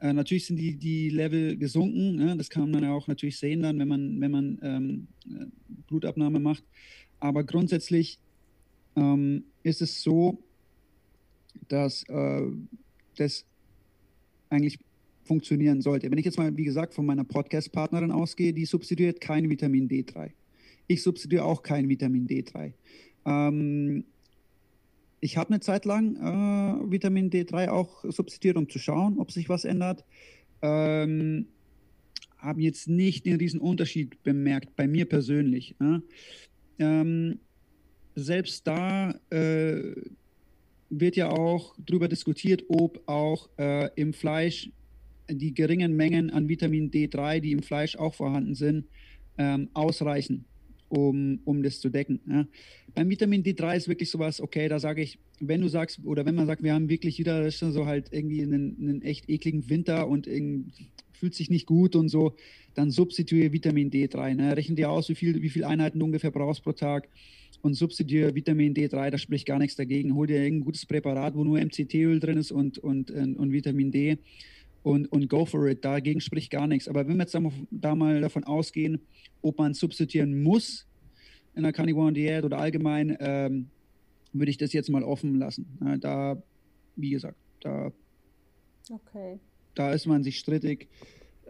Äh, 0.00 0.12
natürlich 0.12 0.46
sind 0.46 0.56
die, 0.56 0.76
die 0.76 1.10
Level 1.10 1.56
gesunken. 1.56 2.16
Ne? 2.16 2.36
Das 2.36 2.50
kann 2.50 2.70
man 2.70 2.82
ja 2.82 2.92
auch 2.92 3.06
natürlich 3.06 3.38
sehen 3.38 3.62
dann, 3.62 3.78
wenn 3.78 3.88
man, 3.88 4.20
wenn 4.20 4.30
man 4.30 4.58
ähm, 4.62 5.06
äh, 5.26 5.46
Blutabnahme 5.86 6.40
macht. 6.40 6.64
Aber 7.20 7.44
grundsätzlich 7.44 8.18
ähm, 8.96 9.44
ist 9.62 9.82
es 9.82 10.02
so, 10.02 10.38
dass 11.68 12.02
äh, 12.08 12.42
das 13.16 13.44
eigentlich 14.50 14.78
funktionieren 15.24 15.82
sollte. 15.82 16.10
Wenn 16.10 16.18
ich 16.18 16.24
jetzt 16.24 16.38
mal, 16.38 16.56
wie 16.56 16.64
gesagt, 16.64 16.94
von 16.94 17.06
meiner 17.06 17.24
Podcast-Partnerin 17.24 18.10
ausgehe, 18.10 18.52
die 18.52 18.64
substituiert 18.64 19.20
kein 19.20 19.48
Vitamin 19.50 19.88
D3. 19.88 20.30
Ich 20.88 21.02
substituiere 21.02 21.44
auch 21.44 21.62
kein 21.62 21.88
Vitamin 21.88 22.26
D3. 22.26 22.72
Ähm, 23.26 24.04
ich 25.20 25.36
habe 25.36 25.50
eine 25.50 25.60
Zeit 25.60 25.84
lang 25.84 26.16
äh, 26.16 26.90
Vitamin 26.90 27.30
D3 27.30 27.68
auch 27.68 28.04
substituiert, 28.04 28.56
um 28.56 28.68
zu 28.68 28.78
schauen, 28.78 29.18
ob 29.18 29.30
sich 29.30 29.48
was 29.48 29.64
ändert. 29.64 30.04
Ähm, 30.62 31.46
habe 32.38 32.62
jetzt 32.62 32.88
nicht 32.88 33.26
den 33.26 33.36
riesen 33.36 33.60
Unterschied 33.60 34.22
bemerkt, 34.22 34.76
bei 34.76 34.86
mir 34.86 35.06
persönlich. 35.06 35.74
Ne? 35.78 36.02
Ähm, 36.78 37.40
selbst 38.14 38.66
da 38.66 39.10
äh, 39.30 39.94
wird 40.88 41.16
ja 41.16 41.30
auch 41.30 41.74
darüber 41.78 42.08
diskutiert, 42.08 42.64
ob 42.68 43.02
auch 43.06 43.50
äh, 43.58 43.90
im 43.96 44.12
Fleisch 44.12 44.70
die 45.30 45.52
geringen 45.52 45.94
Mengen 45.94 46.30
an 46.30 46.48
Vitamin 46.48 46.90
D3, 46.90 47.40
die 47.40 47.52
im 47.52 47.62
Fleisch 47.62 47.96
auch 47.96 48.14
vorhanden 48.14 48.54
sind, 48.54 48.86
ähm, 49.36 49.68
ausreichen 49.74 50.46
um, 50.88 51.40
um 51.44 51.62
das 51.62 51.80
zu 51.80 51.90
decken. 51.90 52.20
Ja. 52.28 52.46
Beim 52.94 53.10
Vitamin 53.10 53.42
D3 53.42 53.76
ist 53.76 53.88
wirklich 53.88 54.10
sowas, 54.10 54.40
okay, 54.40 54.68
da 54.68 54.78
sage 54.78 55.02
ich, 55.02 55.18
wenn 55.40 55.60
du 55.60 55.68
sagst, 55.68 56.00
oder 56.04 56.24
wenn 56.26 56.34
man 56.34 56.46
sagt, 56.46 56.62
wir 56.62 56.74
haben 56.74 56.88
wirklich 56.88 57.18
wieder 57.18 57.50
so 57.50 57.86
halt 57.86 58.12
irgendwie 58.12 58.42
einen, 58.42 58.76
einen 58.80 59.02
echt 59.02 59.28
ekligen 59.28 59.68
Winter 59.68 60.08
und 60.08 60.28
fühlt 61.12 61.34
sich 61.34 61.50
nicht 61.50 61.66
gut 61.66 61.96
und 61.96 62.08
so, 62.08 62.34
dann 62.74 62.90
substituiere 62.90 63.52
Vitamin 63.52 63.90
D3. 63.90 64.34
Ne? 64.34 64.56
Rechne 64.56 64.76
dir 64.76 64.90
aus, 64.90 65.08
wie 65.08 65.14
viel, 65.14 65.42
wie 65.42 65.48
viel 65.48 65.64
Einheiten 65.64 65.98
du 65.98 66.04
ungefähr 66.04 66.30
brauchst 66.30 66.62
pro 66.62 66.72
Tag 66.72 67.08
und 67.60 67.74
substituiere 67.74 68.34
Vitamin 68.34 68.74
D3, 68.74 69.10
da 69.10 69.18
spricht 69.18 69.46
gar 69.46 69.58
nichts 69.58 69.76
dagegen. 69.76 70.14
Hol 70.14 70.26
dir 70.26 70.40
ein 70.40 70.60
gutes 70.60 70.86
Präparat, 70.86 71.34
wo 71.34 71.42
nur 71.42 71.58
MCT-Öl 71.58 72.20
drin 72.20 72.38
ist 72.38 72.52
und, 72.52 72.78
und, 72.78 73.10
und, 73.10 73.36
und 73.36 73.52
Vitamin 73.52 73.90
D 73.90 74.18
und, 74.88 75.06
und 75.12 75.28
go 75.28 75.44
for 75.44 75.68
it. 75.68 75.84
Dagegen 75.84 76.20
spricht 76.20 76.50
gar 76.50 76.66
nichts. 76.66 76.88
Aber 76.88 77.06
wenn 77.06 77.16
wir 77.16 77.24
jetzt 77.24 77.34
da 77.34 77.40
mal, 77.40 77.52
da 77.70 77.94
mal 77.94 78.20
davon 78.22 78.44
ausgehen, 78.44 79.00
ob 79.42 79.58
man 79.58 79.74
substituieren 79.74 80.42
muss 80.42 80.86
in 81.54 81.62
der 81.62 81.72
Carnivore 81.72 82.12
Diät 82.12 82.44
oder 82.44 82.58
allgemein, 82.58 83.14
ähm, 83.20 83.68
würde 84.32 84.50
ich 84.50 84.56
das 84.56 84.72
jetzt 84.72 84.88
mal 84.88 85.02
offen 85.02 85.38
lassen. 85.38 85.66
Da, 86.00 86.42
wie 86.96 87.10
gesagt, 87.10 87.36
da, 87.60 87.92
okay. 88.90 89.38
da 89.74 89.92
ist 89.92 90.06
man 90.06 90.22
sich 90.22 90.38
strittig. 90.38 90.88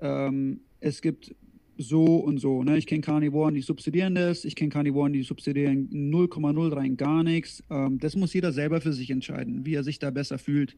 Ähm, 0.01 0.61
es 0.81 1.01
gibt 1.01 1.35
so 1.77 2.17
und 2.17 2.39
so. 2.39 2.65
Ne? 2.65 2.77
Ich 2.77 2.87
kenne 2.87 3.03
Carnivoren, 3.03 3.55
die 3.55 3.63
subsidieren 3.63 4.17
das. 4.17 4.45
Ich 4.45 4.57
kenne 4.57 4.71
Carnivoren, 4.71 5.13
die 5.13 5.23
subsidieren 5.23 5.89
0,0 5.93 6.75
rein 6.75 6.97
gar 6.97 7.23
nichts. 7.23 7.63
Ähm, 7.71 8.01
das 8.01 8.17
muss 8.17 8.35
jeder 8.35 8.53
selber 8.53 8.81
für 8.81 8.93
sich 8.93 9.11
entscheiden, 9.11 9.65
wie 9.65 9.75
er 9.75 9.85
sich 9.85 10.01
da 10.01 10.11
besser 10.11 10.39
fühlt. 10.39 10.77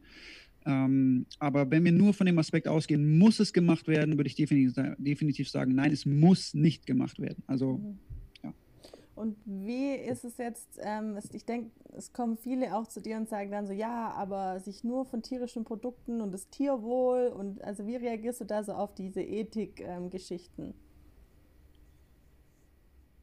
Ähm, 0.65 1.25
aber 1.39 1.69
wenn 1.71 1.83
wir 1.83 1.91
nur 1.91 2.13
von 2.13 2.25
dem 2.25 2.37
Aspekt 2.37 2.67
ausgehen, 2.67 3.17
muss 3.17 3.39
es 3.39 3.51
gemacht 3.51 3.87
werden, 3.87 4.17
würde 4.17 4.27
ich 4.27 4.35
definitiv, 4.35 4.83
definitiv 4.97 5.49
sagen, 5.49 5.73
nein, 5.73 5.91
es 5.91 6.05
muss 6.05 6.53
nicht 6.53 6.85
gemacht 6.85 7.19
werden. 7.19 7.43
Also 7.47 7.77
mhm. 7.77 7.99
Und 9.21 9.37
wie 9.45 9.93
ist 9.93 10.23
es 10.23 10.37
jetzt, 10.37 10.79
ähm, 10.81 11.19
ich 11.31 11.45
denke, 11.45 11.69
es 11.95 12.11
kommen 12.11 12.37
viele 12.37 12.75
auch 12.75 12.87
zu 12.87 13.01
dir 13.01 13.17
und 13.17 13.29
sagen 13.29 13.51
dann 13.51 13.67
so, 13.67 13.73
ja, 13.73 14.09
aber 14.11 14.59
sich 14.59 14.83
nur 14.83 15.05
von 15.05 15.21
tierischen 15.21 15.63
Produkten 15.63 16.21
und 16.21 16.31
das 16.31 16.49
Tierwohl 16.49 17.27
und 17.27 17.61
also 17.63 17.85
wie 17.85 17.97
reagierst 17.97 18.41
du 18.41 18.45
da 18.45 18.63
so 18.63 18.71
auf 18.71 18.95
diese 18.95 19.21
Ethik-Geschichten? 19.21 20.61
Ähm, 20.63 20.73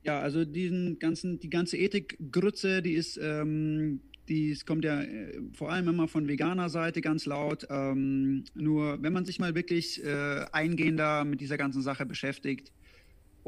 ja, 0.05 0.21
also 0.21 0.45
diesen 0.45 1.01
ganzen, 1.01 1.41
die 1.41 1.51
ganze 1.51 1.77
Ethikgrütze, 1.77 2.81
die 2.81 2.93
ist, 2.93 3.19
ähm, 3.21 4.01
die 4.29 4.57
kommt 4.67 4.85
ja 4.85 5.01
äh, 5.01 5.41
vor 5.53 5.71
allem 5.71 5.89
immer 5.89 6.09
von 6.09 6.29
veganer 6.29 6.69
Seite 6.69 7.01
ganz 7.01 7.27
laut. 7.27 7.67
Ähm, 7.71 8.45
nur 8.55 9.03
wenn 9.03 9.13
man 9.13 9.25
sich 9.25 9.39
mal 9.39 9.55
wirklich 9.55 10.05
äh, 10.05 10.45
eingehender 10.53 11.25
mit 11.25 11.41
dieser 11.41 11.57
ganzen 11.57 11.83
Sache 11.83 12.07
beschäftigt, 12.07 12.73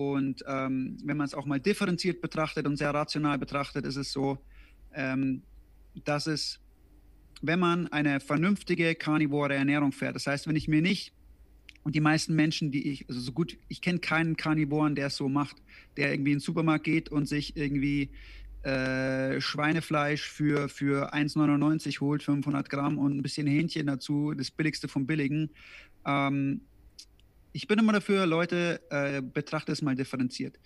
und 0.01 0.45
ähm, 0.47 0.97
wenn 1.05 1.19
man 1.19 1.27
es 1.27 1.35
auch 1.35 1.45
mal 1.45 1.61
differenziert 1.61 2.23
betrachtet 2.23 2.67
und 2.67 2.77
sehr 2.77 2.95
rational 2.95 3.39
betrachtet, 3.39 3.85
ist 3.85 3.97
es 3.97 4.13
so, 4.13 4.39
ähm, 4.95 5.43
dass 6.05 6.27
es, 6.27 6.59
wenn 7.43 7.59
man 7.59 7.87
eine 7.89 8.21
vernünftige 8.21 8.95
karnivore 8.95 9.55
Ernährung 9.55 9.93
fährt, 9.93 10.15
das 10.15 10.27
heißt, 10.27 10.47
wenn 10.49 10.57
ich 10.57 10.69
mir 10.69 10.81
nicht 10.81 11.13
und 11.83 11.95
die 11.95 12.01
meisten 12.01 12.35
Menschen, 12.35 12.71
die 12.71 12.91
ich, 12.91 13.09
also 13.09 13.21
so 13.21 13.33
gut, 13.33 13.59
ich 13.69 13.83
kenne 13.83 13.99
keinen 13.99 14.37
Karnivoren, 14.37 14.95
der 14.95 15.09
es 15.09 15.17
so 15.17 15.29
macht, 15.29 15.57
der 15.99 16.13
irgendwie 16.13 16.33
in 16.33 16.39
den 16.39 16.45
Supermarkt 16.45 16.85
geht 16.85 17.11
und 17.11 17.27
sich 17.27 17.57
irgendwie 17.57 18.09
äh, 18.63 19.41
Schweinefleisch 19.41 20.29
für, 20.29 20.69
für 20.69 21.15
1,99 21.15 22.01
holt, 22.01 22.23
500 22.23 22.69
Gramm 22.69 22.99
und 22.99 23.17
ein 23.17 23.23
bisschen 23.23 23.47
Hähnchen 23.47 23.87
dazu, 23.87 24.35
das 24.35 24.51
billigste 24.51 24.89
vom 24.89 25.07
Billigen. 25.07 25.51
Ähm, 26.07 26.61
ich 27.53 27.67
bin 27.67 27.79
immer 27.79 27.93
dafür, 27.93 28.27
Leute, 28.27 28.81
äh, 28.91 29.23
betrachte 29.23 29.73
es 29.73 29.83
mal 29.83 29.97
differenziert. 29.97 30.59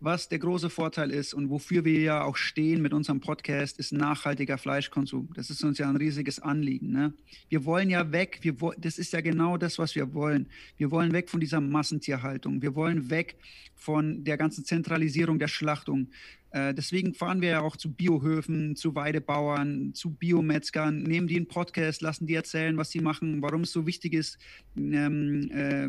Was 0.00 0.28
der 0.28 0.40
große 0.40 0.68
Vorteil 0.68 1.12
ist 1.12 1.32
und 1.32 1.48
wofür 1.48 1.84
wir 1.84 2.00
ja 2.00 2.24
auch 2.24 2.36
stehen 2.36 2.82
mit 2.82 2.92
unserem 2.92 3.20
Podcast, 3.20 3.78
ist 3.78 3.92
nachhaltiger 3.92 4.58
Fleischkonsum. 4.58 5.28
Das 5.36 5.48
ist 5.48 5.62
uns 5.62 5.78
ja 5.78 5.88
ein 5.88 5.94
riesiges 5.94 6.40
Anliegen. 6.40 6.90
Ne? 6.90 7.12
Wir 7.48 7.64
wollen 7.64 7.88
ja 7.88 8.10
weg, 8.10 8.40
wir, 8.42 8.56
das 8.78 8.98
ist 8.98 9.12
ja 9.12 9.20
genau 9.20 9.56
das, 9.58 9.78
was 9.78 9.94
wir 9.94 10.12
wollen. 10.12 10.48
Wir 10.76 10.90
wollen 10.90 11.12
weg 11.12 11.30
von 11.30 11.38
dieser 11.38 11.60
Massentierhaltung. 11.60 12.62
Wir 12.62 12.74
wollen 12.74 13.10
weg 13.10 13.36
von 13.76 14.24
der 14.24 14.36
ganzen 14.36 14.64
Zentralisierung 14.64 15.38
der 15.38 15.46
Schlachtung. 15.46 16.08
Äh, 16.52 16.74
deswegen 16.74 17.14
fahren 17.14 17.40
wir 17.40 17.48
ja 17.48 17.60
auch 17.62 17.76
zu 17.76 17.92
Biohöfen, 17.92 18.76
zu 18.76 18.94
Weidebauern, 18.94 19.94
zu 19.94 20.10
Biometzgern, 20.10 21.02
nehmen 21.02 21.26
die 21.26 21.36
einen 21.36 21.48
Podcast, 21.48 22.02
lassen 22.02 22.26
die 22.26 22.34
erzählen, 22.34 22.76
was 22.76 22.90
sie 22.90 23.00
machen, 23.00 23.40
warum 23.40 23.62
es 23.62 23.72
so 23.72 23.86
wichtig 23.86 24.12
ist, 24.12 24.38
ähm, 24.76 25.50
äh, 25.50 25.88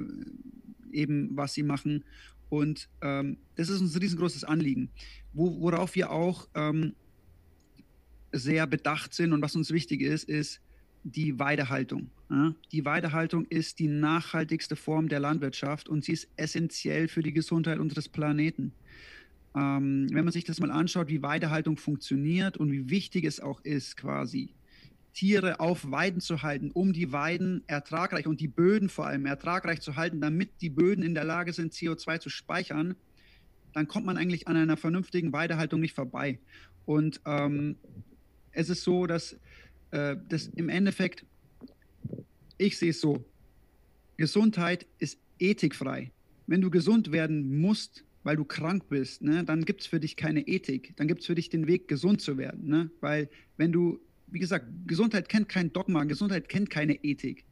eben 0.97 1.35
was 1.35 1.53
sie 1.53 1.63
machen. 1.63 2.05
Und 2.49 2.87
ähm, 3.01 3.37
das 3.55 3.69
ist 3.69 3.81
uns 3.81 3.95
ein 3.95 4.01
riesengroßes 4.01 4.45
Anliegen, 4.45 4.89
wo, 5.33 5.59
worauf 5.59 5.95
wir 5.95 6.11
auch 6.11 6.47
ähm, 6.55 6.93
sehr 8.31 8.65
bedacht 8.65 9.13
sind 9.13 9.33
und 9.33 9.41
was 9.41 9.55
uns 9.55 9.71
wichtig 9.71 10.01
ist, 10.01 10.29
ist 10.29 10.61
die 11.03 11.39
Weidehaltung. 11.39 12.09
Ja? 12.29 12.55
Die 12.71 12.85
Weidehaltung 12.85 13.45
ist 13.45 13.79
die 13.79 13.87
nachhaltigste 13.87 14.77
Form 14.77 15.09
der 15.09 15.19
Landwirtschaft 15.19 15.89
und 15.89 16.05
sie 16.05 16.13
ist 16.13 16.29
essentiell 16.37 17.09
für 17.09 17.21
die 17.21 17.33
Gesundheit 17.33 17.79
unseres 17.79 18.07
Planeten. 18.07 18.71
Ähm, 19.55 20.07
wenn 20.11 20.25
man 20.25 20.31
sich 20.31 20.45
das 20.45 20.59
mal 20.59 20.71
anschaut, 20.71 21.09
wie 21.09 21.21
Weidehaltung 21.21 21.77
funktioniert 21.77 22.57
und 22.57 22.71
wie 22.71 22.89
wichtig 22.89 23.25
es 23.25 23.39
auch 23.39 23.61
ist, 23.61 23.97
quasi 23.97 24.53
Tiere 25.13 25.59
auf 25.59 25.89
Weiden 25.91 26.21
zu 26.21 26.41
halten, 26.41 26.71
um 26.71 26.91
die 26.91 27.11
Weiden 27.11 27.63
ertragreich 27.67 28.27
und 28.27 28.41
die 28.41 28.47
Böden 28.47 28.89
vor 28.89 29.05
allem 29.05 29.25
ertragreich 29.25 29.79
zu 29.81 29.95
halten, 29.95 30.21
damit 30.21 30.49
die 30.61 30.69
Böden 30.69 31.03
in 31.03 31.13
der 31.13 31.23
Lage 31.23 31.53
sind, 31.53 31.73
CO2 31.73 32.19
zu 32.19 32.29
speichern, 32.29 32.95
dann 33.73 33.87
kommt 33.87 34.05
man 34.05 34.17
eigentlich 34.17 34.47
an 34.47 34.55
einer 34.55 34.77
vernünftigen 34.77 35.31
Weidehaltung 35.33 35.81
nicht 35.81 35.93
vorbei. 35.93 36.39
Und 36.85 37.21
ähm, 37.25 37.77
es 38.51 38.69
ist 38.69 38.83
so, 38.83 39.05
dass, 39.05 39.37
äh, 39.91 40.15
dass 40.29 40.47
im 40.47 40.69
Endeffekt, 40.69 41.25
ich 42.57 42.77
sehe 42.77 42.91
es 42.91 43.01
so, 43.01 43.23
Gesundheit 44.17 44.85
ist 44.99 45.19
ethikfrei. 45.39 46.11
Wenn 46.45 46.61
du 46.61 46.69
gesund 46.69 47.11
werden 47.11 47.59
musst, 47.59 48.03
weil 48.23 48.37
du 48.37 48.45
krank 48.45 48.87
bist, 48.89 49.21
ne, 49.21 49.43
dann 49.43 49.65
gibt 49.65 49.81
es 49.81 49.87
für 49.87 49.99
dich 49.99 50.15
keine 50.15 50.47
Ethik. 50.47 50.95
Dann 50.95 51.07
gibt 51.07 51.21
es 51.21 51.27
für 51.27 51.35
dich 51.35 51.49
den 51.49 51.67
Weg, 51.67 51.87
gesund 51.87 52.21
zu 52.21 52.37
werden. 52.37 52.67
Ne? 52.67 52.89
Weil 53.01 53.29
wenn 53.57 53.71
du, 53.71 53.99
wie 54.27 54.39
gesagt, 54.39 54.65
Gesundheit 54.87 55.29
kennt 55.29 55.49
kein 55.49 55.71
Dogma, 55.73 56.03
Gesundheit 56.05 56.47
kennt 56.49 56.69
keine 56.69 57.03
Ethik. 57.03 57.43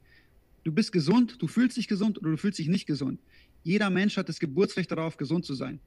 Du 0.63 0.71
bist 0.71 0.91
gesund, 0.91 1.41
du 1.41 1.47
fühlst 1.47 1.77
dich 1.77 1.87
gesund 1.87 2.19
oder 2.19 2.31
du 2.31 2.37
fühlst 2.37 2.59
dich 2.59 2.67
nicht 2.67 2.85
gesund. 2.85 3.19
Jeder 3.63 3.89
Mensch 3.89 4.17
hat 4.17 4.29
das 4.29 4.39
Geburtsrecht 4.39 4.91
darauf, 4.91 5.17
gesund 5.17 5.45
zu 5.45 5.53
sein. 5.53 5.79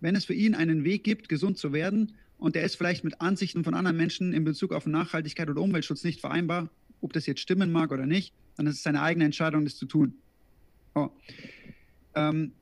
Wenn 0.00 0.14
es 0.14 0.24
für 0.24 0.34
ihn 0.34 0.54
einen 0.54 0.84
Weg 0.84 1.04
gibt, 1.04 1.28
gesund 1.28 1.58
zu 1.58 1.72
werden, 1.72 2.14
und 2.38 2.54
der 2.54 2.62
ist 2.62 2.76
vielleicht 2.76 3.02
mit 3.02 3.20
Ansichten 3.20 3.64
von 3.64 3.74
anderen 3.74 3.96
Menschen 3.96 4.32
in 4.32 4.44
Bezug 4.44 4.72
auf 4.72 4.86
Nachhaltigkeit 4.86 5.50
oder 5.50 5.60
Umweltschutz 5.60 6.04
nicht 6.04 6.20
vereinbar, 6.20 6.70
ob 7.00 7.12
das 7.12 7.26
jetzt 7.26 7.40
stimmen 7.40 7.72
mag 7.72 7.90
oder 7.90 8.06
nicht, 8.06 8.32
dann 8.56 8.66
ist 8.66 8.76
es 8.76 8.82
seine 8.82 9.02
eigene 9.02 9.24
Entscheidung, 9.24 9.64
das 9.64 9.76
zu 9.76 9.86
tun. 9.86 10.14
Oh. 10.94 11.10
Ähm, 12.14 12.52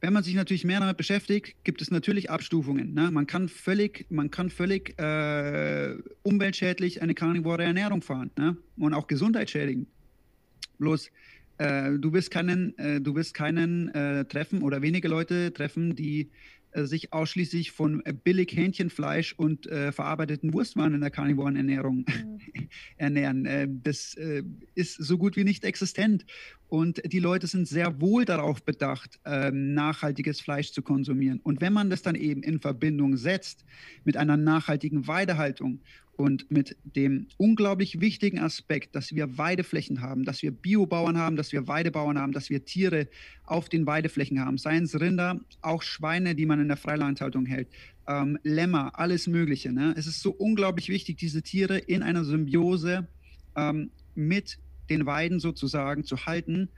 wenn 0.00 0.12
man 0.12 0.22
sich 0.22 0.34
natürlich 0.34 0.64
mehr 0.64 0.80
damit 0.80 0.96
beschäftigt, 0.96 1.56
gibt 1.64 1.82
es 1.82 1.90
natürlich 1.90 2.30
Abstufungen. 2.30 2.94
Ne? 2.94 3.10
Man 3.10 3.26
kann 3.26 3.48
völlig, 3.48 4.06
man 4.10 4.30
kann 4.30 4.50
völlig 4.50 4.98
äh, 4.98 5.96
umweltschädlich 6.22 7.02
eine 7.02 7.14
karnivore 7.14 7.64
Ernährung 7.64 8.02
fahren 8.02 8.30
ne? 8.38 8.56
und 8.76 8.94
auch 8.94 9.08
gesundheitsschädigend. 9.08 9.88
Bloß 10.78 11.10
äh, 11.58 11.98
du 11.98 12.12
wirst 12.12 12.30
keinen, 12.30 12.78
äh, 12.78 13.00
du 13.00 13.16
wirst 13.16 13.34
keinen 13.34 13.88
äh, 13.88 14.24
treffen 14.24 14.62
oder 14.62 14.82
wenige 14.82 15.08
Leute 15.08 15.52
treffen, 15.52 15.96
die 15.96 16.30
sich 16.86 17.12
ausschließlich 17.12 17.72
von 17.72 18.04
äh, 18.04 18.12
billig 18.12 18.54
Hähnchenfleisch 18.54 19.34
und 19.34 19.66
äh, 19.66 19.92
verarbeiteten 19.92 20.52
Wurstwaren 20.52 20.94
in 20.94 21.00
der 21.00 21.10
karnivoren 21.10 21.56
Ernährung 21.56 22.04
mhm. 22.06 22.68
ernähren. 22.96 23.46
Äh, 23.46 23.68
das 23.70 24.14
äh, 24.14 24.42
ist 24.74 24.94
so 24.94 25.18
gut 25.18 25.36
wie 25.36 25.44
nicht 25.44 25.64
existent. 25.64 26.26
Und 26.68 27.00
die 27.10 27.18
Leute 27.18 27.46
sind 27.46 27.66
sehr 27.66 28.00
wohl 28.00 28.26
darauf 28.26 28.62
bedacht, 28.62 29.18
ähm, 29.24 29.72
nachhaltiges 29.72 30.40
Fleisch 30.40 30.72
zu 30.72 30.82
konsumieren. 30.82 31.40
Und 31.42 31.62
wenn 31.62 31.72
man 31.72 31.88
das 31.88 32.02
dann 32.02 32.14
eben 32.14 32.42
in 32.42 32.60
Verbindung 32.60 33.16
setzt 33.16 33.64
mit 34.04 34.18
einer 34.18 34.36
nachhaltigen 34.36 35.06
Weidehaltung 35.06 35.80
und 36.18 36.50
mit 36.50 36.76
dem 36.82 37.28
unglaublich 37.36 38.00
wichtigen 38.00 38.40
Aspekt, 38.40 38.96
dass 38.96 39.14
wir 39.14 39.38
Weideflächen 39.38 40.02
haben, 40.02 40.24
dass 40.24 40.42
wir 40.42 40.50
Biobauern 40.50 41.16
haben, 41.16 41.36
dass 41.36 41.52
wir 41.52 41.68
Weidebauern 41.68 42.18
haben, 42.18 42.32
dass 42.32 42.50
wir 42.50 42.64
Tiere 42.64 43.06
auf 43.44 43.68
den 43.68 43.86
Weideflächen 43.86 44.40
haben, 44.40 44.58
seien 44.58 44.82
es 44.82 44.98
Rinder, 44.98 45.38
auch 45.62 45.82
Schweine, 45.82 46.34
die 46.34 46.44
man 46.44 46.58
in 46.58 46.66
der 46.66 46.76
Freilandhaltung 46.76 47.46
hält, 47.46 47.68
ähm, 48.08 48.36
Lämmer, 48.42 48.98
alles 48.98 49.28
Mögliche. 49.28 49.70
Ne? 49.70 49.94
Es 49.96 50.08
ist 50.08 50.20
so 50.20 50.32
unglaublich 50.32 50.88
wichtig, 50.88 51.18
diese 51.18 51.42
Tiere 51.42 51.78
in 51.78 52.02
einer 52.02 52.24
Symbiose 52.24 53.06
ähm, 53.54 53.90
mit 54.16 54.58
den 54.90 55.06
Weiden 55.06 55.38
sozusagen 55.38 56.02
zu 56.02 56.26
halten. 56.26 56.68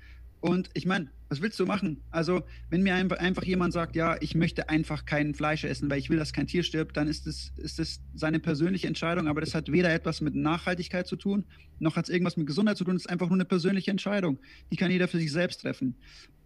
Und 0.40 0.68
ich 0.74 0.84
meine, 0.84 1.10
was 1.30 1.40
willst 1.40 1.60
du 1.60 1.64
machen? 1.64 2.02
Also, 2.10 2.42
wenn 2.70 2.82
mir 2.82 2.94
einfach 2.94 3.44
jemand 3.44 3.72
sagt, 3.72 3.94
ja, 3.94 4.16
ich 4.20 4.34
möchte 4.34 4.68
einfach 4.68 5.04
kein 5.04 5.32
Fleisch 5.32 5.62
essen, 5.62 5.88
weil 5.88 6.00
ich 6.00 6.10
will, 6.10 6.18
dass 6.18 6.32
kein 6.32 6.48
Tier 6.48 6.64
stirbt, 6.64 6.96
dann 6.96 7.06
ist 7.06 7.28
das, 7.28 7.52
ist 7.56 7.78
das 7.78 8.00
seine 8.14 8.40
persönliche 8.40 8.88
Entscheidung. 8.88 9.28
Aber 9.28 9.40
das 9.40 9.54
hat 9.54 9.70
weder 9.70 9.94
etwas 9.94 10.20
mit 10.20 10.34
Nachhaltigkeit 10.34 11.06
zu 11.06 11.14
tun, 11.14 11.44
noch 11.78 11.94
hat 11.94 12.06
es 12.06 12.10
irgendwas 12.10 12.36
mit 12.36 12.48
Gesundheit 12.48 12.76
zu 12.76 12.84
tun. 12.84 12.96
Es 12.96 13.02
ist 13.02 13.10
einfach 13.10 13.28
nur 13.28 13.36
eine 13.36 13.44
persönliche 13.44 13.92
Entscheidung. 13.92 14.40
Die 14.72 14.76
kann 14.76 14.90
jeder 14.90 15.06
für 15.06 15.18
sich 15.18 15.30
selbst 15.30 15.60
treffen. 15.60 15.94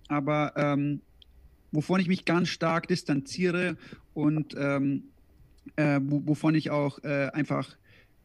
Aber 0.08 0.52
ähm, 0.56 1.00
wovon 1.72 1.98
ich 1.98 2.06
mich 2.06 2.26
ganz 2.26 2.50
stark 2.50 2.86
distanziere 2.86 3.78
und 4.12 4.54
ähm, 4.58 5.04
äh, 5.76 5.98
wovon 6.02 6.54
ich 6.54 6.70
auch 6.70 7.02
äh, 7.04 7.30
einfach 7.32 7.74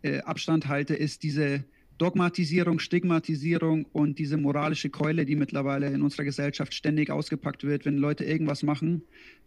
äh, 0.02 0.20
Abstand 0.20 0.68
halte, 0.68 0.94
ist 0.94 1.24
diese 1.24 1.64
Dogmatisierung, 2.00 2.80
Stigmatisierung 2.80 3.86
und 3.92 4.20
diese 4.20 4.38
moralische 4.38 4.90
Keule, 4.90 5.26
die 5.26 5.36
mittlerweile 5.36 5.88
in 5.88 6.02
unserer 6.02 6.24
Gesellschaft 6.24 6.74
ständig 6.74 7.12
ausgepackt 7.12 7.66
wird, 7.66 7.86
wenn 7.86 7.98
Leute 7.98 8.24
irgendwas 8.24 8.64
machen, 8.64 9.04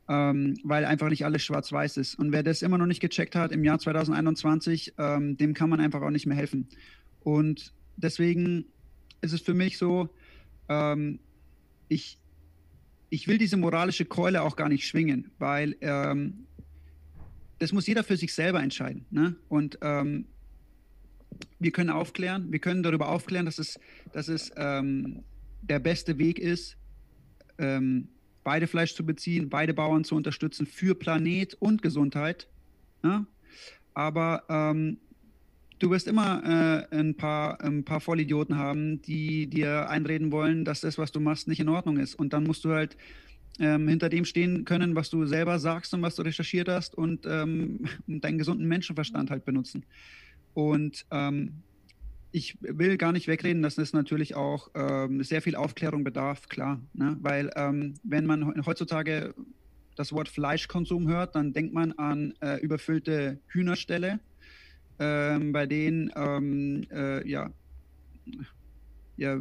ähm, 0.09 0.55
weil 0.63 0.85
einfach 0.85 1.09
nicht 1.09 1.25
alles 1.25 1.43
schwarz-weiß 1.43 1.97
ist. 1.97 2.15
Und 2.15 2.31
wer 2.31 2.43
das 2.43 2.61
immer 2.61 2.77
noch 2.77 2.87
nicht 2.87 3.01
gecheckt 3.01 3.35
hat 3.35 3.53
im 3.53 3.65
Jahr 3.65 3.79
2021, 3.79 4.95
ähm, 4.99 5.37
dem 5.39 5.55
kann 5.55 5.71
man 5.71 5.81
einfach 5.81 6.03
auch 6.03 6.11
nicht 6.11 6.27
mehr 6.27 6.37
helfen. 6.37 6.69
Und 7.21 7.73
deswegen 7.97 8.67
ist 9.23 9.33
es 9.33 9.41
für 9.41 9.55
mich 9.55 9.79
so, 9.79 10.11
ähm, 10.69 11.21
ich, 11.89 12.19
ich 13.09 13.29
will 13.29 13.39
diese 13.39 13.57
moralische 13.57 14.05
Keule 14.05 14.43
auch 14.43 14.57
gar 14.57 14.69
nicht 14.69 14.87
schwingen, 14.87 15.31
weil 15.39 15.75
ähm, 15.81 16.47
das 17.61 17.73
muss 17.73 17.87
jeder 17.87 18.05
für 18.05 18.19
sich 18.19 18.35
selber 18.35 18.63
entscheiden. 18.63 19.07
Ne? 19.11 19.37
Und 19.49 19.79
ähm, 19.81 20.27
wir 21.59 21.71
können 21.71 21.91
aufklären, 21.91 22.51
wir 22.51 22.59
können 22.59 22.83
darüber 22.83 23.09
aufklären, 23.09 23.47
dass 23.47 23.59
es, 23.59 23.79
dass 24.13 24.29
es 24.29 24.53
ähm, 24.57 25.23
der 25.63 25.79
beste 25.79 26.19
Weg 26.19 26.39
ist, 26.39 26.77
ähm, 27.59 28.09
Weidefleisch 28.45 28.95
zu 28.95 29.07
beziehen, 29.07 29.53
Weidebauern 29.53 30.05
zu 30.05 30.17
unterstützen 30.17 30.67
für 30.67 30.95
Planet 30.95 31.55
und 31.55 31.83
Gesundheit. 31.83 32.49
Ja? 33.05 33.27
Aber 33.95 34.45
ähm, 34.49 34.99
du 35.79 35.91
wirst 35.91 36.07
immer 36.09 36.43
äh, 36.91 36.97
ein, 36.97 37.17
paar, 37.17 37.61
ein 37.61 37.85
paar 37.85 38.01
Vollidioten 38.01 38.57
haben, 38.57 39.03
die 39.03 39.47
dir 39.47 39.89
einreden 39.89 40.33
wollen, 40.33 40.65
dass 40.65 40.81
das, 40.81 40.99
was 40.99 41.13
du 41.13 41.21
machst, 41.21 41.49
nicht 41.49 41.61
in 41.61 41.69
Ordnung 41.69 41.99
ist. 41.99 42.15
Und 42.15 42.33
dann 42.33 42.45
musst 42.45 42.65
du 42.65 42.71
halt 42.71 42.97
ähm, 43.59 43.89
hinter 43.89 44.09
dem 44.09 44.25
stehen 44.25 44.65
können, 44.65 44.95
was 44.95 45.11
du 45.11 45.27
selber 45.27 45.59
sagst 45.59 45.93
und 45.95 46.03
was 46.03 46.17
du 46.17 46.23
recherchiert 46.23 46.69
hast 46.69 46.95
und 46.97 47.27
ähm, 47.27 47.85
deinen 48.07 48.39
gesunden 48.39 48.67
Menschenverstand 48.67 49.31
halt 49.31 49.45
benutzen. 49.45 49.85
Und 50.55 51.07
ähm, 51.11 51.63
ich 52.33 52.57
will 52.61 52.97
gar 52.97 53.13
nicht 53.13 53.29
wegreden, 53.29 53.63
dass 53.63 53.79
es 53.79 53.93
natürlich 53.93 54.35
auch 54.35 54.71
ähm, 54.75 55.23
sehr 55.23 55.43
viel 55.43 55.55
Aufklärung 55.55 56.03
bedarf, 56.03 56.49
klar. 56.49 56.81
Ne? 56.95 57.17
Weil 57.21 57.51
ähm, 57.57 57.95
wenn 58.03 58.27
man 58.27 58.65
heutzutage 58.65 59.35
das 59.97 60.13
Wort 60.13 60.29
Fleischkonsum 60.29 61.09
hört, 61.09 61.35
dann 61.35 61.53
denkt 61.53 61.75
man 61.75 61.93
an 61.93 62.35
äh, 62.41 62.59
überfüllte 62.61 63.39
Hühnerställe, 63.49 64.21
ähm, 64.99 65.53
bei 65.53 65.67
denen 65.67 66.11
ähm, 66.17 66.87
äh, 66.91 67.29
ja, 67.29 67.51
ja, 69.19 69.39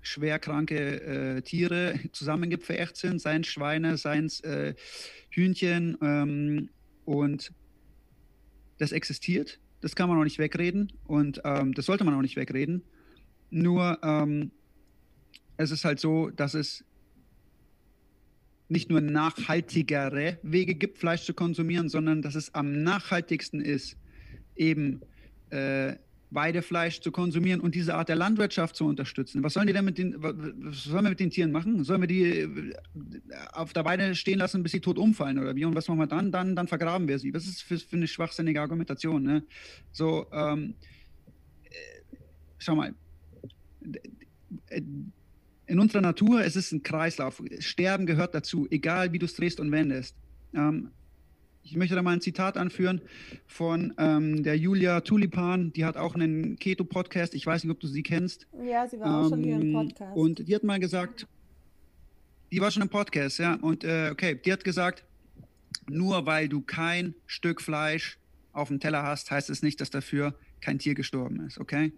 schwerkranke 0.00 1.02
äh, 1.02 1.42
Tiere 1.42 1.98
zusammengepfercht 2.12 2.96
sind, 2.96 3.20
seien 3.20 3.42
Schweine, 3.42 3.96
seien 3.96 4.30
äh, 4.44 4.74
Hühnchen. 5.30 5.98
Ähm, 6.00 6.68
und 7.04 7.52
das 8.78 8.92
existiert 8.92 9.58
das 9.82 9.94
kann 9.94 10.08
man 10.08 10.18
auch 10.18 10.24
nicht 10.24 10.38
wegreden 10.38 10.92
und 11.04 11.42
ähm, 11.44 11.74
das 11.74 11.86
sollte 11.86 12.04
man 12.04 12.14
auch 12.14 12.22
nicht 12.22 12.36
wegreden. 12.36 12.82
Nur 13.50 13.98
ähm, 14.02 14.52
es 15.58 15.70
ist 15.70 15.84
halt 15.84 16.00
so, 16.00 16.30
dass 16.30 16.54
es 16.54 16.84
nicht 18.68 18.88
nur 18.88 19.02
nachhaltigere 19.02 20.38
Wege 20.42 20.74
gibt, 20.74 20.98
Fleisch 20.98 21.24
zu 21.24 21.34
konsumieren, 21.34 21.90
sondern 21.90 22.22
dass 22.22 22.36
es 22.36 22.54
am 22.54 22.82
nachhaltigsten 22.82 23.60
ist, 23.60 23.98
eben 24.56 25.02
äh, 25.50 25.96
Weidefleisch 26.34 27.00
zu 27.00 27.12
konsumieren 27.12 27.60
und 27.60 27.74
diese 27.74 27.94
Art 27.94 28.08
der 28.08 28.16
Landwirtschaft 28.16 28.76
zu 28.76 28.86
unterstützen. 28.86 29.42
Was 29.42 29.54
sollen 29.54 29.66
die 29.66 29.72
denn 29.72 29.84
mit 29.84 29.98
den, 29.98 30.16
was 30.22 30.84
sollen 30.84 31.04
wir 31.04 31.10
mit 31.10 31.20
den 31.20 31.30
Tieren 31.30 31.52
machen? 31.52 31.84
Sollen 31.84 32.00
wir 32.00 32.08
die 32.08 32.24
äh, 32.24 32.74
auf 33.52 33.72
der 33.72 33.84
Weide 33.84 34.14
stehen 34.14 34.38
lassen, 34.38 34.62
bis 34.62 34.72
sie 34.72 34.80
tot 34.80 34.98
umfallen 34.98 35.38
oder 35.38 35.54
wie? 35.54 35.64
Und 35.64 35.74
was 35.74 35.88
machen 35.88 36.00
wir 36.00 36.06
dann? 36.06 36.32
Dann, 36.32 36.56
dann 36.56 36.68
vergraben 36.68 37.08
wir 37.08 37.18
sie. 37.18 37.34
Was 37.34 37.46
ist 37.46 37.62
für, 37.62 37.78
für 37.78 37.96
eine 37.96 38.08
schwachsinnige 38.08 38.60
Argumentation? 38.60 39.22
Ne? 39.22 39.42
So, 39.90 40.26
ähm, 40.32 40.74
äh, 41.64 42.16
schau 42.58 42.76
mal. 42.76 42.94
In 45.66 45.78
unserer 45.78 46.02
Natur 46.02 46.44
es 46.44 46.56
ist 46.56 46.72
ein 46.72 46.82
Kreislauf. 46.82 47.42
Sterben 47.58 48.06
gehört 48.06 48.34
dazu, 48.34 48.66
egal 48.70 49.12
wie 49.12 49.18
du 49.18 49.26
es 49.26 49.34
drehst 49.34 49.60
und 49.60 49.70
wendest. 49.70 50.16
Ähm, 50.54 50.90
ich 51.62 51.76
möchte 51.76 51.94
da 51.94 52.02
mal 52.02 52.12
ein 52.12 52.20
Zitat 52.20 52.56
anführen 52.56 53.00
von 53.46 53.94
ähm, 53.98 54.42
der 54.42 54.56
Julia 54.56 55.00
Tulipan. 55.00 55.72
Die 55.72 55.84
hat 55.84 55.96
auch 55.96 56.14
einen 56.14 56.58
Keto-Podcast. 56.58 57.34
Ich 57.34 57.46
weiß 57.46 57.64
nicht, 57.64 57.72
ob 57.72 57.80
du 57.80 57.86
sie 57.86 58.02
kennst. 58.02 58.46
Ja, 58.64 58.86
sie 58.86 58.98
war 58.98 59.06
ähm, 59.06 59.14
auch 59.14 59.28
schon 59.28 59.44
hier 59.44 59.56
im 59.56 59.62
ähm, 59.62 59.72
Podcast. 59.72 60.16
Und 60.16 60.48
die 60.48 60.54
hat 60.54 60.64
mal 60.64 60.80
gesagt, 60.80 61.26
die 62.50 62.60
war 62.60 62.70
schon 62.70 62.82
im 62.82 62.88
Podcast, 62.88 63.38
ja. 63.38 63.54
Und 63.54 63.84
äh, 63.84 64.10
okay, 64.12 64.38
die 64.44 64.52
hat 64.52 64.64
gesagt, 64.64 65.04
nur 65.88 66.26
weil 66.26 66.48
du 66.48 66.60
kein 66.60 67.14
Stück 67.26 67.62
Fleisch 67.62 68.18
auf 68.52 68.68
dem 68.68 68.80
Teller 68.80 69.02
hast, 69.02 69.30
heißt 69.30 69.48
es 69.50 69.62
nicht, 69.62 69.80
dass 69.80 69.90
dafür 69.90 70.34
kein 70.60 70.78
Tier 70.78 70.94
gestorben 70.94 71.46
ist, 71.46 71.58
okay? 71.58 71.92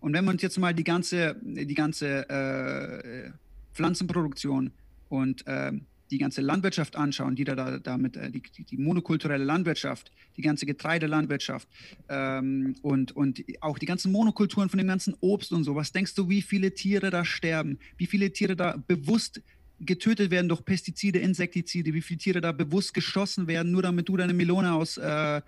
Und 0.00 0.12
wenn 0.12 0.24
wir 0.24 0.32
uns 0.32 0.42
jetzt 0.42 0.58
mal 0.58 0.74
die 0.74 0.84
ganze, 0.84 1.36
die 1.42 1.74
ganze 1.74 2.28
äh, 2.28 3.30
Pflanzenproduktion 3.72 4.72
und 5.08 5.46
äh, 5.46 5.72
die 6.14 6.18
ganze 6.18 6.42
Landwirtschaft 6.42 6.94
anschauen, 6.94 7.34
die 7.34 7.42
da 7.42 7.78
damit, 7.80 8.16
äh, 8.16 8.30
die, 8.30 8.40
die, 8.40 8.76
monokulturelle 8.76 9.42
Landwirtschaft, 9.42 10.12
die 10.36 10.42
ganze 10.42 10.64
Getreidelandwirtschaft 10.64 11.68
ähm, 12.08 12.76
und, 12.82 13.16
und 13.16 13.42
auch 13.60 13.80
die 13.80 13.86
ganzen 13.86 14.12
Monokulturen 14.12 14.68
von 14.68 14.78
dem 14.78 14.86
ganzen 14.86 15.16
Obst 15.20 15.52
und 15.52 15.64
so, 15.64 15.74
was 15.74 15.90
denkst 15.90 16.14
du, 16.14 16.28
wie 16.28 16.40
viele 16.40 16.72
Tiere 16.72 17.10
da 17.10 17.24
sterben, 17.24 17.80
wie 17.96 18.06
viele 18.06 18.32
Tiere 18.32 18.54
da 18.54 18.76
bewusst 18.86 19.42
getötet 19.80 20.30
werden 20.30 20.48
durch 20.48 20.64
Pestizide, 20.64 21.18
Insektizide, 21.18 21.92
wie 21.92 22.00
viele 22.00 22.18
Tiere 22.18 22.40
da 22.40 22.52
bewusst 22.52 22.94
geschossen 22.94 23.48
werden, 23.48 23.72
nur 23.72 23.82
damit 23.82 24.08
du 24.08 24.16
deine 24.16 24.34
Melone 24.34 24.72
aus, 24.72 24.96
äh, 24.98 25.42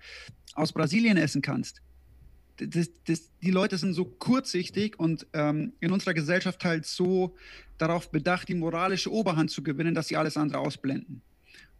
aus 0.53 0.73
Brasilien 0.73 1.15
essen 1.15 1.41
kannst 1.41 1.81
das, 2.57 2.89
das, 3.05 3.31
die 3.41 3.51
Leute 3.51 3.77
sind 3.77 3.93
so 3.93 4.05
kurzsichtig 4.05 4.99
und 4.99 5.27
ähm, 5.33 5.73
in 5.79 5.91
unserer 5.91 6.13
Gesellschaft 6.13 6.63
halt 6.65 6.85
so 6.85 7.35
darauf 7.77 8.11
bedacht, 8.11 8.49
die 8.49 8.55
moralische 8.55 9.11
Oberhand 9.11 9.51
zu 9.51 9.63
gewinnen, 9.63 9.93
dass 9.93 10.07
sie 10.07 10.17
alles 10.17 10.37
andere 10.37 10.59
ausblenden. 10.59 11.21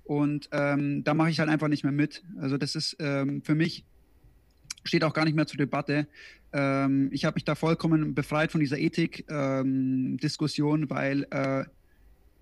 Und 0.03 0.49
ähm, 0.51 1.03
da 1.03 1.13
mache 1.13 1.29
ich 1.29 1.39
halt 1.39 1.49
einfach 1.49 1.67
nicht 1.67 1.83
mehr 1.83 1.91
mit. 1.91 2.23
Also 2.39 2.57
das 2.57 2.75
ist 2.75 2.95
ähm, 2.99 3.41
für 3.41 3.55
mich, 3.55 3.83
steht 4.83 5.03
auch 5.03 5.13
gar 5.13 5.25
nicht 5.25 5.35
mehr 5.35 5.47
zur 5.47 5.57
Debatte. 5.57 6.07
Ähm, 6.53 7.09
ich 7.11 7.25
habe 7.25 7.35
mich 7.35 7.43
da 7.43 7.55
vollkommen 7.55 8.15
befreit 8.15 8.51
von 8.51 8.61
dieser 8.61 8.77
Ethik-Diskussion, 8.77 10.83
ähm, 10.83 10.89
weil 10.89 11.27
äh, 11.31 11.65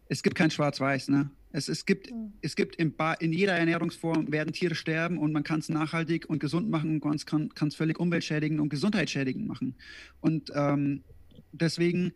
es 0.07 0.23
gibt 0.23 0.35
kein 0.35 0.51
Schwarz-Weiß. 0.51 1.09
Ne? 1.09 1.29
Es, 1.51 1.67
es 1.67 1.85
gibt, 1.85 2.11
mhm. 2.11 2.33
es 2.41 2.55
gibt 2.55 2.75
in, 2.75 2.93
in, 3.19 3.33
jeder 3.33 3.53
Ernährungsform 3.53 4.31
werden 4.31 4.53
Tiere 4.53 4.75
sterben 4.75 5.17
und 5.17 5.31
man 5.31 5.43
kann 5.43 5.59
es 5.59 5.69
nachhaltig 5.69 6.29
und 6.29 6.39
gesund 6.39 6.69
machen 6.69 7.01
und 7.01 7.05
man 7.05 7.49
kann 7.49 7.67
es 7.67 7.75
völlig 7.75 7.99
umweltschädigend 7.99 8.59
und 8.59 8.69
gesundheitsschädigend 8.69 9.47
machen. 9.47 9.75
Und 10.21 10.51
ähm, 10.53 11.03
deswegen 11.51 12.13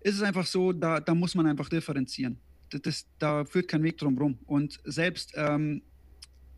ist 0.00 0.16
es 0.16 0.22
einfach 0.22 0.46
so, 0.46 0.72
da, 0.72 1.00
da 1.00 1.14
muss 1.14 1.34
man 1.34 1.46
einfach 1.46 1.68
differenzieren. 1.68 2.38
Das, 2.70 2.82
das, 2.82 3.06
da 3.18 3.44
führt 3.44 3.68
kein 3.68 3.82
Weg 3.82 3.98
drum 3.98 4.18
rum. 4.18 4.38
Und 4.46 4.80
selbst, 4.84 5.32
ähm, 5.36 5.82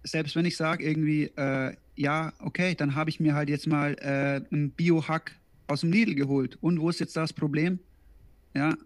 selbst 0.03 0.35
wenn 0.35 0.47
ich 0.47 0.57
sage 0.57 0.85
irgendwie, 0.85 1.25
äh, 1.37 1.77
ja, 1.95 2.33
okay, 2.41 2.75
dann 2.75 2.95
habe 2.95 3.11
ich 3.11 3.21
mir 3.21 3.35
halt 3.35 3.49
jetzt 3.49 3.67
mal 3.67 3.95
äh, 4.01 4.41
einen 4.53 4.71
Biohack 4.71 5.33
aus 5.67 5.81
dem 5.81 5.93
Lidl 5.93 6.15
geholt. 6.15 6.57
Und 6.61 6.81
wo 6.81 6.89
ist 6.89 7.01
jetzt 7.01 7.17
das 7.17 7.33
Problem? 7.33 7.79
Ja, 8.55 8.77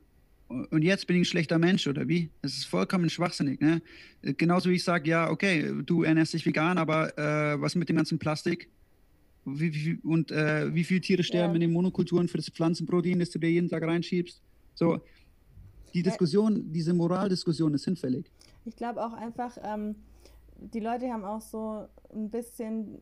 und 0.71 0.83
jetzt 0.83 1.07
bin 1.07 1.17
ich 1.17 1.23
ein 1.23 1.25
schlechter 1.25 1.59
Mensch 1.59 1.87
oder 1.87 2.09
wie? 2.09 2.31
Das 2.43 2.53
ist 2.53 2.65
vollkommen 2.67 3.09
schwachsinnig. 3.11 3.61
Ne? 3.61 3.83
Genauso 4.23 4.71
wie 4.71 4.75
ich 4.75 4.85
sage, 4.85 5.09
ja, 5.09 5.31
okay, 5.31 5.73
du 5.85 6.03
ernährst 6.03 6.35
dich 6.35 6.45
vegan, 6.45 6.79
aber 6.79 7.17
äh, 7.19 7.61
was 7.61 7.75
mit 7.75 7.89
dem 7.89 7.97
ganzen 7.97 8.19
Plastik? 8.19 8.71
Wie, 9.45 9.75
wie, 9.75 9.99
und 10.05 10.31
äh, 10.31 10.73
wie 10.73 10.85
viele 10.85 11.01
Tiere 11.01 11.23
sterben 11.23 11.53
ja. 11.53 11.55
in 11.57 11.61
den 11.63 11.73
Monokulturen 11.73 12.29
für 12.29 12.37
das 12.37 12.49
Pflanzenprotein, 12.49 13.19
das 13.19 13.31
du 13.31 13.39
dir 13.39 13.51
jeden 13.51 13.69
Tag 13.69 13.83
reinschiebst? 13.83 14.41
So, 14.75 15.01
die 15.95 16.03
Diskussion, 16.03 16.73
diese 16.73 16.95
Moraldiskussion 16.95 17.75
ist 17.75 17.85
hinfällig. 17.85 18.31
Ich 18.65 18.77
glaube 18.77 19.05
auch 19.05 19.13
einfach, 19.13 19.57
ähm, 19.65 19.97
die 20.57 20.81
Leute 20.81 21.09
haben 21.11 21.25
auch 21.25 21.41
so 21.41 21.89
ein 22.15 22.31
bisschen 22.31 22.99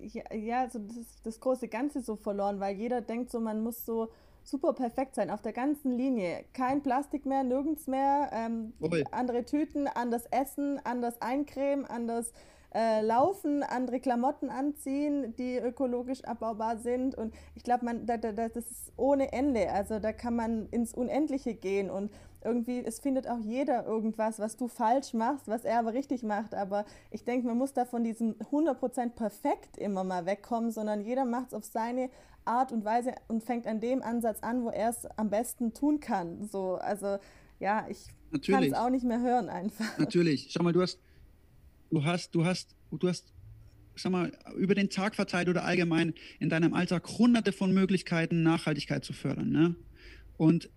ja, 0.00 0.34
ja 0.34 0.70
so 0.70 0.78
das, 0.78 1.22
das 1.22 1.40
große 1.40 1.68
Ganze 1.68 2.00
so 2.00 2.16
verloren, 2.16 2.60
weil 2.60 2.76
jeder 2.76 3.00
denkt 3.00 3.30
so, 3.30 3.40
man 3.40 3.62
muss 3.62 3.84
so 3.84 4.10
super 4.44 4.72
perfekt 4.72 5.14
sein, 5.14 5.30
auf 5.30 5.42
der 5.42 5.52
ganzen 5.52 5.92
Linie. 5.92 6.44
Kein 6.52 6.82
Plastik 6.82 7.26
mehr, 7.26 7.42
nirgends 7.42 7.86
mehr. 7.86 8.30
Ähm, 8.32 8.72
andere 9.12 9.44
Tüten, 9.44 9.86
anders 9.86 10.24
essen, 10.30 10.80
anders 10.84 11.20
eincremen, 11.20 11.86
anders 11.86 12.32
äh, 12.72 13.02
laufen, 13.02 13.62
andere 13.62 14.00
Klamotten 14.00 14.48
anziehen, 14.48 15.34
die 15.36 15.56
ökologisch 15.58 16.24
abbaubar 16.24 16.78
sind. 16.78 17.14
Und 17.16 17.34
ich 17.54 17.64
glaube, 17.64 17.84
man, 17.84 18.06
da, 18.06 18.16
da, 18.16 18.32
das 18.32 18.56
ist 18.56 18.92
ohne 18.96 19.32
Ende. 19.32 19.70
Also 19.72 19.98
da 19.98 20.12
kann 20.12 20.36
man 20.36 20.68
ins 20.70 20.94
Unendliche 20.94 21.54
gehen 21.54 21.90
und 21.90 22.10
irgendwie, 22.42 22.82
es 22.82 23.00
findet 23.00 23.28
auch 23.28 23.40
jeder 23.40 23.84
irgendwas, 23.84 24.38
was 24.38 24.56
du 24.56 24.68
falsch 24.68 25.12
machst, 25.12 25.46
was 25.46 25.64
er 25.64 25.78
aber 25.78 25.92
richtig 25.92 26.22
macht. 26.22 26.54
Aber 26.54 26.84
ich 27.10 27.24
denke, 27.24 27.46
man 27.46 27.58
muss 27.58 27.72
da 27.72 27.84
von 27.84 28.04
diesem 28.04 28.34
100% 28.50 29.10
perfekt 29.10 29.76
immer 29.76 30.04
mal 30.04 30.24
wegkommen, 30.24 30.70
sondern 30.70 31.02
jeder 31.02 31.24
macht 31.24 31.48
es 31.48 31.54
auf 31.54 31.64
seine 31.64 32.08
Art 32.44 32.72
und 32.72 32.84
Weise 32.84 33.12
und 33.28 33.44
fängt 33.44 33.66
an 33.66 33.80
dem 33.80 34.02
Ansatz 34.02 34.42
an, 34.42 34.64
wo 34.64 34.70
er 34.70 34.90
es 34.90 35.06
am 35.16 35.30
besten 35.30 35.72
tun 35.72 36.00
kann. 36.00 36.48
So, 36.48 36.76
also 36.76 37.18
ja, 37.58 37.86
ich 37.88 38.06
kann 38.46 38.62
es 38.62 38.72
auch 38.72 38.90
nicht 38.90 39.04
mehr 39.04 39.20
hören 39.20 39.48
einfach. 39.48 39.98
Natürlich. 39.98 40.48
Schau 40.50 40.62
mal, 40.62 40.72
du 40.72 40.82
hast 40.82 40.98
du 41.90 42.04
hast, 42.04 42.34
du 42.34 42.44
hast, 42.44 42.74
du 42.90 43.08
hast, 43.08 43.32
sag 43.96 44.12
mal, 44.12 44.32
über 44.56 44.74
den 44.74 44.90
Tag 44.90 45.14
verteilt 45.14 45.48
oder 45.48 45.64
allgemein 45.64 46.14
in 46.38 46.48
deinem 46.48 46.72
Alltag 46.72 47.06
hunderte 47.18 47.52
von 47.52 47.72
Möglichkeiten, 47.72 48.42
Nachhaltigkeit 48.42 49.04
zu 49.04 49.12
fördern. 49.12 49.50
Ne? 49.50 49.74
Und 50.36 50.70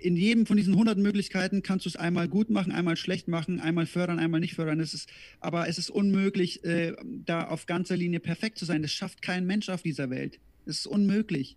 in 0.00 0.16
jedem 0.16 0.46
von 0.46 0.56
diesen 0.56 0.76
hunderten 0.76 1.02
Möglichkeiten 1.02 1.62
kannst 1.62 1.84
du 1.84 1.88
es 1.88 1.96
einmal 1.96 2.28
gut 2.28 2.50
machen, 2.50 2.70
einmal 2.70 2.96
schlecht 2.96 3.26
machen, 3.26 3.58
einmal 3.58 3.86
fördern, 3.86 4.20
einmal 4.20 4.38
nicht 4.38 4.54
fördern. 4.54 4.78
Es 4.78 4.94
ist, 4.94 5.08
aber 5.40 5.66
es 5.66 5.76
ist 5.78 5.90
unmöglich, 5.90 6.62
äh, 6.64 6.94
da 7.02 7.48
auf 7.48 7.66
ganzer 7.66 7.96
Linie 7.96 8.20
perfekt 8.20 8.58
zu 8.58 8.64
sein. 8.64 8.82
Das 8.82 8.92
schafft 8.92 9.22
kein 9.22 9.44
Mensch 9.44 9.68
auf 9.68 9.82
dieser 9.82 10.08
Welt. 10.10 10.38
Es 10.68 10.80
ist 10.80 10.86
unmöglich. 10.86 11.56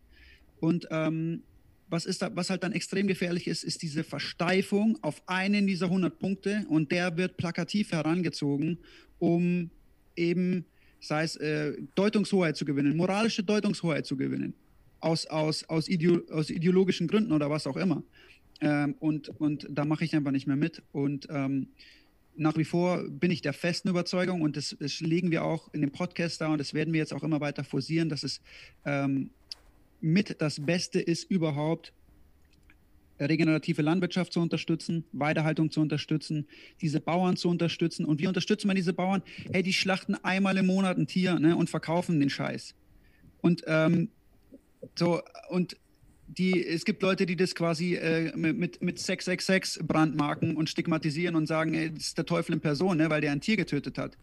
Und 0.59 0.87
ähm, 0.91 1.43
was, 1.89 2.05
ist 2.05 2.21
da, 2.21 2.35
was 2.35 2.49
halt 2.49 2.63
dann 2.63 2.71
extrem 2.71 3.07
gefährlich 3.07 3.47
ist, 3.47 3.63
ist 3.63 3.81
diese 3.81 4.03
Versteifung 4.03 4.97
auf 5.01 5.21
einen 5.27 5.67
dieser 5.67 5.87
100 5.87 6.17
Punkte 6.17 6.65
und 6.69 6.91
der 6.91 7.17
wird 7.17 7.37
plakativ 7.37 7.91
herangezogen, 7.91 8.77
um 9.19 9.69
eben, 10.15 10.65
sei 10.99 11.23
es 11.23 11.35
äh, 11.35 11.73
Deutungshoheit 11.95 12.55
zu 12.55 12.63
gewinnen, 12.63 12.95
moralische 12.95 13.43
Deutungshoheit 13.43 14.05
zu 14.05 14.15
gewinnen, 14.15 14.53
aus, 14.99 15.25
aus, 15.25 15.63
aus, 15.65 15.89
Ideo 15.89 16.21
aus 16.31 16.49
ideologischen 16.49 17.07
Gründen 17.07 17.33
oder 17.33 17.49
was 17.49 17.67
auch 17.67 17.77
immer. 17.77 18.03
Ähm, 18.61 18.95
und, 18.99 19.29
und 19.29 19.67
da 19.69 19.83
mache 19.83 20.05
ich 20.05 20.15
einfach 20.15 20.31
nicht 20.31 20.47
mehr 20.47 20.55
mit. 20.55 20.83
Und 20.91 21.27
ähm, 21.29 21.67
nach 22.41 22.57
wie 22.57 22.65
vor 22.65 23.03
bin 23.07 23.29
ich 23.29 23.41
der 23.41 23.53
festen 23.53 23.89
Überzeugung 23.89 24.41
und 24.41 24.57
das, 24.57 24.75
das, 24.79 24.99
legen 24.99 25.29
wir 25.29 25.43
auch 25.43 25.71
in 25.73 25.81
dem 25.81 25.91
Podcast 25.91 26.41
da 26.41 26.47
und 26.47 26.57
das 26.57 26.73
werden 26.73 26.91
wir 26.91 26.99
jetzt 26.99 27.13
auch 27.13 27.23
immer 27.23 27.39
weiter 27.39 27.63
forcieren, 27.63 28.09
dass 28.09 28.23
es 28.23 28.41
ähm, 28.83 29.29
mit 30.01 30.41
das 30.41 30.65
Beste 30.65 30.99
ist 30.99 31.29
überhaupt, 31.29 31.93
regenerative 33.19 33.83
Landwirtschaft 33.83 34.33
zu 34.33 34.39
unterstützen, 34.39 35.03
Weidehaltung 35.11 35.69
zu 35.69 35.79
unterstützen, 35.81 36.47
diese 36.81 36.99
Bauern 36.99 37.37
zu 37.37 37.49
unterstützen. 37.49 38.05
Und 38.05 38.19
wie 38.19 38.25
unterstützen 38.25 38.67
wir 38.67 38.73
diese 38.73 38.93
Bauern? 38.93 39.21
Hey, 39.53 39.61
die 39.61 39.73
schlachten 39.73 40.15
einmal 40.15 40.57
im 40.57 40.65
Monat 40.65 40.97
ein 40.97 41.05
Tier 41.05 41.37
ne, 41.37 41.55
und 41.55 41.69
verkaufen 41.69 42.19
den 42.19 42.31
Scheiß. 42.31 42.73
Und 43.41 43.63
ähm, 43.67 44.09
so, 44.95 45.21
und 45.49 45.77
die, 46.37 46.65
es 46.65 46.85
gibt 46.85 47.01
Leute, 47.01 47.25
die 47.25 47.35
das 47.35 47.55
quasi 47.55 47.95
äh, 47.95 48.35
mit, 48.35 48.81
mit 48.81 48.99
666 48.99 49.85
brandmarken 49.85 50.55
und 50.55 50.69
stigmatisieren 50.69 51.35
und 51.35 51.45
sagen, 51.45 51.73
ey, 51.73 51.91
das 51.93 52.07
ist 52.07 52.17
der 52.17 52.25
Teufel 52.25 52.53
in 52.53 52.61
Person, 52.61 52.97
ne, 52.97 53.09
weil 53.09 53.21
der 53.21 53.31
ein 53.31 53.41
Tier 53.41 53.57
getötet 53.57 53.97
hat. 53.97 54.17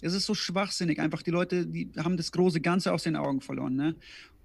Es 0.00 0.14
ist 0.14 0.26
so 0.26 0.34
schwachsinnig, 0.34 1.00
einfach 1.00 1.22
die 1.22 1.30
Leute, 1.30 1.66
die 1.66 1.90
haben 1.96 2.16
das 2.16 2.32
große 2.32 2.60
Ganze 2.60 2.92
aus 2.92 3.04
den 3.04 3.14
Augen 3.14 3.40
verloren. 3.40 3.76
Ne? 3.76 3.94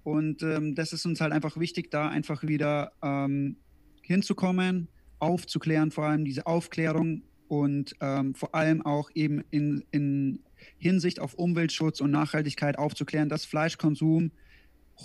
Und 0.04 0.42
ähm, 0.42 0.74
das 0.74 0.92
ist 0.92 1.04
uns 1.04 1.20
halt 1.20 1.32
einfach 1.32 1.58
wichtig, 1.58 1.90
da 1.90 2.08
einfach 2.08 2.44
wieder 2.44 2.92
ähm, 3.02 3.56
hinzukommen, 4.02 4.88
aufzuklären, 5.18 5.90
vor 5.90 6.04
allem 6.04 6.24
diese 6.24 6.46
Aufklärung 6.46 7.22
und 7.48 7.96
ähm, 8.00 8.34
vor 8.34 8.54
allem 8.54 8.86
auch 8.86 9.10
eben 9.14 9.42
in, 9.50 9.84
in 9.90 10.38
Hinsicht 10.78 11.18
auf 11.18 11.34
Umweltschutz 11.34 12.00
und 12.00 12.12
Nachhaltigkeit 12.12 12.78
aufzuklären, 12.78 13.28
dass 13.28 13.44
Fleischkonsum 13.44 14.30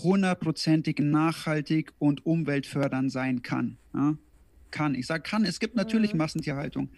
hundertprozentig 0.03 0.99
nachhaltig 0.99 1.93
und 1.99 2.25
umweltfördernd 2.25 3.11
sein 3.11 3.41
kann. 3.41 3.77
Ja? 3.93 4.17
Kann. 4.71 4.95
Ich 4.95 5.07
sage 5.07 5.23
kann, 5.23 5.45
es 5.45 5.59
gibt 5.59 5.75
natürlich 5.75 6.13
mhm. 6.13 6.19
Massentierhaltung. 6.19 6.89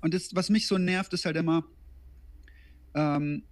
Und 0.00 0.14
das, 0.14 0.34
was 0.34 0.50
mich 0.50 0.66
so 0.66 0.78
nervt, 0.78 1.12
ist 1.12 1.24
halt 1.24 1.36
immer, 1.36 1.64
ähm, 2.94 3.42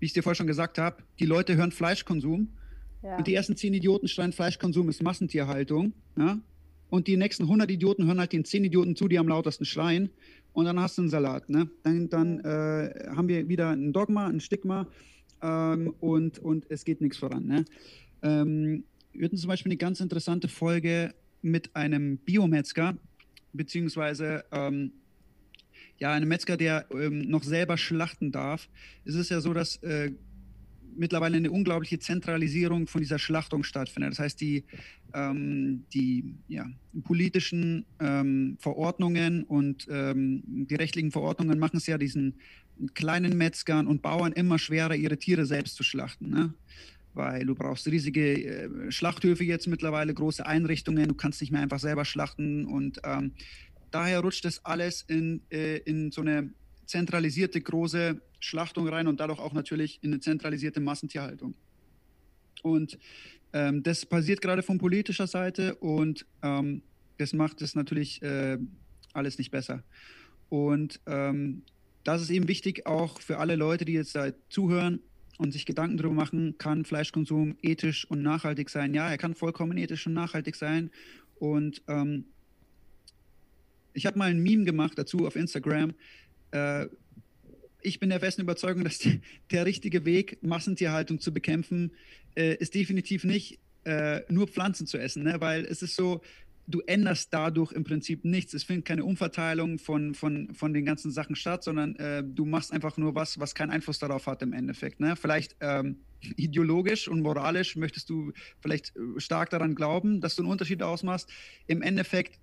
wie 0.00 0.06
ich 0.06 0.12
dir 0.12 0.22
vorher 0.22 0.36
schon 0.36 0.46
gesagt 0.46 0.78
habe, 0.78 1.02
die 1.18 1.26
Leute 1.26 1.56
hören 1.56 1.70
Fleischkonsum 1.70 2.48
ja. 3.02 3.16
und 3.16 3.26
die 3.26 3.34
ersten 3.34 3.56
zehn 3.56 3.74
Idioten 3.74 4.08
schreien, 4.08 4.32
Fleischkonsum 4.32 4.88
ist 4.88 5.02
Massentierhaltung. 5.02 5.92
Ja? 6.16 6.38
Und 6.92 7.06
die 7.06 7.16
nächsten 7.16 7.44
100 7.44 7.70
Idioten 7.70 8.06
hören 8.06 8.20
halt 8.20 8.34
den 8.34 8.44
10 8.44 8.64
Idioten 8.64 8.96
zu, 8.96 9.08
die 9.08 9.18
am 9.18 9.26
lautesten 9.26 9.64
schreien. 9.64 10.10
Und 10.52 10.66
dann 10.66 10.78
hast 10.78 10.98
du 10.98 11.02
einen 11.02 11.08
Salat. 11.08 11.48
Ne? 11.48 11.70
Dann, 11.84 12.10
dann 12.10 12.40
äh, 12.40 13.08
haben 13.16 13.28
wir 13.28 13.48
wieder 13.48 13.70
ein 13.70 13.94
Dogma, 13.94 14.26
ein 14.26 14.40
Stigma 14.40 14.86
ähm, 15.42 15.94
und, 16.00 16.38
und 16.38 16.70
es 16.70 16.84
geht 16.84 17.00
nichts 17.00 17.18
voran. 17.18 17.46
Ne? 17.46 17.64
Ähm, 18.22 18.84
wir 19.12 19.26
hatten 19.26 19.36
zum 19.36 19.48
Beispiel 19.48 19.72
eine 19.72 19.78
ganz 19.78 20.00
interessante 20.00 20.48
Folge 20.48 21.14
mit 21.42 21.74
einem 21.74 22.18
Biometzger, 22.18 22.96
beziehungsweise 23.52 24.44
ähm, 24.52 24.92
ja, 25.98 26.12
einem 26.12 26.28
Metzger, 26.28 26.56
der 26.56 26.86
ähm, 26.92 27.20
noch 27.22 27.42
selber 27.42 27.76
schlachten 27.76 28.32
darf. 28.32 28.68
Es 29.04 29.14
ist 29.14 29.30
ja 29.30 29.40
so, 29.40 29.52
dass 29.52 29.76
äh, 29.82 30.12
mittlerweile 30.96 31.36
eine 31.36 31.50
unglaubliche 31.50 31.98
Zentralisierung 31.98 32.86
von 32.86 33.00
dieser 33.00 33.18
Schlachtung 33.18 33.62
stattfindet. 33.62 34.12
Das 34.12 34.18
heißt, 34.18 34.40
die, 34.40 34.64
ähm, 35.14 35.84
die 35.92 36.34
ja, 36.48 36.66
politischen 37.04 37.84
ähm, 38.00 38.56
Verordnungen 38.58 39.44
und 39.44 39.86
ähm, 39.90 40.42
die 40.46 40.74
rechtlichen 40.74 41.10
Verordnungen 41.10 41.58
machen 41.58 41.76
es 41.76 41.86
ja 41.86 41.98
diesen 41.98 42.34
kleinen 42.94 43.36
Metzgern 43.36 43.86
und 43.86 44.02
Bauern 44.02 44.32
immer 44.32 44.58
schwerer, 44.58 44.94
ihre 44.94 45.18
Tiere 45.18 45.46
selbst 45.46 45.76
zu 45.76 45.82
schlachten. 45.82 46.30
Ne? 46.30 46.54
Weil 47.14 47.44
du 47.44 47.54
brauchst 47.54 47.86
riesige 47.86 48.44
äh, 48.44 48.90
Schlachthöfe 48.90 49.44
jetzt 49.44 49.66
mittlerweile, 49.66 50.14
große 50.14 50.44
Einrichtungen, 50.44 51.08
du 51.08 51.14
kannst 51.14 51.40
nicht 51.40 51.50
mehr 51.50 51.62
einfach 51.62 51.78
selber 51.78 52.04
schlachten 52.04 52.64
und 52.66 53.00
ähm, 53.04 53.32
daher 53.90 54.20
rutscht 54.20 54.44
das 54.44 54.64
alles 54.64 55.02
in, 55.02 55.42
äh, 55.50 55.78
in 55.78 56.10
so 56.10 56.22
eine 56.22 56.50
zentralisierte 56.86 57.60
große 57.60 58.20
Schlachtung 58.40 58.88
rein 58.88 59.06
und 59.06 59.20
dadurch 59.20 59.38
auch 59.38 59.52
natürlich 59.52 59.98
in 60.02 60.12
eine 60.12 60.20
zentralisierte 60.20 60.80
Massentierhaltung. 60.80 61.54
Und 62.62 62.98
ähm, 63.52 63.82
das 63.82 64.06
passiert 64.06 64.40
gerade 64.40 64.62
von 64.62 64.78
politischer 64.78 65.26
Seite 65.26 65.74
und 65.76 66.26
ähm, 66.42 66.82
das 67.18 67.32
macht 67.32 67.62
es 67.62 67.74
natürlich 67.74 68.22
äh, 68.22 68.58
alles 69.12 69.38
nicht 69.38 69.50
besser. 69.50 69.84
Und 70.48 71.00
ähm, 71.06 71.62
das 72.04 72.22
ist 72.22 72.30
eben 72.30 72.48
wichtig 72.48 72.86
auch 72.86 73.20
für 73.20 73.38
alle 73.38 73.56
Leute, 73.56 73.84
die 73.84 73.92
jetzt 73.92 74.14
da 74.14 74.32
zuhören 74.48 75.00
und 75.38 75.52
sich 75.52 75.66
Gedanken 75.66 75.96
darüber 75.96 76.14
machen, 76.14 76.56
kann 76.58 76.84
Fleischkonsum 76.84 77.56
ethisch 77.62 78.04
und 78.04 78.22
nachhaltig 78.22 78.70
sein? 78.70 78.94
Ja, 78.94 79.08
er 79.10 79.18
kann 79.18 79.34
vollkommen 79.34 79.76
ethisch 79.78 80.06
und 80.06 80.14
nachhaltig 80.14 80.56
sein. 80.56 80.90
Und 81.36 81.82
ähm, 81.88 82.26
ich 83.94 84.06
habe 84.06 84.18
mal 84.18 84.30
ein 84.30 84.42
Meme 84.42 84.64
gemacht 84.64 84.92
dazu 84.96 85.26
auf 85.26 85.36
Instagram. 85.36 85.94
Äh, 86.50 86.86
ich 87.82 87.98
bin 87.98 88.10
der 88.10 88.20
festen 88.20 88.42
Überzeugung, 88.42 88.84
dass 88.84 88.98
die, 88.98 89.20
der 89.50 89.66
richtige 89.66 90.04
Weg, 90.04 90.42
Massentierhaltung 90.42 91.20
zu 91.20 91.32
bekämpfen, 91.32 91.92
äh, 92.36 92.56
ist 92.56 92.74
definitiv 92.74 93.24
nicht 93.24 93.58
äh, 93.84 94.20
nur 94.28 94.46
Pflanzen 94.46 94.86
zu 94.86 94.98
essen, 94.98 95.24
ne? 95.24 95.40
weil 95.40 95.64
es 95.64 95.82
ist 95.82 95.96
so, 95.96 96.22
du 96.66 96.80
änderst 96.80 97.32
dadurch 97.32 97.72
im 97.72 97.84
Prinzip 97.84 98.24
nichts. 98.24 98.54
Es 98.54 98.64
findet 98.64 98.84
keine 98.84 99.04
Umverteilung 99.04 99.78
von, 99.78 100.14
von, 100.14 100.54
von 100.54 100.72
den 100.72 100.84
ganzen 100.84 101.10
Sachen 101.10 101.36
statt, 101.36 101.64
sondern 101.64 101.96
äh, 101.96 102.22
du 102.24 102.44
machst 102.44 102.72
einfach 102.72 102.96
nur 102.96 103.14
was, 103.14 103.38
was 103.38 103.54
keinen 103.54 103.70
Einfluss 103.70 103.98
darauf 103.98 104.26
hat 104.26 104.42
im 104.42 104.52
Endeffekt. 104.52 105.00
Ne? 105.00 105.16
Vielleicht 105.16 105.56
ähm, 105.60 105.98
ideologisch 106.36 107.08
und 107.08 107.20
moralisch 107.20 107.76
möchtest 107.76 108.08
du 108.10 108.32
vielleicht 108.60 108.94
äh, 108.96 109.20
stark 109.20 109.50
daran 109.50 109.74
glauben, 109.74 110.20
dass 110.20 110.36
du 110.36 110.42
einen 110.42 110.50
Unterschied 110.50 110.82
ausmachst. 110.82 111.28
Im 111.66 111.82
Endeffekt 111.82 112.38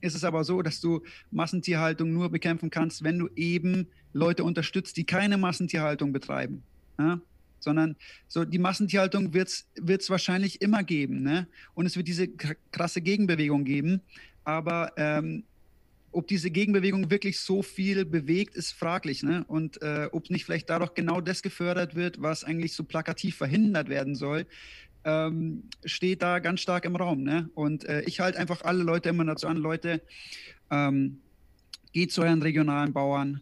ist 0.00 0.14
es 0.14 0.24
aber 0.24 0.44
so, 0.44 0.62
dass 0.62 0.80
du 0.80 1.02
Massentierhaltung 1.30 2.12
nur 2.12 2.30
bekämpfen 2.30 2.70
kannst, 2.70 3.02
wenn 3.04 3.18
du 3.18 3.28
eben 3.34 3.88
Leute 4.12 4.44
unterstützt, 4.44 4.96
die 4.96 5.04
keine 5.04 5.38
Massentierhaltung 5.38 6.12
betreiben. 6.12 6.62
Ja? 6.98 7.20
Sondern 7.64 7.96
so 8.28 8.44
die 8.44 8.58
Massentierhaltung 8.58 9.34
wird 9.34 9.48
es 9.48 10.10
wahrscheinlich 10.10 10.62
immer 10.62 10.84
geben. 10.84 11.22
Ne? 11.22 11.48
Und 11.74 11.86
es 11.86 11.96
wird 11.96 12.06
diese 12.06 12.28
krasse 12.70 13.00
Gegenbewegung 13.00 13.64
geben. 13.64 14.00
Aber 14.44 14.92
ähm, 14.96 15.44
ob 16.12 16.28
diese 16.28 16.50
Gegenbewegung 16.50 17.10
wirklich 17.10 17.40
so 17.40 17.62
viel 17.62 18.04
bewegt, 18.04 18.54
ist 18.54 18.72
fraglich. 18.72 19.22
Ne? 19.22 19.44
Und 19.48 19.82
äh, 19.82 20.08
ob 20.12 20.30
nicht 20.30 20.44
vielleicht 20.44 20.70
dadurch 20.70 20.94
genau 20.94 21.20
das 21.20 21.42
gefördert 21.42 21.96
wird, 21.96 22.22
was 22.22 22.44
eigentlich 22.44 22.74
so 22.74 22.84
plakativ 22.84 23.36
verhindert 23.36 23.88
werden 23.88 24.14
soll, 24.14 24.46
ähm, 25.04 25.64
steht 25.84 26.22
da 26.22 26.38
ganz 26.38 26.60
stark 26.60 26.84
im 26.84 26.96
Raum. 26.96 27.22
Ne? 27.22 27.50
Und 27.54 27.84
äh, 27.84 28.02
ich 28.02 28.20
halte 28.20 28.38
einfach 28.38 28.62
alle 28.62 28.82
Leute 28.82 29.08
immer 29.08 29.24
dazu 29.24 29.46
an, 29.48 29.56
Leute, 29.56 30.02
ähm, 30.70 31.20
geht 31.92 32.12
zu 32.12 32.22
euren 32.22 32.42
regionalen 32.42 32.92
Bauern, 32.92 33.40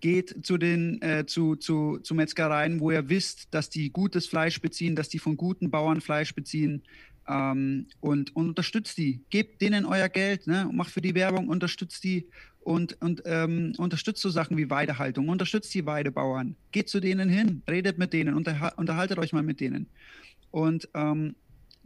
geht 0.00 0.46
zu 0.46 0.58
den 0.58 1.00
äh, 1.02 1.26
zu, 1.26 1.56
zu, 1.56 1.98
zu 1.98 2.14
Metzgereien, 2.14 2.80
wo 2.80 2.90
ihr 2.90 3.08
wisst, 3.08 3.48
dass 3.52 3.70
die 3.70 3.90
gutes 3.90 4.26
Fleisch 4.26 4.60
beziehen, 4.60 4.96
dass 4.96 5.08
die 5.08 5.18
von 5.18 5.36
guten 5.36 5.70
Bauern 5.70 6.00
Fleisch 6.00 6.34
beziehen. 6.34 6.82
Ähm, 7.28 7.86
und, 8.00 8.34
und, 8.34 8.48
unterstützt 8.48 8.96
die. 8.96 9.20
Gebt 9.30 9.60
denen 9.60 9.84
euer 9.84 10.08
Geld, 10.08 10.46
ne? 10.46 10.68
macht 10.72 10.90
für 10.90 11.02
die 11.02 11.14
Werbung, 11.14 11.48
unterstützt 11.48 12.02
die 12.04 12.26
und, 12.60 13.00
und 13.00 13.22
ähm, 13.26 13.72
unterstützt 13.78 14.22
so 14.22 14.30
Sachen 14.30 14.56
wie 14.56 14.70
Weidehaltung, 14.70 15.28
unterstützt 15.28 15.74
die 15.74 15.86
Weidebauern. 15.86 16.56
Geht 16.72 16.88
zu 16.88 17.00
denen 17.00 17.28
hin, 17.28 17.62
redet 17.68 17.98
mit 17.98 18.12
denen, 18.12 18.34
unterhaltet 18.34 19.18
euch 19.18 19.32
mal 19.32 19.42
mit 19.42 19.60
denen. 19.60 19.86
Und 20.50 20.88
ähm, 20.94 21.34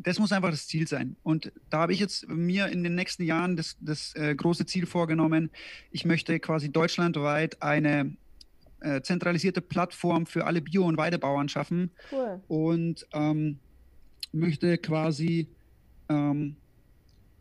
das 0.02 0.18
muss 0.18 0.32
einfach 0.32 0.50
das 0.50 0.66
Ziel 0.66 0.86
sein. 0.88 1.16
Und 1.22 1.52
da 1.70 1.80
habe 1.80 1.92
ich 1.92 2.00
jetzt 2.00 2.28
mir 2.28 2.68
in 2.68 2.82
den 2.82 2.94
nächsten 2.94 3.22
Jahren 3.22 3.56
das, 3.56 3.76
das 3.80 4.14
äh, 4.14 4.34
große 4.34 4.66
Ziel 4.66 4.86
vorgenommen. 4.86 5.50
Ich 5.90 6.04
möchte 6.04 6.38
quasi 6.40 6.70
deutschlandweit 6.70 7.62
eine 7.62 8.16
äh, 8.80 9.00
zentralisierte 9.02 9.60
Plattform 9.60 10.26
für 10.26 10.46
alle 10.46 10.60
Bio- 10.60 10.86
und 10.86 10.96
Weidebauern 10.96 11.48
schaffen. 11.48 11.90
Cool. 12.10 12.42
Und 12.48 13.06
ähm, 13.12 13.58
möchte 14.32 14.78
quasi 14.78 15.48
ähm, 16.08 16.56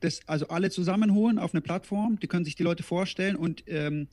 das, 0.01 0.21
also 0.27 0.47
alle 0.49 0.69
zusammenholen 0.69 1.39
auf 1.39 1.53
eine 1.53 1.61
Plattform. 1.61 2.19
Die 2.19 2.27
können 2.27 2.45
sich 2.45 2.55
die 2.55 2.63
Leute 2.63 2.83
vorstellen 2.83 3.35
und 3.35 3.63
ähm, 3.67 4.07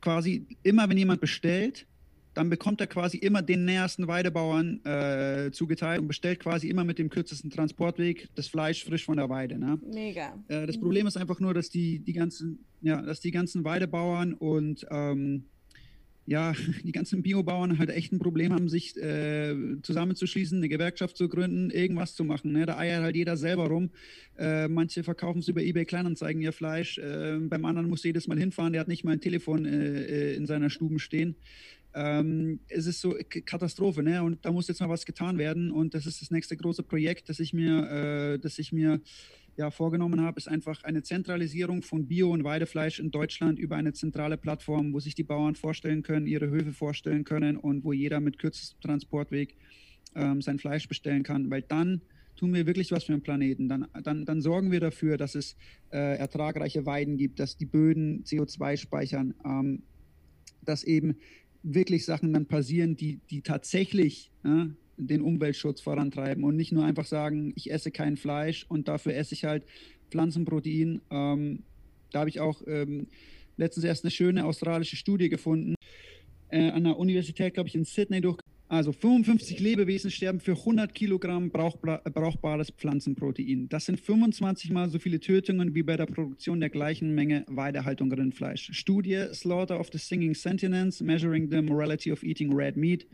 quasi 0.00 0.46
immer, 0.62 0.88
wenn 0.88 0.98
jemand 0.98 1.20
bestellt, 1.20 1.86
dann 2.34 2.48
bekommt 2.48 2.80
er 2.80 2.86
quasi 2.86 3.18
immer 3.18 3.42
den 3.42 3.64
nähersten 3.64 4.06
Weidebauern 4.08 4.84
äh, 4.84 5.50
zugeteilt 5.52 6.00
und 6.00 6.08
bestellt 6.08 6.40
quasi 6.40 6.68
immer 6.68 6.84
mit 6.84 6.98
dem 6.98 7.10
kürzesten 7.10 7.50
Transportweg 7.50 8.28
das 8.34 8.48
Fleisch 8.48 8.84
frisch 8.84 9.04
von 9.04 9.16
der 9.16 9.28
Weide. 9.28 9.58
Ne? 9.58 9.78
Mega. 9.92 10.34
Äh, 10.48 10.66
das 10.66 10.78
Problem 10.78 11.06
ist 11.06 11.16
einfach 11.16 11.40
nur, 11.40 11.52
dass 11.52 11.68
die, 11.68 11.98
die 11.98 12.12
ganzen, 12.12 12.64
ja, 12.80 13.02
dass 13.02 13.20
die 13.20 13.30
ganzen 13.30 13.64
Weidebauern 13.64 14.32
und 14.34 14.86
ähm, 14.90 15.44
ja, 16.26 16.52
die 16.84 16.92
ganzen 16.92 17.22
Biobauern 17.22 17.78
halt 17.78 17.90
echt 17.90 18.12
ein 18.12 18.18
Problem 18.18 18.52
haben, 18.52 18.68
sich 18.68 18.96
äh, 18.96 19.54
zusammenzuschließen, 19.82 20.58
eine 20.58 20.68
Gewerkschaft 20.68 21.16
zu 21.16 21.28
gründen, 21.28 21.70
irgendwas 21.70 22.14
zu 22.14 22.24
machen. 22.24 22.52
Ne? 22.52 22.66
Da 22.66 22.78
eiert 22.78 23.02
halt 23.02 23.16
jeder 23.16 23.36
selber 23.36 23.66
rum. 23.66 23.90
Äh, 24.38 24.68
manche 24.68 25.02
verkaufen 25.02 25.40
es 25.40 25.48
über 25.48 25.62
eBay 25.62 25.84
Kleinanzeigen 25.84 26.40
ihr 26.40 26.52
Fleisch. 26.52 26.98
Äh, 26.98 27.38
beim 27.40 27.64
anderen 27.64 27.88
muss 27.88 28.04
jedes 28.04 28.28
Mal 28.28 28.38
hinfahren. 28.38 28.72
Der 28.72 28.80
hat 28.80 28.88
nicht 28.88 29.04
mal 29.04 29.12
ein 29.12 29.20
Telefon 29.20 29.64
äh, 29.64 30.02
äh, 30.02 30.36
in 30.36 30.46
seiner 30.46 30.70
Stube 30.70 30.98
stehen. 30.98 31.36
Ähm, 31.94 32.60
es 32.68 32.86
ist 32.86 33.00
so 33.00 33.14
Katastrophe, 33.44 34.02
ne? 34.02 34.22
Und 34.22 34.44
da 34.44 34.52
muss 34.52 34.68
jetzt 34.68 34.80
mal 34.80 34.88
was 34.88 35.04
getan 35.04 35.38
werden. 35.38 35.70
Und 35.70 35.94
das 35.94 36.06
ist 36.06 36.22
das 36.22 36.30
nächste 36.30 36.56
große 36.56 36.82
Projekt, 36.82 37.28
das 37.28 37.40
ich 37.40 37.52
mir, 37.52 37.90
äh, 37.90 38.38
das 38.38 38.58
ich 38.58 38.72
mir 38.72 39.00
ja, 39.56 39.70
vorgenommen 39.70 40.20
habe, 40.20 40.38
ist 40.38 40.48
einfach 40.48 40.82
eine 40.84 41.02
Zentralisierung 41.02 41.82
von 41.82 42.06
Bio- 42.06 42.32
und 42.32 42.44
Weidefleisch 42.44 43.00
in 43.00 43.10
Deutschland 43.10 43.58
über 43.58 43.76
eine 43.76 43.92
zentrale 43.92 44.38
Plattform, 44.38 44.92
wo 44.94 45.00
sich 45.00 45.14
die 45.14 45.24
Bauern 45.24 45.54
vorstellen 45.54 46.02
können, 46.02 46.26
ihre 46.26 46.48
Höfe 46.48 46.72
vorstellen 46.72 47.24
können 47.24 47.56
und 47.56 47.84
wo 47.84 47.92
jeder 47.92 48.20
mit 48.20 48.38
kürzestem 48.38 48.80
Transportweg 48.80 49.56
ähm, 50.14 50.40
sein 50.40 50.58
Fleisch 50.58 50.88
bestellen 50.88 51.22
kann, 51.22 51.50
weil 51.50 51.62
dann 51.62 52.00
tun 52.36 52.54
wir 52.54 52.66
wirklich 52.66 52.92
was 52.92 53.04
für 53.04 53.12
den 53.12 53.22
Planeten. 53.22 53.68
Dann, 53.68 53.86
dann, 54.02 54.24
dann 54.24 54.40
sorgen 54.40 54.72
wir 54.72 54.80
dafür, 54.80 55.16
dass 55.18 55.34
es 55.34 55.56
äh, 55.92 56.16
ertragreiche 56.16 56.86
Weiden 56.86 57.18
gibt, 57.18 57.38
dass 57.38 57.56
die 57.56 57.66
Böden 57.66 58.24
CO2 58.24 58.78
speichern, 58.78 59.34
ähm, 59.44 59.82
dass 60.64 60.82
eben 60.82 61.16
wirklich 61.62 62.04
Sachen 62.04 62.32
dann 62.32 62.46
passieren, 62.46 62.96
die, 62.96 63.20
die 63.30 63.42
tatsächlich 63.42 64.30
äh, 64.44 64.66
den 64.96 65.22
Umweltschutz 65.22 65.80
vorantreiben 65.80 66.44
und 66.44 66.56
nicht 66.56 66.72
nur 66.72 66.84
einfach 66.84 67.06
sagen, 67.06 67.52
ich 67.56 67.70
esse 67.70 67.90
kein 67.90 68.16
Fleisch 68.16 68.66
und 68.68 68.88
dafür 68.88 69.14
esse 69.14 69.34
ich 69.34 69.44
halt 69.44 69.64
Pflanzenprotein. 70.10 71.00
Ähm, 71.10 71.62
da 72.10 72.20
habe 72.20 72.30
ich 72.30 72.40
auch 72.40 72.62
ähm, 72.66 73.06
letztens 73.56 73.84
erst 73.84 74.04
eine 74.04 74.10
schöne 74.10 74.44
australische 74.44 74.96
Studie 74.96 75.28
gefunden, 75.28 75.74
äh, 76.48 76.70
an 76.70 76.84
der 76.84 76.98
Universität, 76.98 77.54
glaube 77.54 77.68
ich, 77.68 77.74
in 77.74 77.84
Sydney 77.84 78.20
durch. 78.20 78.38
Also 78.72 78.90
55 78.90 79.60
Lebewesen 79.60 80.10
sterben 80.10 80.40
für 80.40 80.52
100 80.52 80.94
Kilogramm 80.94 81.50
brauchbares 81.50 82.70
Pflanzenprotein. 82.70 83.68
Das 83.68 83.84
sind 83.84 84.00
25 84.00 84.70
mal 84.70 84.88
so 84.88 84.98
viele 84.98 85.20
Tötungen 85.20 85.74
wie 85.74 85.82
bei 85.82 85.98
der 85.98 86.06
Produktion 86.06 86.58
der 86.58 86.70
gleichen 86.70 87.14
Menge 87.14 87.44
Weidehaltung 87.48 88.10
Rindfleisch. 88.10 88.70
Studie 88.72 89.26
Slaughter 89.34 89.78
of 89.78 89.90
the 89.92 89.98
Singing 89.98 90.34
Sentinels, 90.34 91.02
Measuring 91.02 91.50
the 91.50 91.60
Morality 91.60 92.12
of 92.12 92.22
Eating 92.22 92.50
Red 92.54 92.78
Meat 92.78 93.06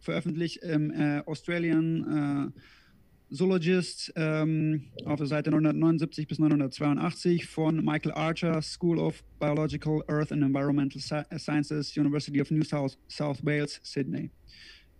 veröffentlicht 0.00 0.64
im 0.64 0.90
äh, 0.90 1.22
Australian 1.26 2.52
äh, 2.52 2.60
Zoologist 3.32 4.12
ähm, 4.16 4.86
auf 5.04 5.18
der 5.18 5.28
Seite 5.28 5.52
979 5.52 6.26
bis 6.26 6.40
982 6.40 7.46
von 7.46 7.84
Michael 7.84 8.10
Archer, 8.14 8.60
School 8.62 8.98
of 8.98 9.22
Biological 9.38 10.02
Earth 10.08 10.32
and 10.32 10.42
Environmental 10.42 11.00
Sciences, 11.00 11.96
University 11.96 12.40
of 12.40 12.50
New 12.50 12.64
South, 12.64 12.98
South 13.06 13.44
Wales, 13.44 13.78
Sydney. 13.84 14.32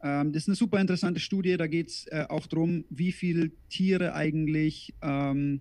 Ähm, 0.04 0.32
das 0.32 0.42
ist 0.42 0.48
eine 0.48 0.56
super 0.56 0.80
interessante 0.80 1.18
Studie. 1.18 1.56
Da 1.56 1.66
geht 1.66 1.88
es 1.88 2.06
äh, 2.08 2.26
auch 2.28 2.46
darum, 2.46 2.84
wie 2.90 3.10
viele 3.10 3.50
Tiere 3.70 4.14
eigentlich, 4.14 4.92
ähm, 5.02 5.60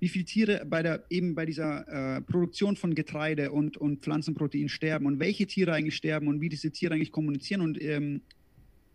wie 0.00 0.08
viele 0.08 0.24
Tiere 0.24 0.66
bei 0.66 0.82
der 0.82 1.04
eben 1.08 1.34
bei 1.36 1.46
dieser 1.46 2.16
äh, 2.16 2.20
Produktion 2.22 2.76
von 2.76 2.94
Getreide 2.94 3.52
und, 3.52 3.76
und 3.76 4.02
Pflanzenprotein 4.02 4.68
sterben 4.68 5.06
und 5.06 5.20
welche 5.20 5.46
Tiere 5.46 5.72
eigentlich 5.72 5.96
sterben 5.96 6.26
und 6.26 6.40
wie 6.40 6.48
diese 6.48 6.72
Tiere 6.72 6.94
eigentlich 6.94 7.12
kommunizieren 7.12 7.60
und 7.60 7.80
ähm, 7.80 8.20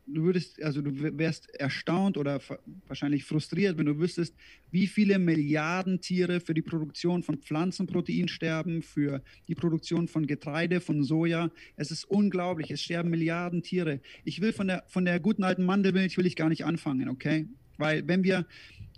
du 0.07 0.23
würdest, 0.23 0.61
also 0.61 0.81
du 0.81 1.17
wärst 1.17 1.49
erstaunt 1.55 2.17
oder 2.17 2.39
wahrscheinlich 2.87 3.23
frustriert, 3.23 3.77
wenn 3.77 3.85
du 3.85 3.99
wüsstest, 3.99 4.35
wie 4.71 4.87
viele 4.87 5.19
Milliarden 5.19 6.01
Tiere 6.01 6.39
für 6.39 6.53
die 6.53 6.61
Produktion 6.61 7.23
von 7.23 7.37
Pflanzenprotein 7.37 8.27
sterben, 8.27 8.81
für 8.81 9.21
die 9.47 9.55
Produktion 9.55 10.07
von 10.07 10.27
Getreide, 10.27 10.81
von 10.81 11.03
Soja. 11.03 11.51
Es 11.75 11.91
ist 11.91 12.05
unglaublich, 12.05 12.71
es 12.71 12.81
sterben 12.81 13.09
Milliarden 13.09 13.63
Tiere. 13.63 14.01
Ich 14.23 14.41
will 14.41 14.53
von 14.53 14.67
der, 14.67 14.83
von 14.87 15.05
der 15.05 15.19
guten 15.19 15.43
alten 15.43 15.65
Mandelmilch 15.65 16.17
will 16.17 16.25
ich 16.25 16.35
gar 16.35 16.49
nicht 16.49 16.65
anfangen, 16.65 17.09
okay? 17.09 17.47
Weil 17.77 18.07
wenn 18.07 18.23
wir, 18.23 18.45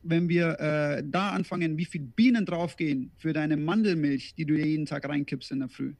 wenn 0.03 0.29
wir 0.29 0.59
äh, 0.59 1.03
da 1.05 1.31
anfangen, 1.31 1.77
wie 1.77 1.85
viele 1.85 2.05
Bienen 2.05 2.45
draufgehen 2.45 3.11
für 3.17 3.33
deine 3.33 3.57
Mandelmilch, 3.57 4.35
die 4.35 4.45
du 4.45 4.55
jeden 4.55 4.85
Tag 4.85 5.07
reinkippst 5.07 5.51
in 5.51 5.59
der 5.59 5.69
Früh, 5.69 5.93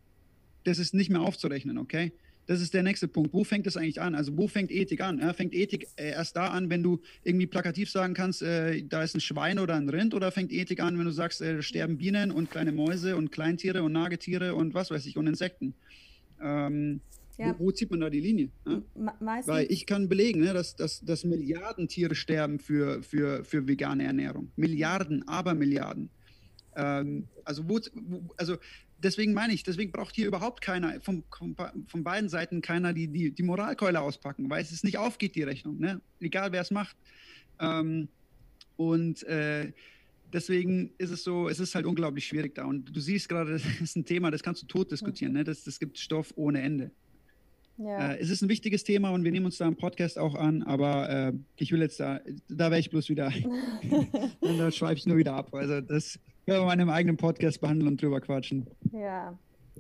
das 0.64 0.80
ist 0.80 0.94
nicht 0.94 1.10
mehr 1.10 1.22
aufzurechnen, 1.22 1.78
okay? 1.78 2.14
Das 2.46 2.62
ist 2.62 2.74
der 2.74 2.84
nächste 2.84 3.08
Punkt. 3.08 3.34
Wo 3.34 3.44
fängt 3.44 3.68
es 3.68 3.78
eigentlich 3.78 4.02
an? 4.02 4.16
Also 4.16 4.36
wo 4.38 4.48
fängt 4.48 4.72
Ethik 4.72 5.02
an? 5.02 5.20
Ja, 5.20 5.34
fängt 5.34 5.54
Ethik 5.54 5.88
äh, 5.96 6.12
erst 6.12 6.36
da 6.36 6.48
an, 6.48 6.70
wenn 6.70 6.84
du 6.84 7.00
irgendwie 7.24 7.48
plakativ 7.48 7.90
sagen 7.90 8.14
kannst, 8.14 8.42
äh, 8.42 8.84
da 8.84 9.04
ist 9.04 9.16
ein 9.16 9.22
Schwein 9.22 9.60
oder 9.60 9.76
ein 9.76 9.90
Rind? 9.90 10.14
Oder 10.14 10.32
fängt 10.32 10.52
Ethik 10.52 10.82
an, 10.82 10.98
wenn 10.98 11.06
du 11.06 11.12
sagst, 11.12 11.42
äh, 11.42 11.62
sterben 11.62 11.98
Bienen 11.98 12.32
und 12.32 12.52
kleine 12.52 12.72
Mäuse 12.72 13.16
und 13.16 13.32
Kleintiere 13.32 13.84
und 13.84 13.94
Nagetiere 13.94 14.56
und 14.56 14.74
was 14.74 14.92
weiß 14.92 15.06
ich 15.06 15.18
und 15.18 15.28
Insekten? 15.28 15.74
Ähm, 16.42 17.00
ja. 17.38 17.56
wo, 17.58 17.66
wo, 17.66 17.72
zieht 17.72 17.90
man 17.90 18.02
da 18.02 18.10
die 18.10 18.20
Linie? 18.20 18.50
Ja? 18.68 18.82
Weil 19.46 19.72
ich 19.72 19.86
kann 19.86 20.10
belegen, 20.10 20.42
ne, 20.42 20.54
dass, 20.54 20.76
dass, 20.76 21.02
dass 21.02 21.24
Milliarden 21.24 21.88
Tiere 21.88 22.16
sterben 22.16 22.60
für, 22.60 23.02
für, 23.04 23.44
für 23.46 23.68
vegane 23.68 24.04
Ernährung. 24.04 24.52
Milliarden, 24.56 25.28
aber 25.28 25.54
Milliarden. 25.54 26.10
Ähm, 26.76 27.28
also, 27.46 27.68
wo, 27.68 27.80
also 28.38 28.58
deswegen 29.04 29.34
meine 29.34 29.54
ich, 29.54 29.64
deswegen 29.64 29.92
braucht 29.92 30.16
hier 30.16 30.28
überhaupt 30.28 30.62
keiner, 30.62 31.00
von, 31.02 31.24
von 31.88 32.04
beiden 32.04 32.30
Seiten 32.30 32.62
keiner 32.62 32.94
die, 32.94 33.08
die, 33.08 33.32
die 33.32 33.44
Moralkeule 33.44 34.02
auspacken, 34.02 34.50
weil 34.50 34.62
es 34.62 34.84
nicht 34.84 34.98
aufgeht, 34.98 35.36
die 35.36 35.44
Rechnung, 35.44 35.80
ne? 35.80 36.02
egal 36.20 36.52
wer 36.52 36.62
es 36.62 36.72
macht. 36.72 36.96
Ähm, 37.60 38.08
und 38.76 39.24
äh, 39.24 39.72
deswegen 40.32 40.92
ist 40.98 41.12
es 41.12 41.24
so, 41.24 41.48
es 41.48 41.60
ist 41.60 41.76
halt 41.76 41.86
unglaublich 41.86 42.28
schwierig 42.28 42.56
da. 42.56 42.66
Und 42.66 42.96
du 42.96 43.00
siehst 43.00 43.30
gerade, 43.30 43.52
das 43.54 43.64
ist 43.82 43.96
ein 43.96 44.06
Thema, 44.06 44.32
das 44.32 44.44
kannst 44.44 44.64
du 44.64 44.68
tot 44.68 44.92
diskutieren. 44.92 45.34
Ne? 45.34 45.44
Das, 45.44 45.64
das 45.64 45.80
gibt 45.80 45.98
Stoff 45.98 46.34
ohne 46.36 46.62
Ende. 46.62 46.92
Ja. 47.78 48.12
Äh, 48.12 48.20
es 48.20 48.30
ist 48.30 48.42
ein 48.42 48.50
wichtiges 48.50 48.84
Thema 48.84 49.10
und 49.10 49.24
wir 49.24 49.32
nehmen 49.32 49.48
uns 49.48 49.58
da 49.58 49.68
im 49.68 49.76
Podcast 49.76 50.20
auch 50.20 50.36
an, 50.36 50.62
aber 50.64 51.10
äh, 51.10 51.34
ich 51.58 51.72
will 51.72 51.82
jetzt 51.82 52.00
da, 52.00 52.20
da 52.48 52.70
wäre 52.70 52.80
ich 52.80 52.90
bloß 52.90 53.10
wieder, 53.10 53.34
und 54.42 54.58
da 54.58 54.72
schweife 54.72 55.00
ich 55.00 55.06
nur 55.08 55.18
wieder 55.18 55.34
ab. 55.34 55.54
Also 55.54 55.82
das 55.82 56.20
können 56.46 56.60
wir 56.60 56.66
mal 56.66 56.74
in 56.74 56.82
einem 56.82 56.90
eigenen 56.90 57.18
Podcast 57.18 57.62
behandeln 57.62 57.88
und 57.88 58.02
drüber 58.02 58.22
quatschen. 58.22 58.68
Ja, 58.92 59.38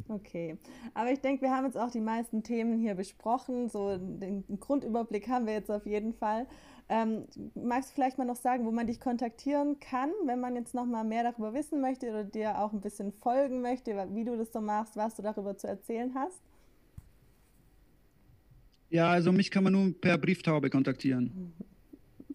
Okay, 0.07 0.57
aber 0.93 1.11
ich 1.11 1.19
denke, 1.19 1.43
wir 1.43 1.51
haben 1.51 1.65
jetzt 1.65 1.77
auch 1.77 1.91
die 1.91 2.01
meisten 2.01 2.43
Themen 2.43 2.79
hier 2.79 2.95
besprochen. 2.95 3.69
So 3.69 3.97
den 3.97 4.43
Grundüberblick 4.59 5.27
haben 5.27 5.45
wir 5.45 5.53
jetzt 5.53 5.69
auf 5.69 5.85
jeden 5.85 6.13
Fall. 6.13 6.47
Ähm, 6.89 7.25
magst 7.55 7.91
du 7.91 7.95
vielleicht 7.95 8.17
mal 8.17 8.25
noch 8.25 8.35
sagen, 8.35 8.65
wo 8.65 8.71
man 8.71 8.87
dich 8.87 8.99
kontaktieren 8.99 9.79
kann, 9.79 10.11
wenn 10.25 10.39
man 10.39 10.55
jetzt 10.55 10.73
noch 10.73 10.85
mal 10.85 11.03
mehr 11.03 11.23
darüber 11.23 11.53
wissen 11.53 11.79
möchte 11.79 12.09
oder 12.09 12.23
dir 12.23 12.59
auch 12.59 12.73
ein 12.73 12.81
bisschen 12.81 13.13
folgen 13.13 13.61
möchte, 13.61 13.95
wie 14.13 14.25
du 14.25 14.35
das 14.35 14.51
so 14.51 14.61
machst, 14.61 14.95
was 14.97 15.15
du 15.15 15.21
darüber 15.21 15.57
zu 15.57 15.67
erzählen 15.67 16.13
hast? 16.15 16.41
Ja, 18.89 19.09
also 19.09 19.31
mich 19.31 19.49
kann 19.49 19.63
man 19.63 19.73
nur 19.73 19.93
per 19.99 20.17
Brieftaube 20.17 20.69
kontaktieren. 20.69 21.53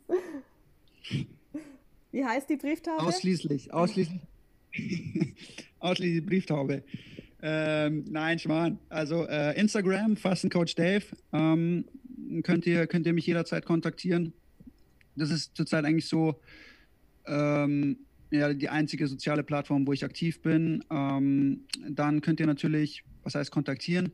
Wie 2.13 2.25
heißt 2.25 2.49
die 2.49 2.57
Brieftaube? 2.57 3.03
Ausschließlich, 3.03 3.73
ausschließlich, 3.73 4.21
ausschließlich 5.79 6.25
Brieftaube. 6.25 6.83
Ähm, 7.41 8.05
nein, 8.09 8.39
Schmarrn. 8.39 8.79
Also 8.89 9.27
äh, 9.27 9.59
Instagram, 9.59 10.17
Fastencoach 10.17 10.75
Dave. 10.75 11.05
Ähm, 11.33 11.85
könnt, 12.43 12.67
ihr, 12.67 12.87
könnt 12.87 13.07
ihr 13.07 13.13
mich 13.13 13.27
jederzeit 13.27 13.65
kontaktieren. 13.65 14.33
Das 15.15 15.31
ist 15.31 15.57
zurzeit 15.57 15.85
eigentlich 15.85 16.09
so 16.09 16.41
ähm, 17.27 17.99
ja, 18.31 18.53
die 18.53 18.69
einzige 18.69 19.07
soziale 19.07 19.43
Plattform, 19.43 19.87
wo 19.87 19.93
ich 19.93 20.05
aktiv 20.05 20.43
bin. 20.43 20.85
Ähm, 20.91 21.65
dann 21.89 22.21
könnt 22.21 22.41
ihr 22.41 22.47
natürlich, 22.47 23.05
was 23.23 23.35
heißt 23.35 23.51
kontaktieren? 23.51 24.13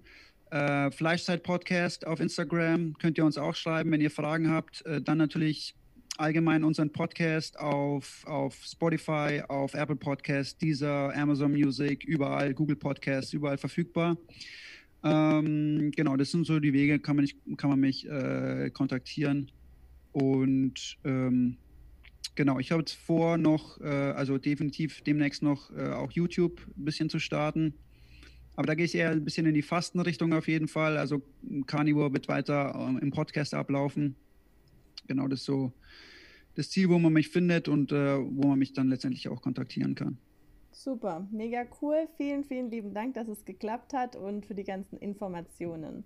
Äh, 0.51 0.91
Fleischzeit 0.91 1.43
Podcast 1.43 2.07
auf 2.07 2.21
Instagram 2.21 2.95
könnt 2.99 3.19
ihr 3.19 3.25
uns 3.25 3.39
auch 3.39 3.55
schreiben, 3.55 3.91
wenn 3.91 4.01
ihr 4.01 4.11
Fragen 4.11 4.51
habt. 4.51 4.85
Äh, 4.87 5.01
dann 5.01 5.19
natürlich 5.19 5.75
allgemein 6.17 6.65
unseren 6.65 6.91
Podcast 6.91 7.59
auf, 7.59 8.25
auf 8.27 8.57
Spotify, 8.65 9.43
auf 9.49 9.75
Apple 9.75 9.97
Podcast, 9.97 10.61
Deezer, 10.63 11.15
Amazon 11.15 11.53
Music, 11.53 12.05
überall, 12.05 12.55
Google 12.55 12.77
Podcasts, 12.77 13.33
überall 13.33 13.59
verfügbar. 13.59 14.17
Ähm, 15.03 15.91
genau, 15.95 16.17
das 16.17 16.31
sind 16.31 16.47
so 16.47 16.61
die 16.61 16.73
Wege, 16.73 16.99
kann 16.99 17.17
man, 17.17 17.25
nicht, 17.25 17.39
kann 17.57 17.71
man 17.71 17.81
mich 17.81 18.09
äh, 18.09 18.71
kontaktieren. 18.71 19.51
Und 20.13 20.97
ähm, 21.05 21.57
genau, 22.35 22.59
ich 22.59 22.71
habe 22.71 22.81
jetzt 22.83 22.95
vor, 22.95 23.37
noch, 23.37 23.81
äh, 23.81 23.87
also 23.87 24.39
definitiv 24.39 25.03
demnächst 25.03 25.43
noch 25.43 25.71
äh, 25.77 25.91
auch 25.91 26.13
YouTube 26.13 26.61
ein 26.77 26.85
bisschen 26.85 27.11
zu 27.11 27.19
starten. 27.19 27.75
Aber 28.57 28.69
da 28.69 28.75
gehe 28.75 28.85
ich 28.85 28.95
eher 28.95 29.11
ein 29.11 29.25
bisschen 29.25 29.47
in 29.47 29.55
die 29.55 29.63
Fastenrichtung 29.63 30.33
auf 30.33 30.47
jeden 30.47 30.69
Fall. 30.69 30.97
Also 30.97 31.23
Carnivore 31.67 32.13
wird 32.13 32.29
weiter 32.29 32.75
ähm, 32.79 32.99
im 32.99 33.11
Podcast 33.11 33.53
ablaufen. 33.53 34.17
Genau 35.07 35.29
das 35.29 35.45
so 35.45 35.73
das 36.55 36.71
Ziel, 36.71 36.89
wo 36.89 36.99
man 36.99 37.13
mich 37.13 37.29
findet 37.29 37.69
und 37.69 37.93
äh, 37.93 38.19
wo 38.19 38.49
man 38.49 38.59
mich 38.59 38.73
dann 38.73 38.89
letztendlich 38.89 39.29
auch 39.29 39.43
kontaktieren 39.43 39.95
kann. 39.95 40.19
Super, 40.71 41.27
mega 41.31 41.65
cool. 41.81 42.09
Vielen, 42.17 42.45
vielen 42.45 42.71
lieben 42.71 42.95
Dank, 42.95 43.15
dass 43.15 43.29
es 43.29 43.45
geklappt 43.45 43.93
hat 43.93 44.17
und 44.17 44.45
für 44.45 44.55
die 44.55 44.65
ganzen 44.65 44.99
Informationen. 44.99 46.05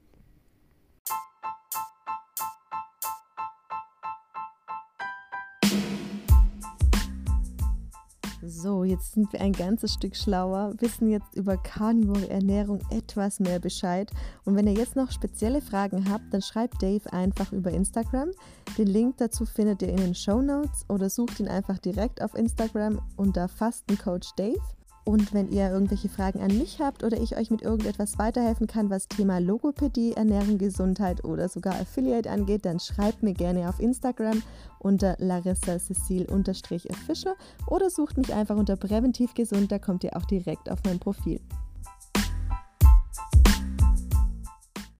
So, 8.50 8.82
jetzt 8.82 9.12
sind 9.12 9.30
wir 9.34 9.42
ein 9.42 9.52
ganzes 9.52 9.92
Stück 9.92 10.16
schlauer, 10.16 10.72
wissen 10.78 11.10
jetzt 11.10 11.34
über 11.36 11.58
Carnivore 11.58 12.30
Ernährung 12.30 12.80
etwas 12.88 13.40
mehr 13.40 13.58
Bescheid. 13.58 14.10
Und 14.46 14.56
wenn 14.56 14.66
ihr 14.66 14.72
jetzt 14.72 14.96
noch 14.96 15.12
spezielle 15.12 15.60
Fragen 15.60 16.10
habt, 16.10 16.32
dann 16.32 16.40
schreibt 16.40 16.82
Dave 16.82 17.12
einfach 17.12 17.52
über 17.52 17.70
Instagram. 17.70 18.30
Den 18.78 18.86
Link 18.86 19.18
dazu 19.18 19.44
findet 19.44 19.82
ihr 19.82 19.90
in 19.90 19.98
den 19.98 20.14
Show 20.14 20.40
Notes 20.40 20.86
oder 20.88 21.10
sucht 21.10 21.40
ihn 21.40 21.48
einfach 21.48 21.78
direkt 21.78 22.22
auf 22.22 22.34
Instagram 22.34 23.02
unter 23.16 23.48
Fastencoach 23.48 24.32
Dave. 24.38 24.77
Und 25.08 25.32
wenn 25.32 25.50
ihr 25.50 25.70
irgendwelche 25.70 26.10
Fragen 26.10 26.42
an 26.42 26.58
mich 26.58 26.80
habt 26.82 27.02
oder 27.02 27.18
ich 27.18 27.34
euch 27.34 27.50
mit 27.50 27.62
irgendetwas 27.62 28.18
weiterhelfen 28.18 28.66
kann, 28.66 28.90
was 28.90 29.08
Thema 29.08 29.38
Logopädie, 29.38 30.12
Ernährung, 30.12 30.58
Gesundheit 30.58 31.24
oder 31.24 31.48
sogar 31.48 31.80
Affiliate 31.80 32.30
angeht, 32.30 32.66
dann 32.66 32.78
schreibt 32.78 33.22
mir 33.22 33.32
gerne 33.32 33.70
auf 33.70 33.80
Instagram 33.80 34.42
unter 34.80 35.16
Larissa 35.18 35.78
Cecil-official 35.78 37.36
oder 37.68 37.88
sucht 37.88 38.18
mich 38.18 38.34
einfach 38.34 38.56
unter 38.56 38.76
Präventiv 38.76 39.32
Gesund, 39.32 39.72
da 39.72 39.78
kommt 39.78 40.04
ihr 40.04 40.14
auch 40.14 40.26
direkt 40.26 40.70
auf 40.70 40.80
mein 40.84 40.98
Profil. 40.98 41.40